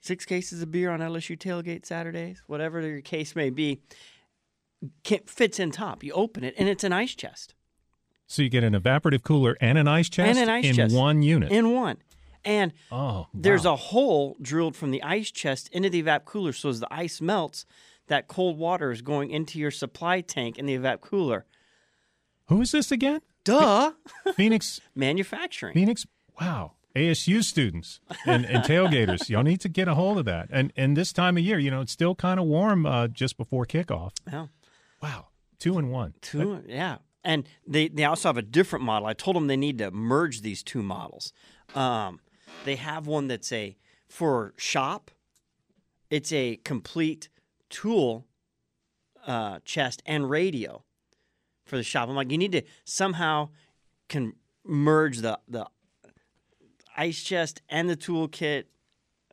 six 0.02 0.26
cases 0.26 0.62
of 0.62 0.72
beer 0.72 0.90
on 0.90 1.00
LSU 1.00 1.38
tailgate 1.38 1.86
Saturdays, 1.86 2.42
whatever 2.48 2.82
your 2.82 3.02
case 3.02 3.36
may 3.36 3.50
be, 3.50 3.82
fits 5.28 5.60
in 5.60 5.72
top. 5.72 6.04
You 6.04 6.14
open 6.14 6.44
it, 6.44 6.56
and 6.58 6.68
it's 6.68 6.84
an 6.84 6.94
ice 6.94 7.14
chest. 7.14 7.54
So 8.30 8.44
you 8.44 8.50
get 8.50 8.64
an 8.64 8.74
evaporative 8.74 9.24
cooler 9.24 9.58
and 9.60 9.78
an 9.80 9.88
ice 9.88 10.08
chest 10.08 10.30
And 10.30 10.38
an 10.38 10.50
ice 10.54 10.64
in 10.64 10.76
chest. 10.76 10.96
one 10.96 11.24
unit. 11.24 11.52
In 11.52 11.74
one. 11.74 11.98
And 12.46 12.72
oh, 12.92 13.28
there's 13.34 13.66
a 13.66 13.76
hole 13.76 14.38
drilled 14.40 14.76
from 14.76 14.92
the 14.92 15.02
ice 15.02 15.32
chest 15.32 15.68
into 15.74 15.90
the 15.90 16.04
evap 16.04 16.26
cooler. 16.26 16.54
So 16.54 16.70
as 16.70 16.80
the 16.80 16.94
ice 16.94 17.20
melts, 17.20 17.66
that 18.08 18.28
cold 18.28 18.58
water 18.58 18.92
is 18.92 19.02
going 19.02 19.32
into 19.32 19.58
your 19.58 19.72
supply 19.72 20.22
tank 20.22 20.58
in 20.60 20.68
the 20.68 20.78
evap 20.78 21.02
cooler. 21.02 21.46
Who 22.46 22.62
is 22.62 22.72
this 22.72 22.92
again? 22.92 23.22
Duh. 23.44 23.94
Phoenix. 24.36 24.80
Manufacturing. 24.96 25.74
Phoenix. 25.74 26.06
Wow. 26.40 26.74
ASU 26.96 27.44
students 27.44 28.00
and, 28.26 28.46
and 28.46 28.64
tailgaters, 28.64 29.30
y'all 29.30 29.44
need 29.44 29.62
to 29.62 29.70
get 29.70 29.88
a 29.88 29.96
hold 29.96 30.18
of 30.18 30.26
that. 30.26 30.50
And 30.52 30.74
and 30.76 30.98
this 30.98 31.14
time 31.14 31.38
of 31.38 31.44
year, 31.44 31.58
you 31.60 31.70
know, 31.72 31.82
it's 31.82 31.92
still 31.92 32.16
kind 32.16 32.40
of 32.40 32.46
warm 32.48 32.86
uh, 32.86 33.08
just 33.08 33.38
before 33.38 33.66
kickoff. 33.66 34.12
Yeah. 34.32 34.48
Wow, 35.02 35.28
two 35.60 35.78
and 35.78 35.92
one. 35.92 36.16
Two, 36.22 36.64
yeah. 36.68 36.98
And 37.24 37.48
they, 37.68 37.90
they 37.90 38.06
also 38.06 38.30
have 38.30 38.38
a 38.38 38.42
different 38.42 38.86
model. 38.86 39.08
I 39.08 39.14
told 39.14 39.36
them 39.36 39.48
they 39.48 39.58
need 39.58 39.78
to 39.80 39.92
merge 39.92 40.42
these 40.42 40.64
two 40.64 40.82
models. 40.82 41.34
Um, 41.76 42.22
they 42.66 42.76
have 42.78 43.08
one 43.08 43.28
that's 43.28 43.52
a 43.52 43.78
for 44.08 44.54
shop. 44.58 45.12
It's 46.10 46.32
a 46.32 46.58
complete 46.58 47.30
tool 47.70 48.26
uh, 49.28 49.60
chest 49.64 50.02
and 50.06 50.30
radio 50.30 50.84
for 51.66 51.78
the 51.78 51.84
shop. 51.84 52.10
I'm 52.10 52.16
like, 52.16 52.32
you 52.32 52.38
need 52.38 52.54
to 52.54 52.64
somehow 52.84 53.50
can 54.08 54.34
merge 54.66 55.20
the 55.20 55.40
the 55.48 55.68
ice 56.98 57.22
chest 57.24 57.62
and 57.70 57.90
the 57.90 57.96
toolkit, 57.96 58.66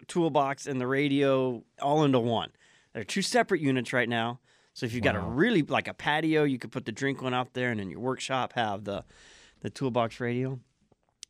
toolbox 0.07 0.67
and 0.67 0.81
the 0.81 0.87
radio 0.87 1.65
all 1.81 2.05
into 2.05 2.21
one. 2.21 2.51
They're 2.93 3.05
two 3.05 3.23
separate 3.23 3.61
units 3.61 3.93
right 3.93 4.09
now. 4.09 4.41
So 4.77 4.85
if 4.85 4.93
you've 4.93 5.03
got 5.03 5.17
a 5.17 5.21
really 5.21 5.63
like 5.63 5.89
a 5.89 5.95
patio, 5.95 6.45
you 6.45 6.59
could 6.59 6.71
put 6.71 6.85
the 6.85 6.93
drink 6.93 7.23
one 7.23 7.33
out 7.33 7.55
there, 7.55 7.71
and 7.71 7.81
in 7.81 7.89
your 7.91 8.01
workshop 8.01 8.53
have 8.53 8.85
the 8.85 9.05
the 9.61 9.71
toolbox 9.71 10.21
radio. 10.21 10.61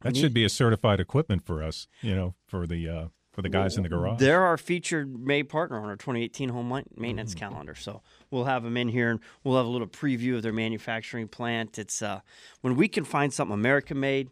That 0.02 0.16
should 0.16 0.34
be 0.34 0.44
a 0.44 0.48
certified 0.48 0.98
equipment 0.98 1.46
for 1.46 1.62
us, 1.62 1.86
you 2.02 2.16
know, 2.16 2.34
for 2.48 2.66
the 2.66 2.88
uh, 2.88 3.04
for 3.30 3.42
the 3.42 3.48
guys 3.48 3.76
in 3.76 3.84
the 3.84 3.88
garage. 3.88 4.18
They're 4.18 4.42
our 4.42 4.58
featured 4.58 5.24
May 5.24 5.44
partner 5.44 5.78
on 5.78 5.84
our 5.84 5.94
2018 5.94 6.48
home 6.48 6.82
maintenance 6.96 7.36
Mm. 7.36 7.38
calendar. 7.38 7.76
So 7.76 8.02
we'll 8.32 8.46
have 8.46 8.64
them 8.64 8.76
in 8.76 8.88
here 8.88 9.10
and 9.10 9.20
we'll 9.44 9.56
have 9.56 9.66
a 9.66 9.68
little 9.68 9.86
preview 9.86 10.34
of 10.34 10.42
their 10.42 10.52
manufacturing 10.52 11.28
plant. 11.28 11.78
It's 11.78 12.02
uh, 12.02 12.22
when 12.62 12.74
we 12.74 12.88
can 12.88 13.04
find 13.04 13.32
something 13.32 13.54
American 13.54 14.00
made, 14.00 14.28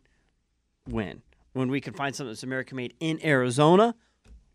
win. 0.89 1.23
When 1.53 1.71
we 1.71 1.81
can 1.81 1.95
find 1.95 2.17
something 2.17 2.33
that's 2.33 2.43
American 2.43 2.77
made 2.77 2.95
in 2.99 3.25
Arizona, 3.25 3.95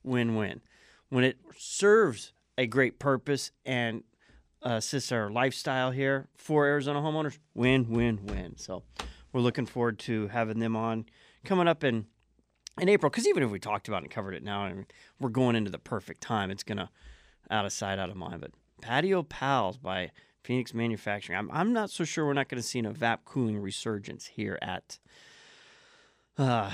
win 0.03 0.35
win. 0.35 0.59
When 1.07 1.23
it 1.23 1.37
serves 1.57 2.33
a 2.57 2.67
great 2.67 2.99
purpose 2.99 3.51
and 3.65 4.03
assists 4.61 5.11
our 5.11 5.29
lifestyle 5.29 5.91
here 5.91 6.27
for 6.35 6.65
Arizona 6.65 6.99
homeowners, 6.99 7.37
win 7.53 7.89
win 7.89 8.25
win. 8.25 8.57
So 8.57 8.83
we're 9.31 9.41
looking 9.41 9.65
forward 9.65 9.99
to 9.99 10.27
having 10.27 10.59
them 10.59 10.75
on 10.75 11.05
coming 11.45 11.67
up 11.67 11.83
in 11.83 12.05
in 12.79 12.89
April, 12.89 13.09
because 13.09 13.27
even 13.27 13.43
if 13.43 13.51
we 13.51 13.59
talked 13.59 13.87
about 13.87 14.03
and 14.03 14.11
covered 14.11 14.33
it 14.33 14.43
now, 14.43 14.61
I 14.61 14.73
mean, 14.73 14.85
we're 15.19 15.29
going 15.29 15.55
into 15.55 15.71
the 15.71 15.79
perfect 15.79 16.21
time. 16.21 16.51
It's 16.51 16.63
gonna 16.63 16.89
out 17.51 17.65
of 17.65 17.73
sight, 17.73 17.99
out 17.99 18.09
of 18.09 18.15
mind. 18.15 18.41
But 18.41 18.51
Patio 18.81 19.23
Pals 19.23 19.77
by 19.77 20.11
Phoenix 20.43 20.73
Manufacturing. 20.73 21.37
I'm 21.37 21.49
I'm 21.51 21.73
not 21.73 21.89
so 21.89 22.03
sure 22.03 22.25
we're 22.25 22.33
not 22.33 22.49
going 22.49 22.61
to 22.61 22.67
see 22.67 22.79
an 22.79 22.91
evap 22.91 23.19
cooling 23.25 23.59
resurgence 23.59 24.25
here 24.25 24.57
at 24.61 24.99
uh 26.37 26.71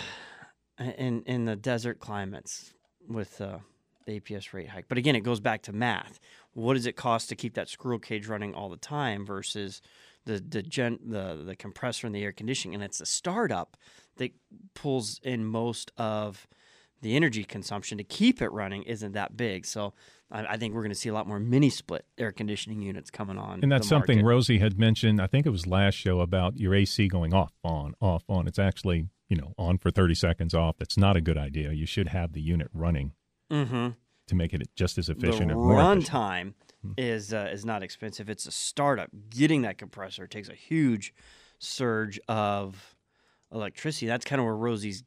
in 0.79 1.23
in 1.23 1.45
the 1.45 1.55
desert 1.55 1.99
climates 1.99 2.73
with 3.07 3.41
uh, 3.41 3.59
the 4.05 4.19
APS 4.19 4.53
rate 4.53 4.69
hike. 4.69 4.85
But 4.87 4.97
again, 4.97 5.15
it 5.15 5.21
goes 5.21 5.39
back 5.39 5.61
to 5.63 5.73
math. 5.73 6.19
What 6.53 6.75
does 6.75 6.85
it 6.85 6.95
cost 6.95 7.29
to 7.29 7.35
keep 7.35 7.53
that 7.55 7.69
squirrel 7.69 7.99
cage 7.99 8.27
running 8.27 8.53
all 8.53 8.69
the 8.69 8.77
time 8.77 9.25
versus 9.25 9.81
the 10.25 10.39
the 10.39 10.61
gen, 10.61 10.99
the 11.05 11.41
the 11.45 11.55
compressor 11.55 12.07
and 12.07 12.15
the 12.15 12.23
air 12.23 12.31
conditioning? 12.31 12.75
And 12.75 12.83
it's 12.83 12.99
the 12.99 13.05
startup 13.05 13.77
that 14.17 14.31
pulls 14.73 15.19
in 15.23 15.45
most 15.45 15.91
of 15.97 16.47
the 17.01 17.15
energy 17.15 17.43
consumption 17.43 17.97
to 17.97 18.03
keep 18.03 18.41
it 18.41 18.51
running 18.51 18.83
isn't 18.83 19.11
that 19.11 19.35
big. 19.37 19.65
So 19.65 19.93
I, 20.31 20.45
I 20.45 20.57
think 20.57 20.73
we're 20.73 20.81
going 20.81 20.89
to 20.89 20.95
see 20.95 21.09
a 21.09 21.13
lot 21.13 21.27
more 21.27 21.39
mini 21.39 21.69
split 21.69 22.05
air 22.17 22.31
conditioning 22.31 22.81
units 22.81 23.11
coming 23.11 23.37
on. 23.37 23.59
And 23.61 23.71
that's 23.71 23.87
something. 23.87 24.23
Rosie 24.23 24.59
had 24.59 24.79
mentioned. 24.79 25.21
I 25.21 25.27
think 25.27 25.45
it 25.45 25.51
was 25.51 25.67
last 25.67 25.95
show 25.95 26.21
about 26.21 26.57
your 26.57 26.73
AC 26.73 27.07
going 27.07 27.33
off, 27.33 27.53
on, 27.63 27.95
off, 28.01 28.23
on. 28.29 28.47
It's 28.47 28.59
actually 28.59 29.09
you 29.29 29.37
know 29.37 29.53
on 29.57 29.77
for 29.77 29.91
thirty 29.91 30.15
seconds 30.15 30.53
off. 30.53 30.77
That's 30.77 30.97
not 30.97 31.15
a 31.15 31.21
good 31.21 31.37
idea. 31.37 31.71
You 31.71 31.85
should 31.85 32.07
have 32.09 32.33
the 32.33 32.41
unit 32.41 32.69
running 32.73 33.13
Mm-hmm. 33.51 33.89
to 34.27 34.35
make 34.35 34.53
it 34.53 34.67
just 34.75 34.97
as 34.97 35.09
efficient 35.09 35.49
the 35.49 35.55
or 35.55 35.67
more 35.67 35.77
run 35.77 35.97
efficient. 35.97 36.07
time 36.07 36.55
is 36.97 37.33
uh, 37.33 37.49
is 37.51 37.65
not 37.65 37.83
expensive. 37.83 38.29
It's 38.29 38.45
a 38.45 38.51
startup. 38.51 39.09
Getting 39.29 39.63
that 39.63 39.77
compressor 39.77 40.27
takes 40.27 40.49
a 40.49 40.55
huge 40.55 41.13
surge 41.59 42.19
of 42.27 42.95
electricity. 43.51 44.07
That's 44.07 44.25
kind 44.25 44.39
of 44.39 44.45
where 44.45 44.55
Rosie's 44.55 45.03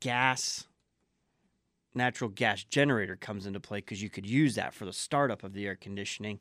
gas, 0.00 0.66
natural 1.94 2.30
gas 2.30 2.64
generator 2.64 3.16
comes 3.16 3.46
into 3.46 3.60
play 3.60 3.78
because 3.78 4.02
you 4.02 4.10
could 4.10 4.26
use 4.26 4.54
that 4.56 4.74
for 4.74 4.84
the 4.84 4.92
startup 4.92 5.42
of 5.44 5.52
the 5.52 5.66
air 5.66 5.76
conditioning, 5.76 6.40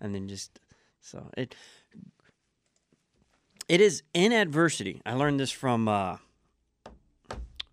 and 0.00 0.14
then 0.14 0.28
just 0.28 0.60
so 1.00 1.28
it. 1.36 1.54
It 3.68 3.80
is 3.80 4.02
in 4.12 4.32
adversity. 4.32 5.00
I 5.06 5.14
learned 5.14 5.40
this 5.40 5.52
from 5.52 5.88
uh, 5.88 6.16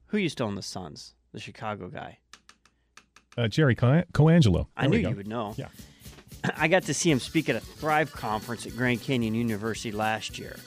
who 0.07 0.17
used 0.17 0.37
to 0.37 0.43
own 0.43 0.55
the 0.55 0.61
Suns, 0.61 1.15
the 1.33 1.39
Chicago 1.39 1.87
guy. 1.89 2.19
Uh, 3.37 3.47
Jerry 3.47 3.75
Co- 3.75 4.03
Colangelo. 4.13 4.67
I 4.75 4.87
There 4.87 4.99
knew 4.99 5.09
you 5.09 5.15
would 5.15 5.27
know. 5.27 5.53
Yeah. 5.57 5.67
I 6.57 6.67
got 6.67 6.83
to 6.83 6.93
see 6.93 7.11
him 7.11 7.19
speak 7.19 7.49
at 7.49 7.55
a 7.55 7.59
Thrive 7.59 8.11
conference 8.11 8.65
at 8.65 8.75
Grand 8.75 9.01
Canyon 9.01 9.33
University 9.35 9.91
last 9.91 10.37
year. 10.39 10.57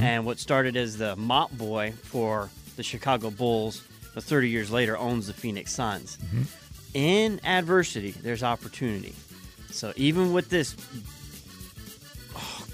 And 0.00 0.26
what 0.26 0.40
started 0.40 0.76
as 0.76 0.98
the 0.98 1.14
mop 1.14 1.52
boy 1.52 1.92
for 1.92 2.50
the 2.74 2.82
Chicago 2.82 3.30
Bulls, 3.30 3.84
but 4.14 4.24
30 4.24 4.48
years 4.48 4.68
later 4.68 4.98
owns 4.98 5.28
the 5.28 5.32
Phoenix 5.32 5.72
Suns. 5.72 6.18
In 6.92 7.40
adversity, 7.44 8.10
there's 8.10 8.42
opportunity. 8.42 9.14
So 9.70 9.92
even 9.94 10.32
with 10.32 10.48
this 10.48 10.74
oh, 12.34 12.66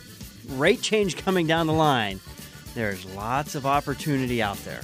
rate 0.56 0.80
change 0.80 1.18
coming 1.18 1.46
down 1.46 1.66
the 1.66 1.74
line, 1.74 2.18
there's 2.74 3.04
lots 3.14 3.54
of 3.54 3.66
opportunity 3.66 4.40
out 4.40 4.56
there. 4.64 4.80